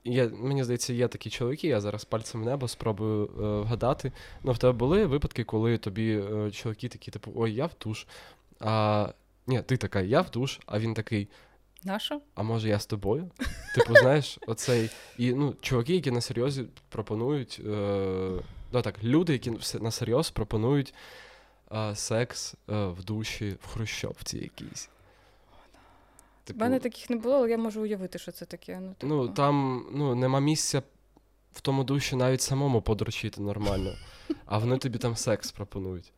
Є, 0.05 0.29
Мені 0.29 0.65
здається, 0.65 0.93
є 0.93 1.09
такі 1.09 1.31
чоловіки, 1.31 1.69
я 1.69 1.81
зараз 1.81 2.05
пальцем 2.05 2.43
в 2.43 2.45
небо 2.45 2.69
спробую 2.69 3.25
е, 3.25 3.61
вгадати. 3.61 4.13
Ну, 4.43 4.53
в 4.53 4.59
тебе 4.59 4.73
були 4.73 5.07
випадки, 5.07 5.45
коли 5.45 5.79
тобі 5.79 6.13
е, 6.13 6.51
чоловіки 6.51 6.89
такі, 6.89 7.11
типу, 7.11 7.33
ой, 7.35 7.55
я 7.55 7.67
в 7.67 7.73
душ. 7.85 8.07
А 8.61 9.09
ні, 9.47 9.63
ти 9.63 9.77
така, 9.77 10.01
я 10.01 10.21
в 10.21 10.31
душ, 10.31 10.61
а 10.67 10.79
він 10.79 10.95
такий. 10.95 11.29
Наша? 11.85 12.21
А 12.35 12.43
може 12.43 12.69
я 12.69 12.79
з 12.79 12.87
тобою? 12.87 13.31
Типу, 13.75 13.95
знаєш, 13.95 14.39
оцей. 14.47 14.91
І 15.19 15.33
ну, 15.33 15.55
чуваки, 15.61 15.95
які 15.95 16.11
на 16.11 16.21
серйозі 16.21 16.65
пропонують. 16.89 17.61
Е, 17.67 18.43
ну 18.73 18.83
так, 18.83 19.05
люди, 19.05 19.33
які 19.33 19.53
на 19.81 19.91
серйоз 19.91 20.31
пропонують 20.31 20.95
е, 21.73 21.97
секс 21.97 22.55
е, 22.55 22.87
в 22.87 23.05
душі 23.05 23.57
в 23.61 23.67
Хрущовці 23.67 24.39
якійсь. 24.39 24.89
Типу... 26.45 26.59
У 26.59 26.61
мене 26.61 26.79
таких 26.79 27.11
не 27.11 27.17
було, 27.17 27.35
але 27.35 27.51
я 27.51 27.59
можу 27.59 27.83
уявити, 27.83 28.19
що 28.19 28.33
це 28.33 28.45
таке. 28.45 28.81
Ну, 28.81 28.95
типу... 28.99 29.15
ну 29.15 29.29
там 29.29 29.87
ну, 29.95 30.15
нема 30.15 30.41
місця 30.41 30.83
в 31.53 31.61
тому 31.61 31.85
душі 31.85 32.17
навіть 32.17 32.43
самому 32.43 32.83
подручити 32.83 33.41
нормально 33.41 33.93
а 34.47 34.59
вони 34.59 34.79
тобі 34.79 34.99
там 34.99 35.17
секс 35.17 35.53
пропонують. 35.53 36.13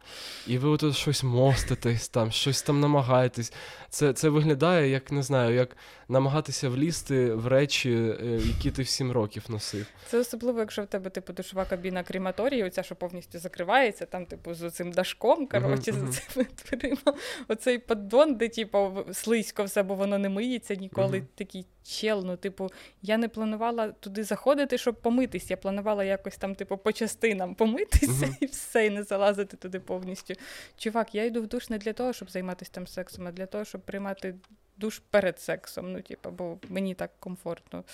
І 0.46 0.58
ви 0.58 0.76
тут 0.76 0.96
щось 0.96 1.22
моститесь, 1.22 2.08
там, 2.08 2.32
щось 2.32 2.62
там 2.62 2.80
намагаєтесь. 2.80 3.52
Це 3.96 4.12
це 4.12 4.28
виглядає, 4.28 4.90
як 4.90 5.12
не 5.12 5.22
знаю, 5.22 5.54
як 5.54 5.76
намагатися 6.08 6.68
влізти 6.68 7.34
в 7.34 7.46
речі, 7.46 7.90
е, 7.90 8.40
які 8.44 8.70
ти 8.70 8.82
в 8.82 8.88
сім 8.88 9.12
років 9.12 9.44
носив. 9.48 9.86
Це 10.06 10.18
особливо, 10.18 10.60
якщо 10.60 10.82
в 10.82 10.86
тебе 10.86 11.10
типу 11.10 11.32
душова 11.32 11.64
кабіна 11.64 12.02
крематорії, 12.02 12.64
оця, 12.64 12.82
що 12.82 12.94
повністю 12.94 13.38
закривається, 13.38 14.06
там, 14.06 14.26
типу, 14.26 14.54
з 14.54 14.70
цим 14.70 14.92
дашком, 14.92 15.46
коротше, 15.46 15.90
uh-huh, 15.90 16.12
за 16.12 16.20
цими 16.20 16.46
дверима. 16.64 17.18
Оцей 17.48 17.78
поддон, 17.78 18.34
де 18.34 18.48
типу, 18.48 19.04
слизько 19.12 19.64
все, 19.64 19.82
бо 19.82 19.94
воно 19.94 20.18
не 20.18 20.28
миється 20.28 20.74
ніколи. 20.74 21.18
Uh-huh. 21.18 21.26
Такий 21.34 21.66
чел, 21.84 22.22
ну, 22.26 22.36
типу, 22.36 22.70
я 23.02 23.18
не 23.18 23.28
планувала 23.28 23.88
туди 23.88 24.24
заходити, 24.24 24.78
щоб 24.78 24.94
помитись. 24.94 25.50
Я 25.50 25.56
планувала 25.56 26.04
якось 26.04 26.36
там, 26.36 26.54
типу, 26.54 26.76
по 26.76 26.92
частинам 26.92 27.54
помитися 27.54 28.06
uh-huh. 28.06 28.36
і 28.40 28.46
все, 28.46 28.86
і 28.86 28.90
не 28.90 29.02
залазити 29.02 29.56
туди 29.56 29.80
повністю. 29.80 30.34
Чувак, 30.78 31.14
я 31.14 31.24
йду 31.24 31.42
в 31.42 31.46
душ 31.46 31.70
не 31.70 31.78
для 31.78 31.92
того, 31.92 32.12
щоб 32.12 32.30
займатися 32.30 32.70
там 32.74 32.86
сексом, 32.86 33.26
а 33.26 33.32
для 33.32 33.46
того, 33.46 33.64
щоб 33.64 33.80
приймати 33.86 34.34
душ 34.76 35.02
перед 35.10 35.40
сексом. 35.40 35.92
Ну, 35.92 36.02
типу, 36.02 36.30
бо 36.30 36.58
мені 36.68 36.94
так 36.94 37.10
комфортно. 37.20 37.84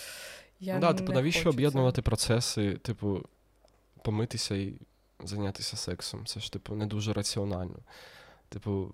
Я 0.61 0.79
да, 0.79 0.95
типу, 0.95 1.13
навіщо 1.13 1.51
об'єднувати 1.51 1.97
це. 1.97 2.03
процеси, 2.03 2.77
типу, 2.77 3.23
помитися 4.03 4.55
і 4.55 4.75
зайнятися 5.25 5.77
сексом? 5.77 6.27
Це 6.27 6.41
ж, 6.41 6.53
типу, 6.53 6.75
не 6.75 6.87
дуже 6.87 7.13
раціонально. 7.13 7.79
Типу, 8.49 8.91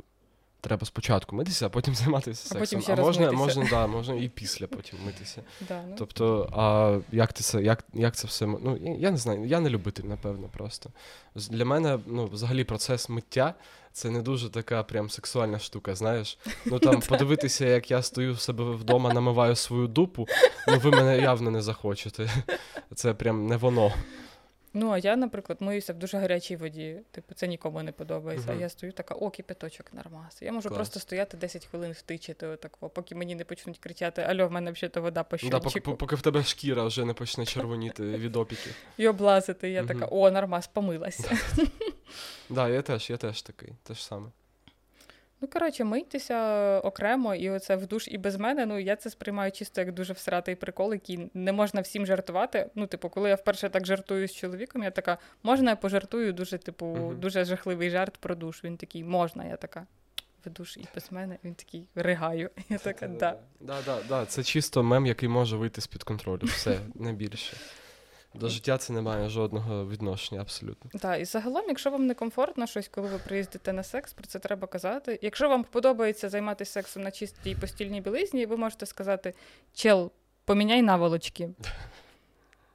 Треба 0.61 0.87
спочатку 0.87 1.37
митися, 1.37 1.67
а 1.67 1.69
потім 1.69 1.95
займатися 1.95 2.49
а 2.51 2.59
сексом. 2.59 2.81
Потім 2.81 2.95
а 2.99 3.01
можна, 3.01 3.33
можна, 3.33 3.67
да, 3.71 3.87
можна 3.87 4.15
і 4.15 4.29
після 4.29 4.67
потім 4.67 4.99
митися. 5.07 5.43
Да, 5.69 5.83
ну. 5.89 5.95
Тобто, 5.99 6.51
а 6.53 6.99
як 7.13 7.33
ти 7.33 7.43
це, 7.43 7.63
як, 7.63 7.85
як 7.95 8.17
це 8.17 8.27
все? 8.27 8.47
Ну, 8.47 8.79
я 8.99 9.11
не 9.11 9.17
знаю, 9.17 9.45
я 9.45 9.61
не 9.61 9.71
любитель, 9.71 10.05
напевно, 10.05 10.49
просто. 10.49 10.91
Для 11.35 11.65
мене, 11.65 11.99
ну, 12.07 12.27
взагалі, 12.27 12.65
процес 12.65 13.09
миття 13.09 13.55
це 13.93 14.11
не 14.11 14.23
дуже 14.23 14.51
така 14.51 14.83
прям 14.83 15.11
сексуальна 15.11 15.59
штука, 15.59 15.95
знаєш. 15.95 16.39
Ну 16.65 16.79
там 16.79 17.01
подивитися, 17.01 17.67
як 17.67 17.91
я 17.91 18.03
стою 18.03 18.35
в 18.35 18.41
себе 18.41 18.65
вдома, 18.65 19.13
намиваю 19.13 19.57
свою 19.57 19.87
дупу, 19.87 20.27
ну 20.69 20.79
ви 20.79 20.91
мене 20.91 21.19
явно 21.19 21.51
не 21.51 21.63
захочете. 21.63 22.31
Це 22.95 23.15
прям 23.15 23.47
не 23.47 23.57
воно. 23.57 23.93
Ну, 24.79 24.91
а 24.91 24.99
я, 24.99 25.17
наприклад, 25.17 25.59
миюся 25.61 25.93
в 25.93 25.97
дуже 25.97 26.19
гарячій 26.19 26.57
воді. 26.57 27.01
Типу, 27.11 27.35
це 27.35 27.47
нікому 27.47 27.83
не 27.83 27.93
подобається. 27.93 28.49
Uh-huh. 28.49 28.57
А 28.59 28.61
я 28.61 28.69
стою 28.69 28.93
така, 28.93 29.15
о, 29.15 29.31
кипяточок 29.31 29.93
нормас. 29.93 30.43
Я 30.43 30.53
можу 30.53 30.69
Клас. 30.69 30.77
просто 30.77 31.01
стояти 31.01 31.37
10 31.37 31.67
хвилин 31.67 31.93
втичити, 31.93 32.47
отако, 32.47 32.89
поки 32.89 33.15
мені 33.15 33.35
не 33.35 33.45
почнуть 33.45 33.79
кричати, 33.79 34.23
альо, 34.23 34.49
в 34.49 34.53
мене 34.53 34.73
взагалі 34.73 35.03
вода 35.03 35.23
по 35.23 35.37
щочику. 35.37 35.59
Да, 35.59 35.65
поки, 35.65 35.81
поки 35.81 36.17
в 36.17 36.23
тебе 36.23 36.43
шкіра 36.43 36.85
вже 36.85 37.05
не 37.05 37.15
почне 37.15 37.47
червоніти 37.47 38.03
від 38.19 38.37
опіки. 38.37 38.71
І 38.97 39.09
облазити. 39.09 39.71
Я 39.71 39.83
uh-huh. 39.83 39.87
така, 39.87 40.09
о, 40.11 40.31
нормас, 40.31 40.67
помилася. 40.67 41.29
Так, 41.57 41.69
да, 42.49 42.69
я 42.69 42.83
теж, 42.83 43.11
я 43.11 43.17
теж 43.17 43.43
такий, 43.43 43.73
те 43.83 43.95
ж 43.95 44.05
саме. 44.05 44.31
Ну, 45.41 45.49
коротше, 45.49 45.85
мийтеся 45.85 46.81
окремо, 46.85 47.35
і 47.35 47.51
оце 47.51 47.77
в 47.77 47.87
душ 47.87 48.09
і 48.09 48.19
без 48.19 48.37
мене. 48.37 48.67
Ну, 48.67 48.79
я 48.79 48.97
це 48.97 49.11
сприймаю 49.11 49.53
чисто 49.53 49.81
як 49.81 49.93
дуже 49.93 50.13
всратий 50.13 50.55
прикол, 50.55 50.93
який 50.93 51.31
не 51.35 51.53
можна 51.53 51.81
всім 51.81 52.07
жартувати. 52.07 52.71
Ну, 52.75 52.87
типу, 52.87 53.09
коли 53.09 53.29
я 53.29 53.35
вперше 53.35 53.69
так 53.69 53.87
жартую 53.87 54.29
з 54.29 54.35
чоловіком, 54.35 54.83
я 54.83 54.91
така, 54.91 55.19
можна 55.43 55.71
я 55.71 55.77
пожартую 55.77 56.33
дуже, 56.33 56.59
типу, 56.59 56.87
uh-huh. 56.87 57.19
дуже 57.19 57.45
жахливий 57.45 57.91
жарт 57.91 58.17
про 58.17 58.35
душ. 58.35 58.65
Він 58.65 58.77
такий, 58.77 59.05
можна, 59.05 59.45
я 59.45 59.57
така. 59.57 59.87
В 60.47 60.51
душ 60.51 60.77
і 60.77 60.85
без 60.95 61.13
мене, 61.13 61.39
він 61.45 61.55
такий 61.55 61.89
ригаю. 61.95 62.51
Я 62.69 62.79
така, 62.79 63.09
да. 63.09 63.39
Да, 63.61 63.77
да, 63.87 63.99
да. 64.09 64.27
Це 64.27 64.43
чисто 64.43 64.83
мем, 64.83 65.07
який 65.07 65.29
може 65.29 65.57
вийти 65.57 65.81
з-під 65.81 66.03
контролю. 66.03 66.41
Все, 66.43 66.79
не 66.95 67.13
більше. 67.13 67.57
До 68.35 68.49
життя 68.49 68.79
це 68.79 68.93
не 68.93 69.01
має 69.01 69.29
жодного 69.29 69.87
відношення, 69.87 70.41
абсолютно. 70.41 71.01
Так, 71.01 71.21
і 71.21 71.25
загалом, 71.25 71.65
якщо 71.69 71.91
вам 71.91 72.07
не 72.07 72.15
комфортно 72.15 72.67
щось, 72.67 72.89
коли 72.89 73.09
ви 73.09 73.19
приїздите 73.19 73.73
на 73.73 73.83
секс, 73.83 74.13
про 74.13 74.27
це 74.27 74.39
треба 74.39 74.67
казати. 74.67 75.19
Якщо 75.23 75.49
вам 75.49 75.65
подобається 75.65 76.29
займатися 76.29 76.73
сексом 76.73 77.03
на 77.03 77.11
чистій 77.11 77.55
постільній 77.55 78.01
білизні, 78.01 78.47
ви 78.47 78.57
можете 78.57 78.87
сказати: 78.87 79.35
чел, 79.75 80.11
поміняй 80.45 80.83
наволочки. 80.83 81.51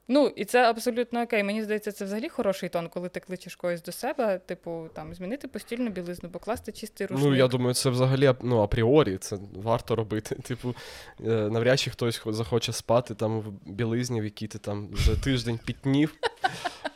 Ну, 0.08 0.28
і 0.28 0.46
це 0.46 0.70
абсолютно 0.70 1.22
окей. 1.22 1.44
Мені 1.44 1.64
здається, 1.64 1.92
це 1.92 2.06
взагалі 2.06 2.30
хороший 2.30 2.70
тон, 2.70 2.90
коли 2.90 3.10
ти 3.10 3.20
кличеш 3.20 3.56
когось 3.56 3.84
до 3.84 3.92
себе, 3.92 4.40
типу, 4.46 4.90
там, 4.94 5.14
змінити 5.14 5.48
постільну 5.48 5.90
білизну, 5.90 6.30
покласти 6.30 6.72
чистий 6.72 7.08
рушник. 7.08 7.30
Ну, 7.30 7.36
я 7.36 7.48
думаю, 7.48 7.74
це 7.74 7.90
взагалі 7.90 8.34
ну, 8.42 8.62
апріорі, 8.62 9.18
це 9.18 9.38
варто 9.56 9.96
робити. 9.96 10.36
Типу, 10.44 10.76
е, 11.20 11.30
навряд 11.30 11.80
чи 11.80 11.92
хтось 11.92 12.22
захоче 12.26 12.74
спати 12.74 13.16
там 13.16 13.40
в 13.40 13.52
білизні, 13.66 14.22
в 14.22 14.24
якій 14.24 14.48
ти 14.48 14.58
там 14.60 14.90
вже 14.92 15.24
тиждень 15.24 15.60
пітнів, 15.66 16.14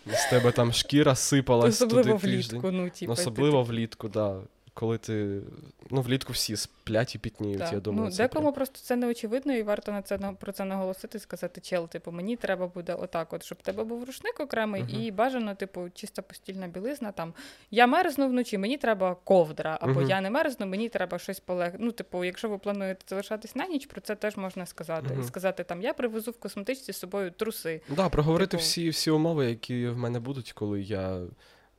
з 0.08 0.30
тебе 0.30 0.52
там 0.52 0.74
шкіра 0.74 1.16
сипалась. 1.16 1.82
Особливо 1.82 2.04
туди 2.04 2.28
влітку, 2.28 2.62
тиждень. 2.62 2.62
ну, 2.84 2.90
типу. 2.90 3.12
Особливо 3.12 3.64
влітку, 3.64 4.10
так. 4.10 4.14
Да. 4.14 4.42
Коли 4.80 4.98
ти 4.98 5.42
ну, 5.90 6.02
влітку 6.02 6.34
всі 6.34 6.56
сплять 6.56 7.16
і 7.16 7.20
пітніють. 7.20 7.60
Так. 7.60 7.74
Я 7.74 7.80
думаю, 7.80 8.06
ну, 8.06 8.12
це 8.12 8.24
декому 8.24 8.44
прям... 8.44 8.54
просто 8.54 8.80
це 8.80 8.96
не 8.96 9.08
очевидно, 9.08 9.54
і 9.54 9.64
варто 9.64 9.92
на 9.92 10.02
це 10.02 10.20
про 10.40 10.52
це 10.52 10.66
наголосити, 10.66 11.20
сказати, 11.20 11.62
чел, 11.62 11.88
типу, 11.88 12.12
мені 12.12 12.36
треба 12.36 12.68
буде 12.68 12.94
отак, 12.94 13.34
от, 13.34 13.44
щоб 13.44 13.58
в 13.62 13.62
тебе 13.62 13.84
був 13.84 14.04
рушник 14.04 14.40
окремий, 14.40 14.84
uh 14.84 15.02
і 15.02 15.12
бажано, 15.12 15.56
типу, 15.56 15.90
чиста 15.94 16.22
постільна 16.22 16.68
білизна. 16.68 17.12
Там 17.12 17.34
я 17.72 17.88
мерзну 17.88 18.28
вночі, 18.28 18.58
мені 18.58 18.78
треба 18.78 19.16
ковдра, 19.24 19.78
або 19.82 20.00
uh 20.00 20.10
я 20.10 20.22
не 20.22 20.30
мерзну, 20.30 20.66
мені 20.66 20.90
треба 20.90 21.20
щось 21.20 21.40
полег. 21.40 21.74
Ну, 21.80 21.92
типу, 21.92 22.24
якщо 22.24 22.50
ви 22.50 22.58
плануєте 22.58 23.06
залишатись 23.08 23.56
на 23.56 23.68
ніч, 23.68 23.86
про 23.86 24.02
це 24.02 24.16
теж 24.16 24.38
можна 24.38 24.66
сказати. 24.66 25.18
І 25.22 25.24
сказати, 25.24 25.64
там 25.64 25.82
я 25.82 25.94
привезу 25.94 26.32
в 26.32 26.40
косметичці 26.40 26.94
з 26.94 26.98
собою 26.98 27.32
труси. 27.32 27.82
Да, 27.90 28.10
проговорити 28.10 28.52
типу... 28.52 28.62
всі 28.62 28.90
всі 28.90 29.12
умови, 29.12 29.50
які 29.50 29.88
в 29.88 29.98
мене 29.98 30.20
будуть, 30.20 30.52
коли 30.52 30.82
я 30.82 31.22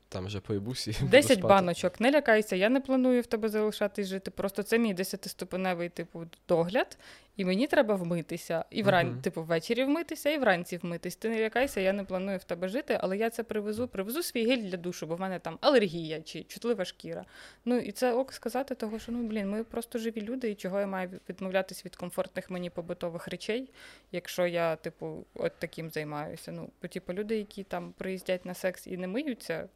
там 0.08 0.26
вже 0.26 0.40
поїбусь 0.40 0.88
і 0.88 0.92
Десять 1.02 1.40
баночок. 1.40 2.00
Не 2.00 2.10
лякайся, 2.10 2.56
я 2.56 2.68
не 2.68 2.80
планую 2.80 3.22
в 3.22 3.26
тебе 3.26 3.48
залишатись 3.48 4.06
жити. 4.06 4.30
Просто 4.30 4.62
це 4.62 4.78
мій 4.78 4.94
десятиступеневий 4.94 5.88
типу 5.88 6.24
догляд, 6.48 6.98
і 7.38 7.44
мені 7.44 7.66
треба 7.66 7.94
вмитися. 7.94 8.64
І 8.70 8.82
вран... 8.82 9.08
uh-huh. 9.08 9.20
типу, 9.20 9.42
ввечері 9.42 9.84
вмитися, 9.84 10.30
і 10.30 10.38
вранці 10.38 10.76
вмитись. 10.76 11.16
Ти 11.16 11.28
не 11.28 11.40
лякайся, 11.40 11.80
я 11.80 11.92
не 11.92 12.04
планую 12.04 12.38
в 12.38 12.44
тебе 12.44 12.68
жити, 12.68 12.98
але 13.00 13.16
я 13.16 13.30
це 13.30 13.42
привезу, 13.42 13.88
привезу 13.88 14.22
свій 14.22 14.46
гель 14.46 14.62
для 14.62 14.76
душу, 14.76 15.06
бо 15.06 15.16
в 15.16 15.20
мене 15.20 15.38
там 15.38 15.58
алергія 15.60 16.20
чи 16.20 16.42
чутлива 16.42 16.84
шкіра. 16.84 17.24
Ну 17.64 17.76
і 17.76 17.92
це 17.92 18.12
ок 18.12 18.32
сказати, 18.32 18.74
того 18.74 18.98
що 18.98 19.12
ну 19.12 19.22
блін, 19.22 19.50
ми 19.50 19.64
просто 19.64 19.98
живі 19.98 20.20
люди, 20.20 20.50
і 20.50 20.54
чого 20.54 20.80
я 20.80 20.86
маю 20.86 21.20
відмовлятись 21.28 21.84
від 21.84 21.96
комфортних 21.96 22.50
мені 22.50 22.70
побутових 22.70 23.28
речей, 23.28 23.70
якщо 24.12 24.46
я, 24.46 24.76
типу, 24.76 25.26
от 25.34 25.52
таким 25.58 25.90
займаюся. 25.90 26.52
Ну, 26.52 26.70
бо 26.82 26.88
типу, 26.88 27.12
люди, 27.12 27.36
які 27.36 27.62
там 27.62 27.92
приїздять 27.98 28.46
на 28.46 28.54
секс 28.54 28.86
і 28.86 28.96
не 28.96 29.06
миються 29.06 29.68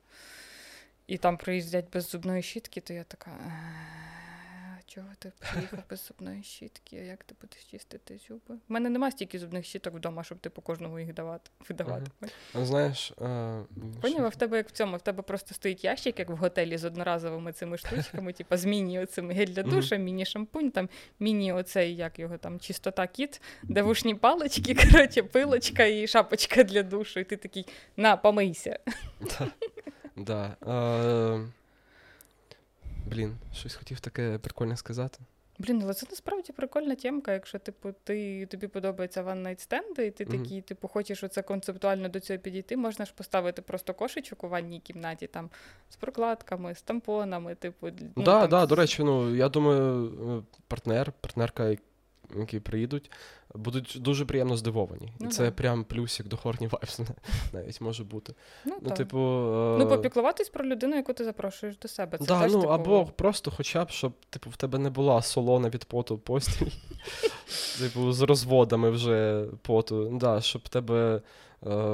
і 1.07 1.19
там 1.19 1.37
приїздять 1.37 1.87
без 1.93 2.11
зубної 2.11 2.43
щітки, 2.43 2.81
то 2.81 2.93
я 2.93 3.05
така. 3.05 3.31
Чого 4.95 5.09
ти 5.19 5.33
приїхав 5.53 5.79
без 5.91 6.07
зубної 6.07 6.43
щітки? 6.43 6.97
А 6.97 7.05
як 7.05 7.25
ти 7.25 7.35
будеш 7.41 7.65
чистити 7.65 8.21
зуби? 8.29 8.55
У 8.55 8.73
мене 8.73 8.91
немає 8.91 9.13
стільки 9.13 9.39
зубних 9.39 9.65
щіток 9.65 9.95
вдома, 9.95 10.25
щоб 10.25 10.39
ти 10.39 10.51
по 10.51 10.63
кожному 10.63 11.01
їх 11.01 11.15
давати, 11.15 11.51
видавати. 11.69 12.11
Ага. 12.55 12.65
Знаєш, 12.65 13.13
Поняла, 14.03 14.29
в 14.29 14.37
тебе 14.37 14.57
як 14.57 14.69
в 14.69 14.71
цьому, 14.71 14.97
в 14.97 15.01
тебе 15.01 15.23
просто 15.23 15.55
стоїть 15.55 15.85
ящик, 15.85 16.19
як 16.19 16.31
в 16.31 16.37
готелі 16.37 16.77
з 16.77 16.85
одноразовими 16.85 17.53
цими 17.53 17.79
штучками, 17.79 18.33
типу 18.39 18.57
з 18.57 18.65
міні-оцими 18.65 19.35
гель 19.35 19.47
для 19.47 19.63
душа, 19.63 19.97
міні-шампунь, 19.97 20.71
там 20.71 20.89
міні-оцей, 21.21 21.97
як 21.97 22.19
його 22.19 22.39
там, 22.39 22.61
чистота 22.61 23.07
кіт, 23.07 23.41
де 23.63 23.83
вушні 23.83 24.15
палички, 24.15 24.75
коротше, 24.91 25.23
пилочка 25.23 25.85
і 25.85 26.07
шапочка 26.07 26.65
для 26.65 26.83
душу. 26.83 27.21
І 27.21 27.25
ти 27.25 27.37
такий 27.37 27.67
на, 27.97 28.17
помийся. 28.17 28.79
Да. 30.17 30.57
А, 30.61 31.47
Блін, 33.13 33.37
щось 33.55 33.75
хотів 33.75 34.01
таке 34.01 34.39
прикольне 34.39 34.77
сказати. 34.77 35.19
Блін, 35.59 35.83
але 35.83 35.95
це 35.95 36.07
насправді 36.11 36.53
прикольна 36.53 36.95
тємка, 36.95 37.33
якщо 37.33 37.59
типу, 37.59 37.93
ти, 38.05 38.47
тобі 38.47 38.67
подобається 38.67 39.23
one 39.23 39.43
night 39.43 39.61
стенди, 39.61 40.07
і 40.07 40.11
ти 40.11 40.25
mm-hmm. 40.25 40.43
такий, 40.43 40.61
типу, 40.61 40.89
хочеш 40.89 41.25
оце 41.25 41.43
концептуально 41.43 42.09
до 42.09 42.21
цього 42.21 42.39
підійти, 42.39 42.77
можна 42.77 43.05
ж 43.05 43.13
поставити 43.17 43.63
просто 43.63 43.95
кошечок 43.95 44.45
у 44.45 44.49
ванній 44.49 44.81
кімнаті 44.81 45.27
там 45.27 45.51
з 45.91 45.97
прокладками, 45.97 46.75
з 46.75 46.83
тампонами, 46.83 47.55
типу. 47.55 47.89
Ну, 48.17 48.23
да, 48.25 48.47
да, 48.47 48.67
до 48.67 48.75
речі, 48.75 49.03
ну 49.03 49.35
я 49.35 49.49
думаю, 49.49 50.13
е, 50.39 50.57
партнер, 50.69 51.13
партнерка, 51.13 51.77
які 52.41 52.61
приїдуть, 52.61 53.11
будуть 53.55 53.97
дуже 54.01 54.25
приємно 54.25 54.57
здивовані. 54.57 55.13
Ну, 55.21 55.27
І 55.27 55.31
це 55.31 55.45
да. 55.45 55.51
прям 55.51 55.85
плюсик 55.85 56.29
до 56.29 56.37
Хорні 56.37 56.67
Вайвс 56.67 57.01
навіть 57.53 57.81
може 57.81 58.05
бути. 58.05 58.35
Ну, 58.65 58.79
ну 58.83 58.91
типу, 58.91 59.19
е... 59.19 59.77
ну, 59.79 59.89
попіклуватись 59.89 60.49
про 60.49 60.65
людину, 60.65 60.97
яку 60.97 61.13
ти 61.13 61.25
запрошуєш 61.25 61.77
до 61.77 61.89
себе. 61.89 62.19
Це 62.19 62.25
да, 62.25 62.43
теж 62.43 62.53
ну, 62.53 62.61
типу... 62.61 62.73
Або 62.73 63.07
просто 63.07 63.51
хоча 63.57 63.85
б, 63.85 63.91
щоб 63.91 64.13
типу, 64.31 64.51
в 64.51 64.57
тебе 64.57 64.79
не 64.79 64.91
була 64.91 65.23
солона 65.23 65.69
від 65.69 65.85
поту 65.85 66.19
постіль, 66.19 66.73
типу, 67.79 68.13
з 68.13 68.23
розводами 68.23 68.91
вже 68.91 69.47
поту. 69.63 70.19
Да, 70.21 70.41
Щоб 70.41 70.69
тебе 70.69 71.03
Е, 71.03 71.21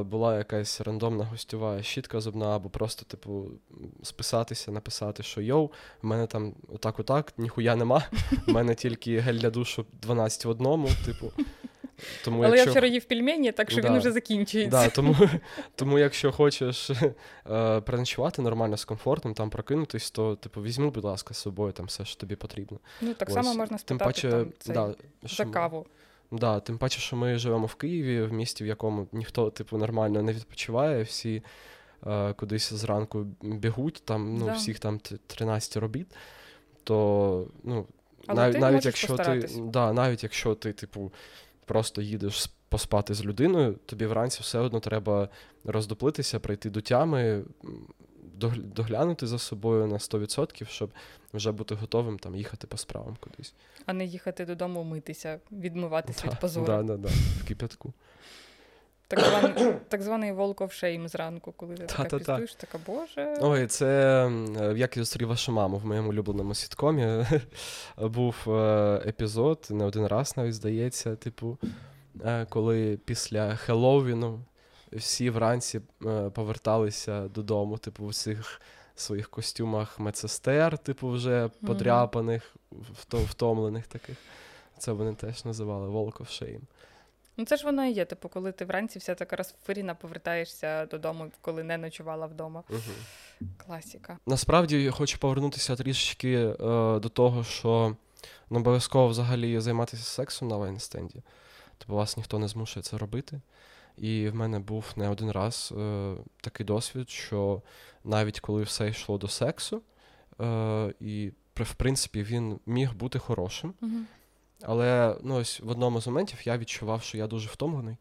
була 0.03 0.39
якась 0.39 0.81
рандомна 0.81 1.25
гостьова 1.25 1.83
щітка 1.83 2.21
зубна, 2.21 2.57
або 2.57 2.69
просто, 2.69 3.05
типу, 3.05 3.51
списатися, 4.03 4.71
написати, 4.71 5.23
що 5.23 5.41
йоу, 5.41 5.71
в 6.03 6.07
мене 6.07 6.27
там 6.27 6.55
отак-отак, 6.69 7.33
ніхуя 7.39 7.77
нема. 7.77 8.03
В 8.47 8.53
мене 8.53 8.75
тільки 8.75 9.19
гель 9.19 9.35
для 9.35 9.51
душу 9.51 9.87
12 10.03 10.45
в 10.45 10.49
одному, 10.49 10.89
типу. 11.07 11.33
Тому, 12.25 12.43
Але 12.43 12.57
якщо... 12.57 12.65
я 12.65 12.71
вчора 12.71 12.87
їв 12.87 13.05
пельмені, 13.05 13.53
так 13.53 13.71
що 13.71 13.83
да. 13.83 13.89
він 13.89 13.99
вже 13.99 14.13
закінчується. 14.13 14.71
Да, 14.71 14.89
Тому, 14.89 15.17
тому 15.75 15.99
якщо 15.99 16.33
хочеш 16.33 16.91
е, 16.91 17.81
переночувати 17.81 18.43
нормально 18.43 18.77
з 18.77 18.85
комфортом, 18.85 19.35
там 19.35 19.51
прокинутись, 19.51 20.11
то 20.11 20.37
типу, 20.37 20.63
візьми, 20.63 20.91
будь 20.91 21.05
ласка, 21.05 21.35
з 21.35 21.39
собою 21.39 21.73
там 21.73 21.87
все, 21.87 22.05
що 22.05 22.17
тобі 22.17 22.37
потрібно. 22.37 22.79
Ну, 23.01 23.15
так 23.15 23.29
Ось. 23.29 23.35
само 23.35 23.55
можна 23.55 23.79
спитати 23.79 23.99
Тим 23.99 23.99
паче, 23.99 24.31
там, 24.31 24.53
цей, 24.59 24.75
да, 24.75 24.95
за 25.23 25.45
каву. 25.45 25.87
Да, 26.31 26.61
Тим 26.61 26.79
паче, 26.79 27.01
що 27.01 27.17
ми 27.17 27.39
живемо 27.39 27.67
в 27.67 27.75
Києві, 27.75 28.23
в 28.23 28.33
місті, 28.33 28.65
в 28.65 28.67
якому 28.67 29.07
ніхто, 29.13 29.51
типу, 29.51 29.79
нормально 29.79 30.23
не 30.23 30.33
відпочиває, 30.33 31.03
всі 31.03 31.43
е, 32.07 32.33
кудись 32.33 32.73
зранку 32.73 33.27
бігуть, 33.43 34.03
там, 34.05 34.37
ну, 34.37 34.47
да. 34.47 34.53
всіх 34.53 34.79
там 34.79 35.01
13 35.27 35.77
робіт, 35.77 36.07
то 36.85 37.47
ну, 37.65 37.87
нав, 38.29 38.59
навіть 38.59 38.87
якщо 38.87 39.17
ти, 39.17 39.49
да, 39.59 39.93
навіть 39.93 40.23
якщо 40.23 40.55
ти, 40.55 40.73
типу, 40.73 41.13
просто 41.65 42.03
їдеш 42.03 42.51
поспати 42.69 43.15
з 43.15 43.25
людиною, 43.25 43.77
тобі 43.87 44.07
вранці 44.07 44.39
все 44.43 44.59
одно 44.59 44.81
треба 44.81 45.29
роздоплитися, 45.65 46.41
прийти 46.41 46.71
до 46.71 46.81
тями, 46.81 47.45
доглянути 48.57 49.27
за 49.27 49.39
собою 49.39 49.87
на 49.87 49.97
100%, 49.97 50.67
щоб 50.67 50.91
вже 51.35 51.53
бути 51.53 51.75
готовим 51.75 52.19
там 52.19 52.35
їхати 52.35 52.67
по 52.67 52.77
справам 52.77 53.17
кудись. 53.21 53.55
А 53.87 53.93
не 53.93 54.05
їхати 54.05 54.45
додому 54.45 54.85
митися, 54.85 55.41
відмиватися 55.53 56.27
від 56.27 56.41
позору. 56.41 56.67
Так, 56.67 56.85
да, 56.85 56.97
да, 56.97 57.09
в 57.43 57.45
кипятку. 57.49 57.93
Так 59.09 59.21
званий 59.21 59.75
так 59.89 60.03
званий 60.03 60.33
волк 60.33 60.61
of 60.61 60.67
shame 60.67 61.09
зранку, 61.09 61.53
коли 61.53 61.75
ти 61.75 61.87
така 61.87 62.05
піздуєш, 62.05 62.55
така 62.55 62.79
боже. 62.87 63.37
Ой, 63.41 63.67
це 63.67 64.31
як 64.77 64.97
я 64.97 65.03
зустрів 65.03 65.29
вашу 65.29 65.53
маму 65.53 65.79
в 65.79 65.87
моєму 65.87 66.09
улюбленому 66.09 66.55
сіткомі. 66.55 67.27
Був 67.99 68.37
е, 68.47 69.03
епізод, 69.07 69.69
не 69.71 69.85
один 69.85 70.07
раз 70.07 70.37
навіть 70.37 70.55
здається, 70.55 71.17
типу, 71.17 71.59
е, 72.25 72.47
коли 72.51 72.99
після 73.05 73.57
Хеллоуіну 73.57 74.41
всі 74.93 75.31
вранці 75.31 75.81
е, 76.07 76.31
поверталися 76.31 77.29
додому, 77.29 77.79
типу, 77.79 78.07
в 78.07 78.15
цих 78.15 78.61
своїх 78.97 79.29
костюмах 79.29 80.01
медсестер, 80.01 80.79
типу, 80.79 81.09
вже 81.09 81.51
подряпаних, 81.67 82.57
втомлених 83.11 83.87
таких. 83.87 84.17
Це 84.79 84.93
вони 84.93 85.15
теж 85.15 85.45
називали 85.45 85.89
Walk 85.89 86.17
of 86.17 86.27
Shame. 86.27 86.61
Ну, 87.37 87.45
це 87.45 87.57
ж 87.57 87.65
воно 87.65 87.85
і 87.85 87.93
є. 87.93 88.05
Типу, 88.05 88.29
коли 88.29 88.53
ти 88.53 88.65
вранці 88.65 88.99
вся 88.99 89.15
така 89.15 89.37
розфиріна 89.37 89.95
повертаєшся 89.95 90.87
додому, 90.87 91.31
коли 91.41 91.63
не 91.63 91.79
ночувала 91.79 92.27
вдома. 92.27 92.63
Угу. 92.71 93.49
Класіка. 93.67 94.19
Насправді 94.27 94.83
я 94.83 94.91
хочу 94.91 95.19
повернутися 95.19 95.77
трішечки 95.77 96.35
е, 96.35 96.55
до 96.99 97.09
того, 97.09 97.45
що 97.45 97.97
не 98.51 98.59
обов'язково 98.59 99.09
взагалі 99.09 99.61
займатися 99.61 100.03
сексом 100.03 100.49
на 100.49 100.57
вайнстенді. 100.57 101.23
Тобто 101.79 101.95
вас 101.95 102.17
ніхто 102.17 102.39
не 102.39 102.49
змушує 102.49 102.83
це 102.83 102.99
робити. 102.99 103.41
І 104.01 104.29
в 104.29 104.35
мене 104.35 104.59
був 104.59 104.85
не 104.97 105.09
один 105.09 105.31
раз 105.31 105.75
е, 105.79 106.15
такий 106.41 106.67
досвід, 106.67 107.11
що 107.11 107.63
навіть 108.05 108.41
коли 108.41 108.63
все 108.63 108.89
йшло 108.89 109.19
до 109.19 109.29
сексу, 109.29 109.83
е, 110.41 110.95
і 111.01 111.33
в 111.55 111.75
принципі 111.75 112.23
він 112.23 112.61
міг 112.67 112.95
бути 112.95 113.19
хорошим. 113.19 113.75
Але 114.63 115.17
ну, 115.23 115.35
ось 115.35 115.61
в 115.61 115.69
одному 115.69 116.01
з 116.01 116.07
моментів 116.07 116.39
я 116.45 116.59
відчував, 116.59 117.03
що 117.03 117.19
я 117.19 117.27
дуже 117.27 117.49
втомлений, 117.49 117.97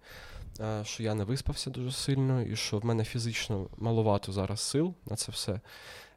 е, 0.60 0.82
що 0.86 1.04
я 1.04 1.14
не 1.14 1.24
виспався 1.24 1.70
дуже 1.70 1.92
сильно, 1.92 2.42
і 2.42 2.56
що 2.56 2.78
в 2.80 2.86
мене 2.86 3.04
фізично 3.04 3.68
маловато 3.78 4.32
зараз 4.32 4.60
сил 4.60 4.94
на 5.06 5.16
це 5.16 5.32
все. 5.32 5.60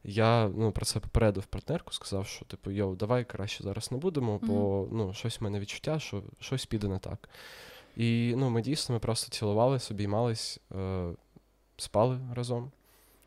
Я 0.04 0.48
ну, 0.48 0.72
про 0.72 0.84
це 0.84 1.00
попередив 1.00 1.46
партнерку, 1.46 1.92
сказав, 1.92 2.26
що 2.26 2.44
типу, 2.44 2.70
йоу, 2.70 2.96
давай 2.96 3.24
краще 3.24 3.64
зараз 3.64 3.92
не 3.92 3.98
будемо, 3.98 4.38
бо 4.42 4.88
ну, 4.92 5.14
щось 5.14 5.40
в 5.40 5.44
мене 5.44 5.60
відчуття, 5.60 5.98
що 5.98 6.22
щось 6.40 6.66
піде 6.66 6.88
не 6.88 6.98
так. 6.98 7.28
І 7.96 8.34
ну, 8.36 8.50
ми 8.50 8.62
дійсно 8.62 8.92
ми 8.92 8.98
просто 8.98 9.30
цілувались, 9.30 9.90
обіймались, 9.90 10.60
е, 10.76 11.10
спали 11.76 12.20
разом. 12.34 12.70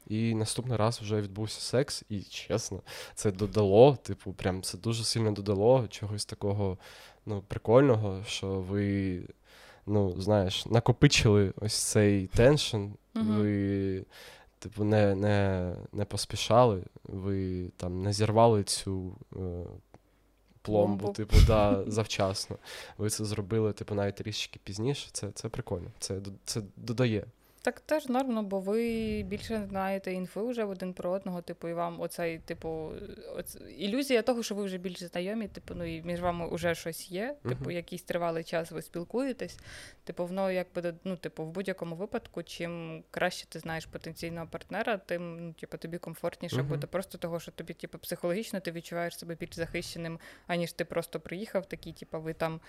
І 0.07 0.35
наступний 0.35 0.77
раз 0.77 0.99
вже 1.01 1.21
відбувся 1.21 1.61
секс, 1.61 2.03
і 2.09 2.21
чесно, 2.21 2.81
це 3.15 3.31
додало, 3.31 3.97
типу, 4.03 4.33
прям 4.33 4.61
це 4.61 4.77
дуже 4.77 5.03
сильно 5.03 5.31
додало 5.31 5.87
чогось 5.87 6.25
такого 6.25 6.77
ну, 7.25 7.43
прикольного, 7.47 8.23
що 8.27 8.47
ви, 8.47 9.21
ну, 9.85 10.21
знаєш, 10.21 10.65
накопичили 10.65 11.53
ось 11.61 11.73
цей 11.73 12.27
теншн, 12.27 12.85
ви, 13.13 14.05
типу, 14.59 14.83
не 14.83 15.15
не, 15.15 15.75
не 15.91 16.05
поспішали, 16.05 16.83
ви 17.03 17.69
там 17.77 18.01
не 18.01 18.13
зірвали 18.13 18.63
цю. 18.63 19.15
Е, 19.35 19.63
пломбу, 20.63 20.97
Пломбу. 20.97 21.13
типу, 21.13 21.35
да, 21.47 21.83
завчасно. 21.87 22.57
Ви 22.97 23.09
це 23.09 23.25
зробили, 23.25 23.73
типу, 23.73 23.95
навіть 23.95 24.15
трішечки 24.15 24.59
пізніше. 24.63 25.09
Це 25.11 25.31
це 25.31 25.49
прикольно. 25.49 25.91
Це 25.99 26.21
це 26.45 26.61
додає 26.77 27.25
Так 27.63 27.79
теж 27.79 28.09
нормально, 28.09 28.43
бо 28.43 28.59
ви 28.59 29.23
більше 29.23 29.65
знаєте 29.69 30.13
інфи 30.13 30.41
вже 30.41 30.63
один 30.63 30.93
про 30.93 31.11
одного, 31.11 31.41
типу, 31.41 31.67
і 31.67 31.73
вам 31.73 32.01
оцей, 32.01 32.39
типу, 32.39 32.91
оц... 33.35 33.57
ілюзія 33.77 34.21
того, 34.21 34.43
що 34.43 34.55
ви 34.55 34.63
вже 34.63 34.77
більш 34.77 35.03
знайомі, 35.03 35.47
типу, 35.47 35.73
ну 35.75 35.83
і 35.83 36.01
між 36.01 36.21
вами 36.21 36.55
вже 36.55 36.75
щось 36.75 37.11
є, 37.11 37.35
типу, 37.43 37.65
uh-huh. 37.65 37.71
якийсь 37.71 38.03
тривалий 38.03 38.43
час 38.43 38.71
ви 38.71 38.81
спілкуєтесь. 38.81 39.59
Типу, 40.03 40.25
воно 40.25 40.51
якби 40.51 40.93
ну, 41.03 41.17
типу, 41.17 41.43
в 41.43 41.51
будь-якому 41.51 41.95
випадку, 41.95 42.43
чим 42.43 43.03
краще 43.11 43.47
ти 43.47 43.59
знаєш 43.59 43.85
потенційного 43.85 44.47
партнера, 44.47 44.97
тим 44.97 45.47
ну, 45.47 45.53
типу, 45.53 45.77
тобі 45.77 45.97
комфортніше 45.97 46.55
uh-huh. 46.55 46.67
буде. 46.67 46.87
Просто 46.87 47.17
того, 47.17 47.39
що 47.39 47.51
тобі, 47.51 47.73
типу, 47.73 47.97
психологічно 47.97 48.59
ти 48.59 48.71
відчуваєш 48.71 49.19
себе 49.19 49.35
більш 49.35 49.55
захищеним, 49.55 50.19
аніж 50.47 50.73
ти 50.73 50.85
просто 50.85 51.19
приїхав, 51.19 51.65
такий, 51.65 51.93
типу, 51.93 52.21
ви 52.21 52.33
там 52.33 52.59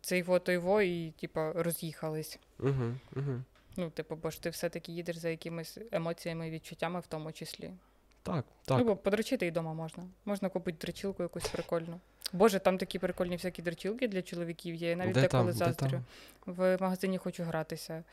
цей 0.00 0.22
во 0.22 0.38
той 0.38 0.56
во, 0.56 0.82
і 0.82 1.10
типу, 1.10 1.40
роз'їхались. 1.54 2.38
Uh-huh. 2.58 2.94
Uh-huh. 3.12 3.40
Ну, 3.76 3.90
типу, 3.90 4.16
бо 4.16 4.30
ж 4.30 4.42
ти 4.42 4.50
все-таки 4.50 4.92
їдеш 4.92 5.16
за 5.16 5.28
якимись 5.28 5.78
емоціями 5.92 6.48
і 6.48 6.50
відчуттями, 6.50 7.00
в 7.00 7.06
тому 7.06 7.32
числі. 7.32 7.70
Так, 8.22 8.44
так. 8.64 8.78
Ну, 8.78 8.84
бо 8.84 8.96
подрочити 8.96 9.46
і 9.46 9.50
вдома 9.50 9.74
можна. 9.74 10.04
Можна 10.24 10.48
купити 10.48 10.78
дрочилку 10.80 11.22
якусь 11.22 11.48
прикольну. 11.48 12.00
Боже, 12.32 12.58
там 12.58 12.78
такі 12.78 12.98
прикольні 12.98 13.36
всякі 13.36 13.62
дрочилки 13.62 14.08
для 14.08 14.22
чоловіків 14.22 14.74
є. 14.74 14.88
Я 14.88 14.96
навіть 14.96 15.14
деколи 15.14 15.52
заздрю. 15.52 16.02
В 16.46 16.78
магазині 16.80 17.18
хочу 17.18 17.42
гратися. 17.42 18.04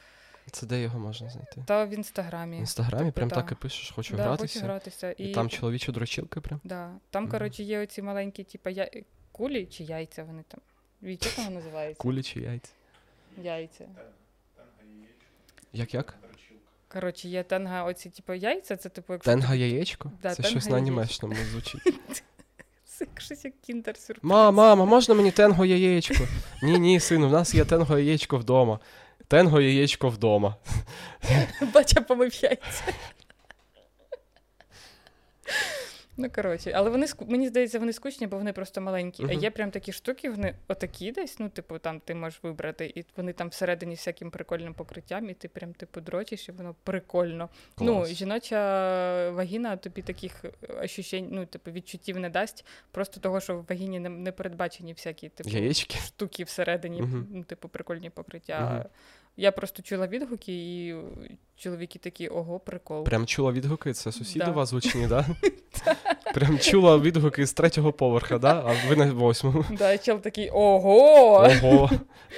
Це 0.51 0.65
де 0.65 0.81
його 0.81 0.99
можна 0.99 1.29
знайти? 1.29 1.63
Та 1.67 1.85
в 1.85 1.89
інстаграмі. 1.89 2.57
В 2.57 2.59
інстаграмі 2.59 3.05
тобто, 3.05 3.15
прям 3.15 3.29
та. 3.29 3.35
так 3.35 3.51
і 3.51 3.55
пишеш, 3.55 3.91
хочу 3.91 4.15
да, 4.15 4.23
гратися. 4.23 4.59
Хочу 4.59 4.65
гратися. 4.65 5.11
І, 5.11 5.29
і 5.29 5.33
там 5.33 5.49
чоловічі 5.49 5.91
дрочилки 5.91 6.41
прям. 6.41 6.59
Да. 6.63 6.91
Там, 7.09 7.25
mm 7.25 7.31
коротше, 7.31 7.63
є 7.63 7.83
оці 7.83 8.01
маленькі, 8.01 8.43
типу, 8.43 8.69
я... 8.69 8.89
кулі 9.31 9.65
чи 9.65 9.83
яйця 9.83 10.23
вони 10.23 10.43
там. 10.47 10.61
Від 11.03 11.23
чого 11.23 11.49
називається? 11.49 12.01
Кулі 12.01 12.23
чи 12.23 12.39
яйця? 12.39 12.71
Яйця. 13.43 13.85
Як 15.73 15.93
як? 15.93 16.15
Коротше, 16.87 17.27
є 17.27 17.43
Tenga, 17.43 17.83
оці, 17.83 18.09
типу, 18.09 18.33
яйця, 18.33 18.75
це 18.75 18.89
типу, 18.89 19.13
як. 19.13 19.23
Tenga 19.23 19.55
яєчко? 19.55 20.11
Да, 20.21 20.35
це 20.35 20.43
щось 20.43 20.69
на 20.69 20.79
німечному 20.79 21.35
звучить. 21.51 21.81
Це 22.85 23.07
щось 23.17 23.45
як 23.45 23.53
кіндер 23.61 23.97
сюрприз. 23.97 24.23
Ма, 24.23 24.51
мама, 24.51 24.85
можна 24.85 25.15
мені 25.15 25.31
тенго 25.31 25.65
яєчко? 25.65 26.27
Ні, 26.63 26.79
ні, 26.79 26.99
сину, 26.99 27.29
в 27.29 27.31
нас 27.31 27.53
є 27.53 27.65
тенго 27.65 27.99
яєчко 27.99 28.37
вдома. 28.37 28.79
Тенго 29.27 29.61
яєчко 29.61 30.09
вдома. 30.09 30.55
Бача 31.73 32.01
помив 32.01 32.43
яйця. 32.43 32.83
Ну, 36.21 36.29
коротше, 36.35 36.71
але 36.75 36.89
вони 36.89 37.05
мені 37.27 37.47
здається, 37.47 37.79
вони 37.79 37.93
скучні, 37.93 38.27
бо 38.27 38.37
вони 38.37 38.53
просто 38.53 38.81
маленькі. 38.81 39.23
Uh-huh. 39.23 39.29
А 39.29 39.33
є 39.33 39.51
прям 39.51 39.71
такі 39.71 39.91
штуки, 39.91 40.29
вони 40.29 40.55
отакі 40.67 41.11
десь. 41.11 41.39
Ну, 41.39 41.49
типу, 41.49 41.79
там 41.79 41.99
ти 41.99 42.15
можеш 42.15 42.39
вибрати, 42.43 42.93
і 42.95 43.05
вони 43.17 43.33
там 43.33 43.49
всередині 43.49 43.95
всяким 43.95 44.31
прикольним 44.31 44.73
покриттям, 44.73 45.29
і 45.29 45.33
ти 45.33 45.47
прям 45.47 45.73
типу 45.73 46.01
дрочиш, 46.01 46.49
і 46.49 46.51
воно 46.51 46.75
прикольно. 46.83 47.49
Ну, 47.79 47.93
Клас. 47.93 48.09
Ну, 48.09 48.15
жіноча 48.15 49.31
вагіна 49.31 49.77
тобі 49.77 50.01
таких 50.01 50.45
ощущень, 50.83 51.27
ну, 51.31 51.45
типу, 51.45 51.71
відчуттів 51.71 52.19
не 52.19 52.29
дасть, 52.29 52.65
просто 52.91 53.19
того, 53.19 53.39
що 53.39 53.57
в 53.57 53.65
вагіні 53.69 53.99
не, 53.99 54.09
не 54.09 54.31
передбачені 54.31 54.93
всякі 54.93 55.29
типу, 55.29 55.49
Яєчки? 55.49 55.97
штуки 55.97 56.43
всередині, 56.43 57.01
uh-huh. 57.01 57.23
ну, 57.29 57.43
типу, 57.43 57.69
прикольні 57.69 58.09
покриття. 58.09 58.85
Uh-huh. 58.85 58.89
Я 59.37 59.51
просто 59.51 59.83
чула 59.83 60.07
відгуки, 60.07 60.53
і 60.53 60.95
чоловіки 61.57 61.99
такі, 61.99 62.27
ого, 62.27 62.59
прикол. 62.59 63.03
Прям 63.03 63.25
чула 63.25 63.51
відгуки, 63.51 63.93
це 63.93 64.11
сусіди 64.11 64.45
да. 64.45 64.51
у 64.51 64.53
вас 64.53 64.73
гучні, 64.73 65.07
да? 65.07 65.25
Прям 66.33 66.59
чула 66.59 66.97
відгуки 66.97 67.45
з 67.45 67.53
третього 67.53 67.93
поверха, 67.93 68.37
да? 68.37 68.63
а 68.67 68.89
ви 68.89 68.95
на 68.95 69.13
восьмому. 69.13 69.65
Да, 69.71 69.97
чел 69.97 70.19
такий 70.19 70.49
ого! 70.49 71.47
Ого! 71.63 71.89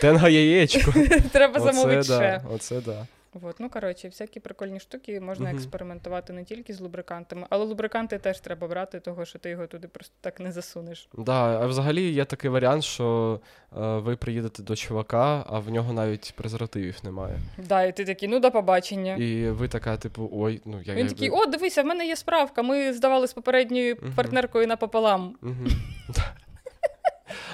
Тенга 0.02 0.30
яєчко. 0.30 0.94
Треба 1.32 1.60
замовити 1.60 2.04
ще. 2.04 2.42
Оце 2.54 2.82
да. 2.82 3.08
От, 3.42 3.60
ну 3.60 3.70
коротше, 3.70 4.08
всякі 4.08 4.40
прикольні 4.40 4.80
штуки 4.80 5.20
можна 5.20 5.50
uh-huh. 5.50 5.56
експериментувати 5.56 6.34
не 6.34 6.44
тільки 6.44 6.74
з 6.74 6.80
лубрикантами, 6.80 7.48
але 7.50 7.66
лубриканти 7.66 8.18
теж 8.18 8.40
треба 8.40 8.68
брати, 8.68 9.00
того 9.00 9.26
що 9.26 9.40
ти 9.40 9.50
його 9.50 9.68
туди 9.68 9.88
просто 9.88 10.14
так 10.22 10.40
не 10.40 10.52
засунеш. 10.52 11.10
Да, 11.18 11.62
а 11.62 11.66
взагалі 11.66 12.12
є 12.12 12.26
такий 12.26 12.50
варіант, 12.50 12.84
що 12.84 13.40
е, 13.78 13.80
ви 13.98 14.16
приїдете 14.16 14.64
до 14.64 14.76
чувака, 14.76 15.46
а 15.50 15.60
в 15.60 15.70
нього 15.70 15.94
навіть 15.94 16.34
презервативів 16.36 16.98
немає. 17.04 17.40
Да, 17.58 17.84
і 17.84 17.96
ти 17.96 18.06
такий, 18.06 18.30
ну 18.30 18.40
до 18.40 18.52
побачення. 18.52 19.16
І 19.16 19.50
ви 19.50 19.68
така, 19.68 19.98
типу, 19.98 20.30
ой, 20.34 20.62
ну 20.66 20.82
я 20.84 20.94
Він 20.94 21.08
такий, 21.08 21.30
о, 21.30 21.46
дивися, 21.46 21.84
в 21.84 21.86
мене 21.86 22.08
є 22.08 22.16
справка. 22.16 22.62
Ми 22.62 22.94
здавали 22.94 23.28
з 23.28 23.34
попередньою 23.34 23.96
uh-huh. 23.96 24.16
партнеркою 24.16 24.68
напополам. 24.68 25.36
Uh-huh. 25.44 25.72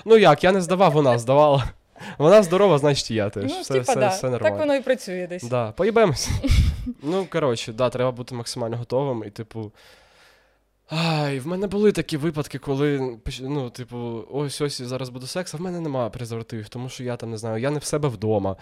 Ну 0.05 0.17
як, 0.17 0.43
я 0.43 0.51
не 0.51 0.61
здавав, 0.61 0.91
вона 0.91 1.17
здавала. 1.17 1.63
Вона 2.17 2.43
здорова, 2.43 2.77
значить 2.77 3.11
я 3.11 3.29
теж. 3.29 3.51
Ну, 3.51 3.61
все, 3.61 3.73
типа, 3.73 3.91
все, 3.91 3.99
да. 3.99 4.07
все 4.07 4.29
нормально. 4.29 4.57
Так 4.57 4.59
воно 4.59 4.75
і 4.75 4.81
працює 4.81 5.27
десь. 5.27 5.43
Да, 5.43 5.71
Поїбемось. 5.71 6.29
ну, 7.03 7.27
коротше, 7.29 7.73
да, 7.73 7.89
треба 7.89 8.11
бути 8.11 8.35
максимально 8.35 8.77
готовим 8.77 9.23
і, 9.27 9.29
типу. 9.29 9.71
Ай, 10.91 11.39
в 11.39 11.47
мене 11.47 11.67
були 11.67 11.91
такі 11.91 12.17
випадки, 12.17 12.59
коли 12.59 13.19
ну, 13.41 13.69
типу, 13.69 14.25
ось 14.31 14.61
ось 14.61 14.81
зараз 14.81 15.09
буду 15.09 15.27
секс, 15.27 15.53
а 15.53 15.57
в 15.57 15.61
мене 15.61 15.79
немає 15.79 16.09
презервативів, 16.09 16.69
тому 16.69 16.89
що 16.89 17.03
я 17.03 17.17
там 17.17 17.31
не 17.31 17.37
знаю, 17.37 17.61
я 17.61 17.71
не 17.71 17.79
в 17.79 17.83
себе 17.83 18.09
вдома. 18.09 18.55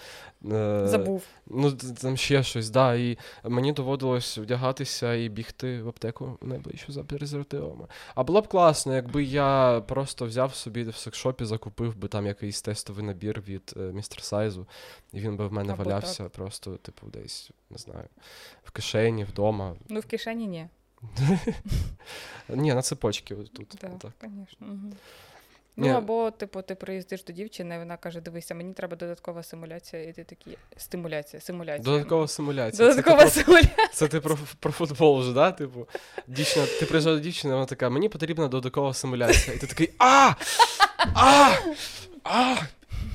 Е, 0.52 0.82
Забув. 0.88 1.24
Ну, 1.48 1.72
там 1.72 2.18
ще 2.18 2.44
щось, 2.44 2.70
да. 2.70 2.96
І 2.96 3.18
мені 3.44 3.74
доводилось 3.74 4.38
вдягатися 4.38 5.14
і 5.14 5.30
бігти 5.30 5.82
в 5.82 5.88
аптеку 5.90 6.38
найближчу 6.42 6.92
за 6.92 7.04
презервативами. 7.04 7.88
А 8.16 8.24
було 8.24 8.42
б 8.42 8.48
класно, 8.48 8.96
якби 8.96 9.24
я 9.24 9.82
просто 9.88 10.26
взяв 10.26 10.56
собі 10.56 10.84
в 10.84 10.96
секшопі, 10.96 11.46
закупив 11.46 11.98
би 11.98 12.08
там 12.08 12.26
якийсь 12.26 12.62
тестовий 12.62 13.06
набір 13.06 13.44
від 13.48 13.74
е, 13.78 13.80
містер 13.80 14.24
Сайзу, 14.24 14.68
і 15.14 15.20
він 15.20 15.38
би 15.38 15.48
в 15.48 15.54
мене 15.54 15.74
Або 15.74 15.84
валявся 15.84 16.24
так. 16.24 16.32
просто, 16.32 16.76
типу, 16.78 17.08
десь, 17.08 17.52
не 17.70 17.78
знаю, 17.78 18.06
в 18.64 18.72
кишені, 18.72 19.24
вдома. 19.24 19.76
Ну, 19.90 20.00
в 20.00 20.06
кишені 20.06 20.48
ні. 20.48 20.68
Ні, 22.50 22.74
на 22.74 22.82
цепочки 22.82 23.36
тут. 23.36 23.70
Так, 23.70 23.92
звісно. 24.22 24.78
Ну, 25.80 25.88
або, 25.88 26.32
типу, 26.32 26.62
ти 26.62 26.76
приїздиш 26.76 27.24
до 27.24 27.34
дівчини, 27.34 27.80
вона 27.80 27.98
каже: 27.98 28.22
дивися, 28.22 28.56
мені 28.56 28.74
треба 28.74 28.96
додаткова 28.96 29.44
симуляція, 29.44 30.04
і 30.04 30.14
ти 30.14 30.24
такий 30.24 30.58
стимуляція, 30.78 31.42
симуляція. 31.42 31.84
Додаткова 31.84 32.28
симуляція. 32.28 32.90
Додаткова 32.90 33.26
це 33.26 33.44
симуляція. 33.44 33.88
Це 33.94 34.08
ти 34.08 34.20
про 34.20 34.38
про 34.60 34.72
футбол 34.72 35.20
вже, 35.20 35.34
да? 35.34 35.52
Типу, 35.52 35.88
дівчина, 36.28 36.66
ти 36.80 36.86
приїжджав 36.86 37.14
до 37.16 37.20
дівчини, 37.20 37.54
вона 37.54 37.66
така, 37.66 37.90
мені 37.90 38.10
потрібна 38.10 38.48
додаткова 38.48 38.94
симуляція. 38.94 39.56
І 39.56 39.60
ти 39.60 39.68
такий 39.68 39.94
А! 39.98 40.34
А! 41.14 41.56
А! 42.24 42.56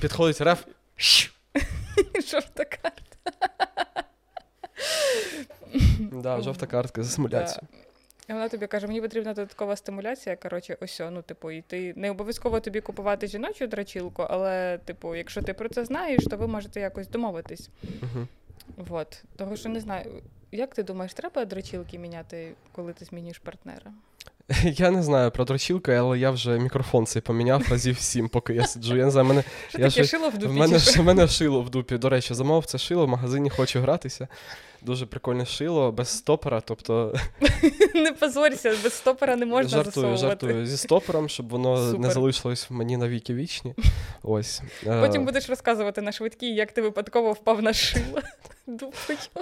Підходить 0.01 0.41
реф. 0.41 0.63
Жовта 2.31 2.65
карта. 2.65 3.01
Да, 6.11 6.41
жовта 6.41 6.65
картка 6.65 7.03
за 7.03 7.09
симуляцію. 7.09 7.61
І 8.29 8.33
вона 8.33 8.49
тобі 8.49 8.67
каже, 8.67 8.87
мені 8.87 9.01
потрібна 9.01 9.33
додаткова 9.33 9.75
стимуляція. 9.75 10.35
Коротше, 10.35 10.77
ось, 10.81 11.01
ну, 11.11 11.21
типу, 11.21 11.51
і 11.51 11.61
ти 11.61 11.93
не 11.95 12.11
обов'язково 12.11 12.59
тобі 12.59 12.81
купувати 12.81 13.27
жіночу 13.27 13.67
драчілку, 13.67 14.23
але, 14.29 14.79
типу, 14.85 15.15
якщо 15.15 15.41
ти 15.41 15.53
про 15.53 15.69
це 15.69 15.85
знаєш, 15.85 16.23
то 16.23 16.37
ви 16.37 16.47
можете 16.47 16.79
якось 16.79 17.07
домовитись. 17.07 17.69
Uh-huh. 17.83 18.27
Вот. 18.77 19.23
Того, 19.35 19.55
що 19.55 19.69
не 19.69 19.79
знаю, 19.79 20.21
як 20.51 20.75
ти 20.75 20.83
думаєш, 20.83 21.13
треба 21.13 21.45
драчілки 21.45 21.99
міняти, 21.99 22.51
коли 22.71 22.93
ти 22.93 23.05
змінюєш 23.05 23.39
партнера? 23.39 23.91
Я 24.63 24.91
не 24.91 25.03
знаю 25.03 25.31
про 25.31 25.45
дрочілку, 25.45 25.91
але 25.91 26.19
я 26.19 26.31
вже 26.31 26.59
мікрофон 26.59 27.05
цей 27.05 27.21
поміняв 27.21 27.67
разів 27.69 27.99
сім, 27.99 28.29
поки 28.29 28.53
я 28.53 28.67
сиджу. 28.67 28.95
Я 28.95 29.05
не 29.05 29.11
знаю, 29.11 29.27
мене 29.27 29.43
я 29.73 29.89
таке 29.89 30.03
шило 30.03 30.29
в 30.29 30.37
дупі? 30.37 30.53
В 30.53 30.55
мене, 30.55 30.77
в 30.77 31.03
мене 31.03 31.27
шило 31.27 31.61
в 31.61 31.69
дупі. 31.69 31.97
До 31.97 32.09
речі, 32.09 32.33
замовив 32.33 32.65
це 32.65 32.77
шило, 32.77 33.05
в 33.05 33.09
магазині 33.09 33.49
хочу 33.49 33.79
гратися. 33.79 34.27
Дуже 34.85 35.05
прикольне 35.05 35.45
шило, 35.45 35.91
без 35.91 36.09
стопора, 36.09 36.61
тобто. 36.61 37.13
Не 37.93 38.11
позорься, 38.11 38.75
без 38.83 38.93
стопора 38.93 39.35
не 39.35 39.45
можна 39.45 39.69
жартую, 39.69 39.93
засовувати. 39.93 40.47
Жартую 40.47 40.65
зі 40.65 40.77
стопером, 40.77 41.29
щоб 41.29 41.49
воно 41.49 41.77
Супер. 41.77 41.99
не 41.99 42.11
залишилось 42.11 42.69
в 42.69 42.73
мені 42.73 42.97
на 42.97 43.07
віки 43.07 43.33
вічні. 43.33 43.75
Ось. 44.23 44.61
Потім 44.83 45.21
е. 45.21 45.25
будеш 45.25 45.49
розказувати 45.49 46.01
на 46.01 46.11
швидкій, 46.11 46.55
як 46.55 46.71
ти 46.71 46.81
випадково 46.81 47.31
впав 47.31 47.61
на 47.61 47.73
шило. 47.73 48.21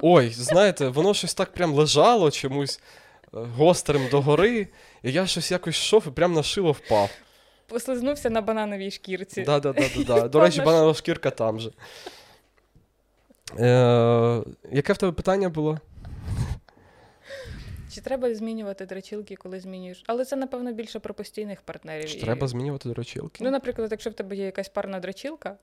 Ой, 0.02 0.30
знаєте, 0.30 0.88
воно 0.88 1.14
щось 1.14 1.34
так 1.34 1.52
прям 1.52 1.74
лежало 1.74 2.30
чомусь 2.30 2.80
е, 3.34 3.38
гострим 3.56 4.08
догори, 4.10 4.68
і 5.02 5.12
я 5.12 5.26
щось 5.26 5.50
якось 5.50 5.76
йшов 5.76 6.04
і 6.06 6.10
прям 6.10 6.32
на 6.32 6.42
шило 6.42 6.72
впав. 6.72 7.10
Послизнувся 7.66 8.30
на 8.30 8.40
банановій 8.40 8.90
шкірці. 8.90 9.42
Да, 9.42 9.60
да, 9.60 9.72
да, 9.72 9.82
да, 9.96 10.04
да. 10.04 10.28
До 10.28 10.40
речі, 10.40 10.60
бананова 10.60 10.94
шкірка 10.94 11.30
там 11.30 11.60
же. 11.60 11.70
Е, 13.58 14.42
Яке 14.72 14.92
в 14.92 14.96
тебе 14.96 15.12
питання 15.12 15.48
було? 15.48 15.78
Чи 17.94 18.00
треба 18.00 18.34
змінювати 18.34 18.86
дрочілки, 18.86 19.36
коли 19.36 19.60
змінюєш? 19.60 20.04
Але 20.06 20.24
це, 20.24 20.36
напевно, 20.36 20.72
більше 20.72 20.98
про 20.98 21.14
постійних 21.14 21.62
партнерів. 21.62 22.08
Чи 22.10 22.20
треба 22.20 22.48
змінювати 22.48 22.88
дрочілки? 22.88 23.44
Ну, 23.44 23.50
наприклад, 23.50 23.90
якщо 23.90 24.10
в 24.10 24.14
тебе 24.14 24.36
є 24.36 24.44
якась 24.44 24.68
парна 24.68 25.00
дрочілка, 25.00 25.56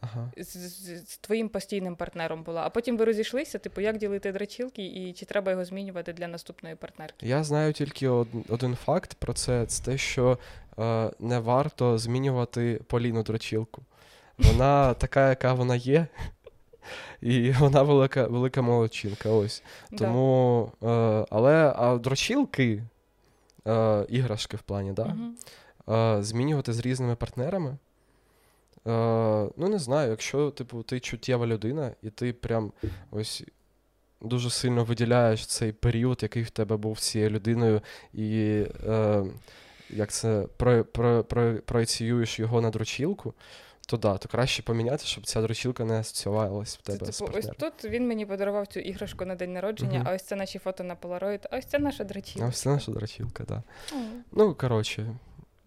ага. 0.00 0.32
з, 0.36 0.56
з, 0.56 1.10
з 1.10 1.18
твоїм 1.18 1.48
постійним 1.48 1.96
партнером 1.96 2.42
була, 2.42 2.62
а 2.62 2.70
потім 2.70 2.96
ви 2.96 3.04
розійшлися, 3.04 3.58
типу, 3.58 3.80
як 3.80 3.98
ділити 3.98 4.32
дрочілки 4.32 4.86
і 4.86 5.12
чи 5.12 5.26
треба 5.26 5.50
його 5.50 5.64
змінювати 5.64 6.12
для 6.12 6.28
наступної 6.28 6.74
партнерки? 6.74 7.26
Я 7.26 7.44
знаю 7.44 7.72
тільки 7.72 8.08
од, 8.08 8.28
один 8.48 8.74
факт 8.74 9.14
про 9.14 9.32
це: 9.32 9.66
це 9.66 9.84
те, 9.84 9.98
що 9.98 10.38
е, 10.78 11.10
не 11.18 11.38
варто 11.38 11.98
змінювати 11.98 12.80
Поліну 12.86 13.22
дрочілку. 13.22 13.82
Вона 14.38 14.94
така, 14.98 15.28
яка 15.28 15.52
вона 15.52 15.76
є. 15.76 16.06
І 17.20 17.50
вона 17.58 17.82
велика 17.82 18.26
велика 18.26 18.62
молодчинка. 18.62 19.30
ось. 19.30 19.62
Тому, 19.98 20.72
е, 20.82 20.86
Але 21.30 21.74
а 21.76 21.98
дрочілки, 21.98 22.82
е, 23.66 24.06
іграшки 24.08 24.56
в 24.56 24.62
плані, 24.62 24.92
да? 24.92 25.04
Угу. 25.04 25.96
Е, 25.96 26.22
змінювати 26.22 26.72
з 26.72 26.80
різними 26.80 27.16
партнерами. 27.16 27.70
Е, 27.70 29.48
Ну, 29.56 29.68
не 29.68 29.78
знаю, 29.78 30.10
якщо 30.10 30.50
типу, 30.50 30.82
ти 30.82 31.00
чуттєва 31.00 31.46
людина, 31.46 31.90
і 32.02 32.10
ти 32.10 32.32
прям 32.32 32.72
ось 33.10 33.44
дуже 34.20 34.50
сильно 34.50 34.84
виділяєш 34.84 35.46
цей 35.46 35.72
період, 35.72 36.22
який 36.22 36.42
в 36.42 36.50
тебе 36.50 36.76
був 36.76 36.98
з 36.98 37.02
цією 37.02 37.30
людиною, 37.30 37.80
і 38.12 38.64
е, 38.86 39.24
як 39.90 40.12
це 40.12 40.46
про, 40.56 40.84
про, 40.84 41.24
про, 41.24 41.54
проєціюєш 41.54 42.38
його 42.38 42.60
на 42.60 42.70
дрочілку, 42.70 43.34
то 43.86 43.96
да, 43.96 44.18
то 44.18 44.28
краще 44.28 44.62
поміняти, 44.62 45.04
щоб 45.04 45.26
ця 45.26 45.42
дрочілка 45.42 45.84
не 45.84 46.00
асоціювалася 46.00 46.78
в 46.82 46.86
тебе. 46.86 47.06
Це, 47.06 47.12
з 47.12 47.18
типу, 47.18 47.32
Ось 47.38 47.46
тут 47.46 47.84
він 47.84 48.08
мені 48.08 48.26
подарував 48.26 48.66
цю 48.66 48.80
іграшку 48.80 49.24
на 49.24 49.34
день 49.34 49.52
народження, 49.52 49.98
uh-huh. 49.98 50.08
а 50.10 50.14
ось 50.14 50.22
це 50.22 50.36
наші 50.36 50.58
фото 50.58 50.84
на 50.84 50.94
Polaroid, 50.94 51.46
а 51.50 51.58
ось 51.58 51.66
це 51.66 51.78
наша 51.78 52.04
дрочілка. 52.04 52.46
А 52.46 52.48
ось 52.48 52.60
це 52.60 52.68
наша 52.68 52.92
дрочілка, 52.92 53.44
так. 53.44 53.58
Да. 53.90 53.96
Uh-huh. 53.96 54.20
Ну, 54.32 54.54
коротше, 54.54 55.14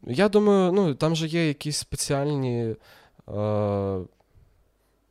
я 0.04 0.30
думаю, 0.30 0.72
ну 0.72 0.96
там 0.96 1.16
же 1.16 1.28
є 1.28 1.48
якісь 1.48 1.78
спеціальні. 1.78 2.76
Е- 3.30 4.00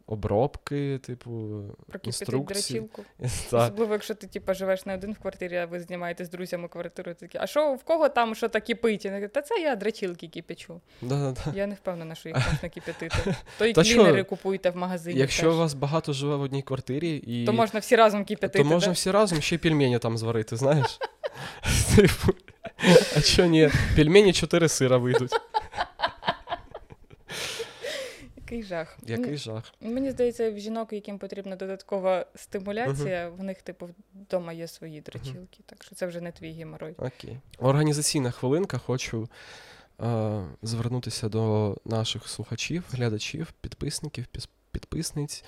обробки, 0.08 0.98
типу, 0.98 1.62
інструкції. 2.02 2.82
Особливо, 3.52 3.92
якщо 3.92 4.14
ти 4.14 4.26
типу, 4.26 4.54
живеш 4.54 4.86
не 4.86 4.94
один 4.94 5.12
в 5.12 5.18
квартирі, 5.18 5.56
а 5.56 5.66
ви 5.66 5.80
знімаєте 5.80 6.24
з 6.24 6.30
друзями 6.30 6.68
квартиру, 6.68 7.14
такі, 7.14 7.38
а 7.40 7.46
що 7.46 7.74
в 7.74 7.84
кого 7.84 8.08
там 8.08 8.34
що 8.34 8.48
так 8.48 8.64
кипить? 8.64 9.08
Та 9.32 9.42
це 9.42 9.54
я 9.60 9.76
драчілки 9.76 10.28
кипячу. 10.28 10.80
Да-да-да. 11.02 11.56
Я 11.56 11.66
не 11.66 11.74
впевнена, 11.74 12.14
що 12.14 12.28
їх 12.28 12.38
можна 12.52 12.68
кипятити. 12.68 13.34
То 13.58 13.66
і 13.66 13.72
клінери 13.72 14.24
купуйте 14.24 14.70
в 14.70 14.76
магазині. 14.76 15.20
Якщо 15.20 15.52
у 15.52 15.56
вас 15.56 15.74
багато 15.74 16.12
живе 16.12 16.36
в 16.36 16.40
одній 16.40 16.62
квартирі, 16.62 17.16
і... 17.16 17.46
то 17.46 17.52
можна 17.52 17.80
всі 17.80 17.96
разом 17.96 18.24
кипятити. 18.24 18.58
То 18.58 18.64
можна 18.64 18.92
всі 18.92 19.10
разом 19.10 19.40
ще 19.40 19.54
й 19.54 19.58
пельмені 19.58 19.98
там 19.98 20.18
зварити, 20.18 20.56
знаєш? 20.56 20.98
Типу, 21.96 22.34
а 23.16 23.20
що 23.20 23.46
ні? 23.46 23.70
Пельмені 23.96 24.32
чотири 24.32 24.68
сира 24.68 24.96
вийдуть. 24.96 25.32
Який 28.50 28.62
жах. 28.62 28.98
Який 29.06 29.36
жах. 29.36 29.72
Мені 29.80 30.10
здається, 30.10 30.50
в 30.50 30.58
жінок, 30.58 30.92
яким 30.92 31.18
потрібна 31.18 31.56
додаткова 31.56 32.26
стимуляція, 32.34 33.28
uh-huh. 33.28 33.36
в 33.36 33.42
них, 33.42 33.62
типу, 33.62 33.88
вдома 34.14 34.52
є 34.52 34.68
свої 34.68 35.00
дрочілки. 35.00 35.58
Uh-huh. 35.60 35.66
Так 35.66 35.84
що 35.84 35.94
це 35.94 36.06
вже 36.06 36.20
не 36.20 36.32
твій 36.32 36.52
геморой. 36.52 36.94
Окей. 36.98 37.38
Організаційна 37.58 38.30
хвилинка. 38.30 38.78
Хочу 38.78 39.28
е- 40.00 40.44
звернутися 40.62 41.28
до 41.28 41.76
наших 41.84 42.28
слухачів, 42.28 42.84
глядачів, 42.90 43.52
підписників, 43.60 44.26
підписниць, 44.72 45.44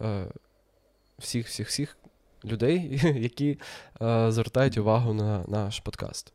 е- 0.00 0.26
всіх, 1.18 1.48
всіх, 1.48 1.68
всіх 1.68 1.96
людей, 2.44 3.00
які 3.22 3.58
е- 4.02 4.30
звертають 4.32 4.78
увагу 4.78 5.14
на 5.14 5.44
наш 5.48 5.80
подкаст. 5.80 6.32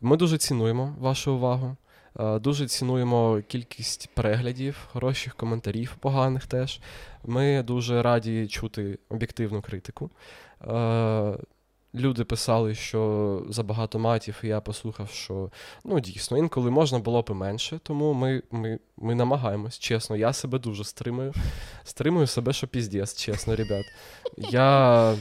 Ми 0.00 0.16
дуже 0.16 0.38
цінуємо 0.38 0.96
вашу 0.98 1.32
увагу. 1.32 1.76
Е, 2.20 2.38
дуже 2.38 2.66
цінуємо 2.66 3.42
кількість 3.48 4.08
переглядів, 4.14 4.88
хороших 4.92 5.34
коментарів, 5.34 5.96
поганих 6.00 6.46
теж. 6.46 6.80
Ми 7.24 7.62
дуже 7.62 8.02
раді 8.02 8.48
чути 8.48 8.98
об'єктивну 9.08 9.62
критику. 9.62 10.10
Е, 10.68 11.36
люди 11.94 12.24
писали, 12.24 12.74
що 12.74 13.42
забагато 13.48 13.98
матів, 13.98 14.40
і 14.42 14.46
я 14.46 14.60
послухав, 14.60 15.10
що 15.10 15.50
ну 15.84 16.00
дійсно 16.00 16.38
інколи 16.38 16.70
можна 16.70 16.98
було 16.98 17.22
б 17.22 17.30
менше, 17.30 17.80
тому 17.82 18.12
ми 18.12 18.42
ми, 18.50 18.78
ми 18.96 19.14
намагаємось, 19.14 19.78
чесно. 19.78 20.16
Я 20.16 20.32
себе 20.32 20.58
дуже 20.58 20.84
стримую. 20.84 21.32
Стримую 21.84 22.26
себе, 22.26 22.52
що 22.52 22.68
піздець, 22.68 23.16
чесно, 23.16 23.56
ребят. 23.56 23.84
Я 24.50 25.14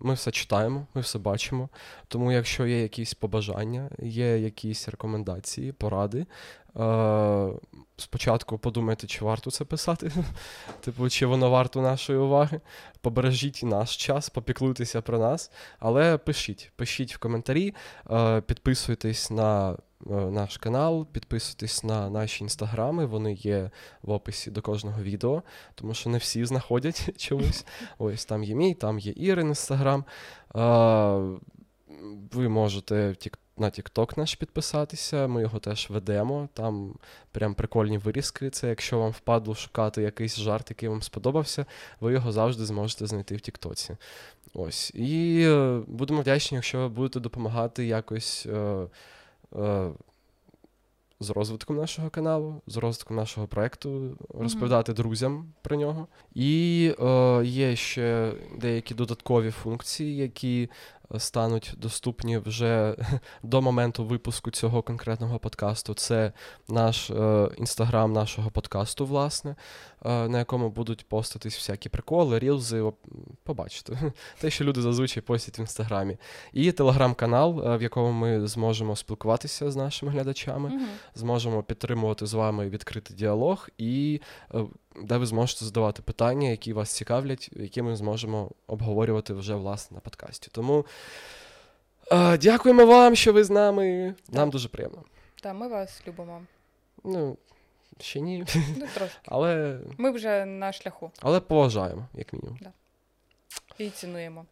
ми 0.00 0.14
все 0.14 0.30
читаємо, 0.30 0.86
ми 0.94 1.00
все 1.00 1.18
бачимо. 1.18 1.68
Тому, 2.08 2.32
якщо 2.32 2.66
є 2.66 2.82
якісь 2.82 3.14
побажання, 3.14 3.90
є 3.98 4.38
якісь 4.38 4.88
рекомендації, 4.88 5.72
поради. 5.72 6.26
Е, 6.76 7.48
спочатку 7.96 8.58
подумайте, 8.58 9.06
чи 9.06 9.24
варто 9.24 9.50
це 9.50 9.64
писати, 9.64 10.12
типу, 10.80 11.08
чи 11.08 11.26
воно 11.26 11.50
варто 11.50 11.80
нашої 11.80 12.18
уваги. 12.18 12.60
Побережіть 13.00 13.60
наш 13.62 13.96
час, 13.96 14.30
попіклуйтеся 14.30 15.02
про 15.02 15.18
нас, 15.18 15.50
але 15.78 16.18
пишіть, 16.18 16.72
пишіть 16.76 17.14
в 17.14 17.18
коментарі, 17.18 17.74
е, 18.10 18.40
підписуйтесь 18.40 19.30
на 19.30 19.76
Е, 19.93 19.93
наш 20.06 20.56
канал, 20.56 21.06
підписуйтесь 21.12 21.84
на 21.84 22.10
наші 22.10 22.44
інстаграми, 22.44 23.06
вони 23.06 23.32
є 23.32 23.70
в 24.02 24.10
описі 24.10 24.50
до 24.50 24.62
кожного 24.62 25.02
відео, 25.02 25.42
тому 25.74 25.94
що 25.94 26.10
не 26.10 26.18
всі 26.18 26.44
знаходять 26.44 27.08
чомусь. 27.16 27.66
Ось 27.98 28.24
там 28.24 28.44
є 28.44 28.54
мій, 28.54 28.74
там 28.74 28.98
є 28.98 29.12
Ірин 29.16 29.48
інстаграм. 29.48 30.04
Ви 32.32 32.48
можете 32.48 33.14
на 33.56 33.66
TikTok 33.66 34.18
наш 34.18 34.34
підписатися, 34.34 35.26
ми 35.26 35.40
його 35.40 35.58
теж 35.58 35.90
ведемо. 35.90 36.48
Там 36.54 36.94
прям 37.32 37.54
прикольні 37.54 37.98
вирізки. 37.98 38.50
Це 38.50 38.68
якщо 38.68 38.98
вам 38.98 39.10
впадло 39.10 39.54
шукати 39.54 40.02
якийсь 40.02 40.36
жарт, 40.36 40.70
який 40.70 40.88
вам 40.88 41.02
сподобався, 41.02 41.66
ви 42.00 42.12
його 42.12 42.32
завжди 42.32 42.64
зможете 42.64 43.06
знайти 43.06 43.36
в 43.36 43.40
Тіктоці. 43.40 43.96
Ось. 44.54 44.90
І 44.94 45.42
е, 45.46 45.80
будемо 45.86 46.20
вдячні, 46.20 46.54
якщо 46.54 46.78
ви 46.78 46.88
будете 46.88 47.20
допомагати 47.20 47.86
якось. 47.86 48.46
Е, 49.56 49.90
з 51.20 51.30
розвитком 51.30 51.76
нашого 51.76 52.10
каналу, 52.10 52.62
з 52.66 52.76
розвитком 52.76 53.16
нашого 53.16 53.46
проекту, 53.46 54.18
розповідати 54.34 54.92
mm-hmm. 54.92 54.96
друзям 54.96 55.52
про 55.62 55.76
нього. 55.76 56.06
І 56.34 56.94
е, 57.00 57.42
є 57.44 57.76
ще 57.76 58.32
деякі 58.58 58.94
додаткові 58.94 59.50
функції, 59.50 60.16
які 60.16 60.70
стануть 61.18 61.74
доступні 61.76 62.38
вже 62.38 62.96
до 63.42 63.62
моменту 63.62 64.04
випуску 64.04 64.50
цього 64.50 64.82
конкретного 64.82 65.38
подкасту. 65.38 65.94
Це 65.94 66.32
наш 66.68 67.10
інстаграм 67.58 68.10
е, 68.10 68.14
нашого 68.14 68.50
подкасту, 68.50 69.06
власне, 69.06 69.56
е, 70.04 70.28
на 70.28 70.38
якому 70.38 70.70
будуть 70.70 71.08
постатись 71.08 71.56
всякі 71.56 71.88
приколи, 71.88 72.38
рілзи. 72.38 72.92
Побачите, 73.42 74.12
те, 74.40 74.50
що 74.50 74.64
люди 74.64 74.82
зазвичай 74.82 75.22
постять 75.22 75.58
в 75.58 75.60
інстаграмі. 75.60 76.16
І 76.52 76.72
телеграм-канал, 76.72 77.62
е, 77.66 77.76
в 77.76 77.82
якому 77.82 78.12
ми 78.12 78.46
зможемо 78.46 78.96
спілкуватися 78.96 79.70
з 79.70 79.76
нашими 79.76 80.12
глядачами, 80.12 80.68
mm-hmm. 80.68 81.18
зможемо 81.18 81.62
підтримувати 81.62 82.26
з 82.26 82.34
вами 82.34 82.68
відкритий 82.68 83.16
діалог 83.16 83.68
і 83.78 84.20
де 85.02 85.16
ви 85.16 85.26
зможете 85.26 85.64
задавати 85.64 86.02
питання, 86.02 86.48
які 86.48 86.72
вас 86.72 86.90
цікавлять, 86.90 87.50
які 87.56 87.82
ми 87.82 87.96
зможемо 87.96 88.50
обговорювати 88.66 89.34
вже 89.34 89.54
власне 89.54 89.94
на 89.94 90.00
подкасті. 90.00 90.48
Тому 90.52 90.86
е, 92.12 92.38
дякуємо 92.38 92.86
вам, 92.86 93.14
що 93.14 93.32
ви 93.32 93.44
з 93.44 93.50
нами. 93.50 94.14
Нам 94.28 94.50
дуже 94.50 94.68
приємно. 94.68 95.02
Так, 95.42 95.54
ми 95.54 95.68
вас 95.68 96.02
любимо. 96.08 96.42
Ну, 97.04 97.36
ще 98.00 98.20
ні. 98.20 98.46
Ну, 98.76 98.86
трошки. 98.94 99.18
Але... 99.24 99.78
Ми 99.98 100.10
вже 100.10 100.44
на 100.44 100.72
шляху. 100.72 101.10
Але 101.20 101.40
поважаємо, 101.40 102.06
як 102.14 102.32
мінімум. 102.32 102.58
Да. 102.60 102.72
І 103.78 103.90
цінуємо. 103.90 104.42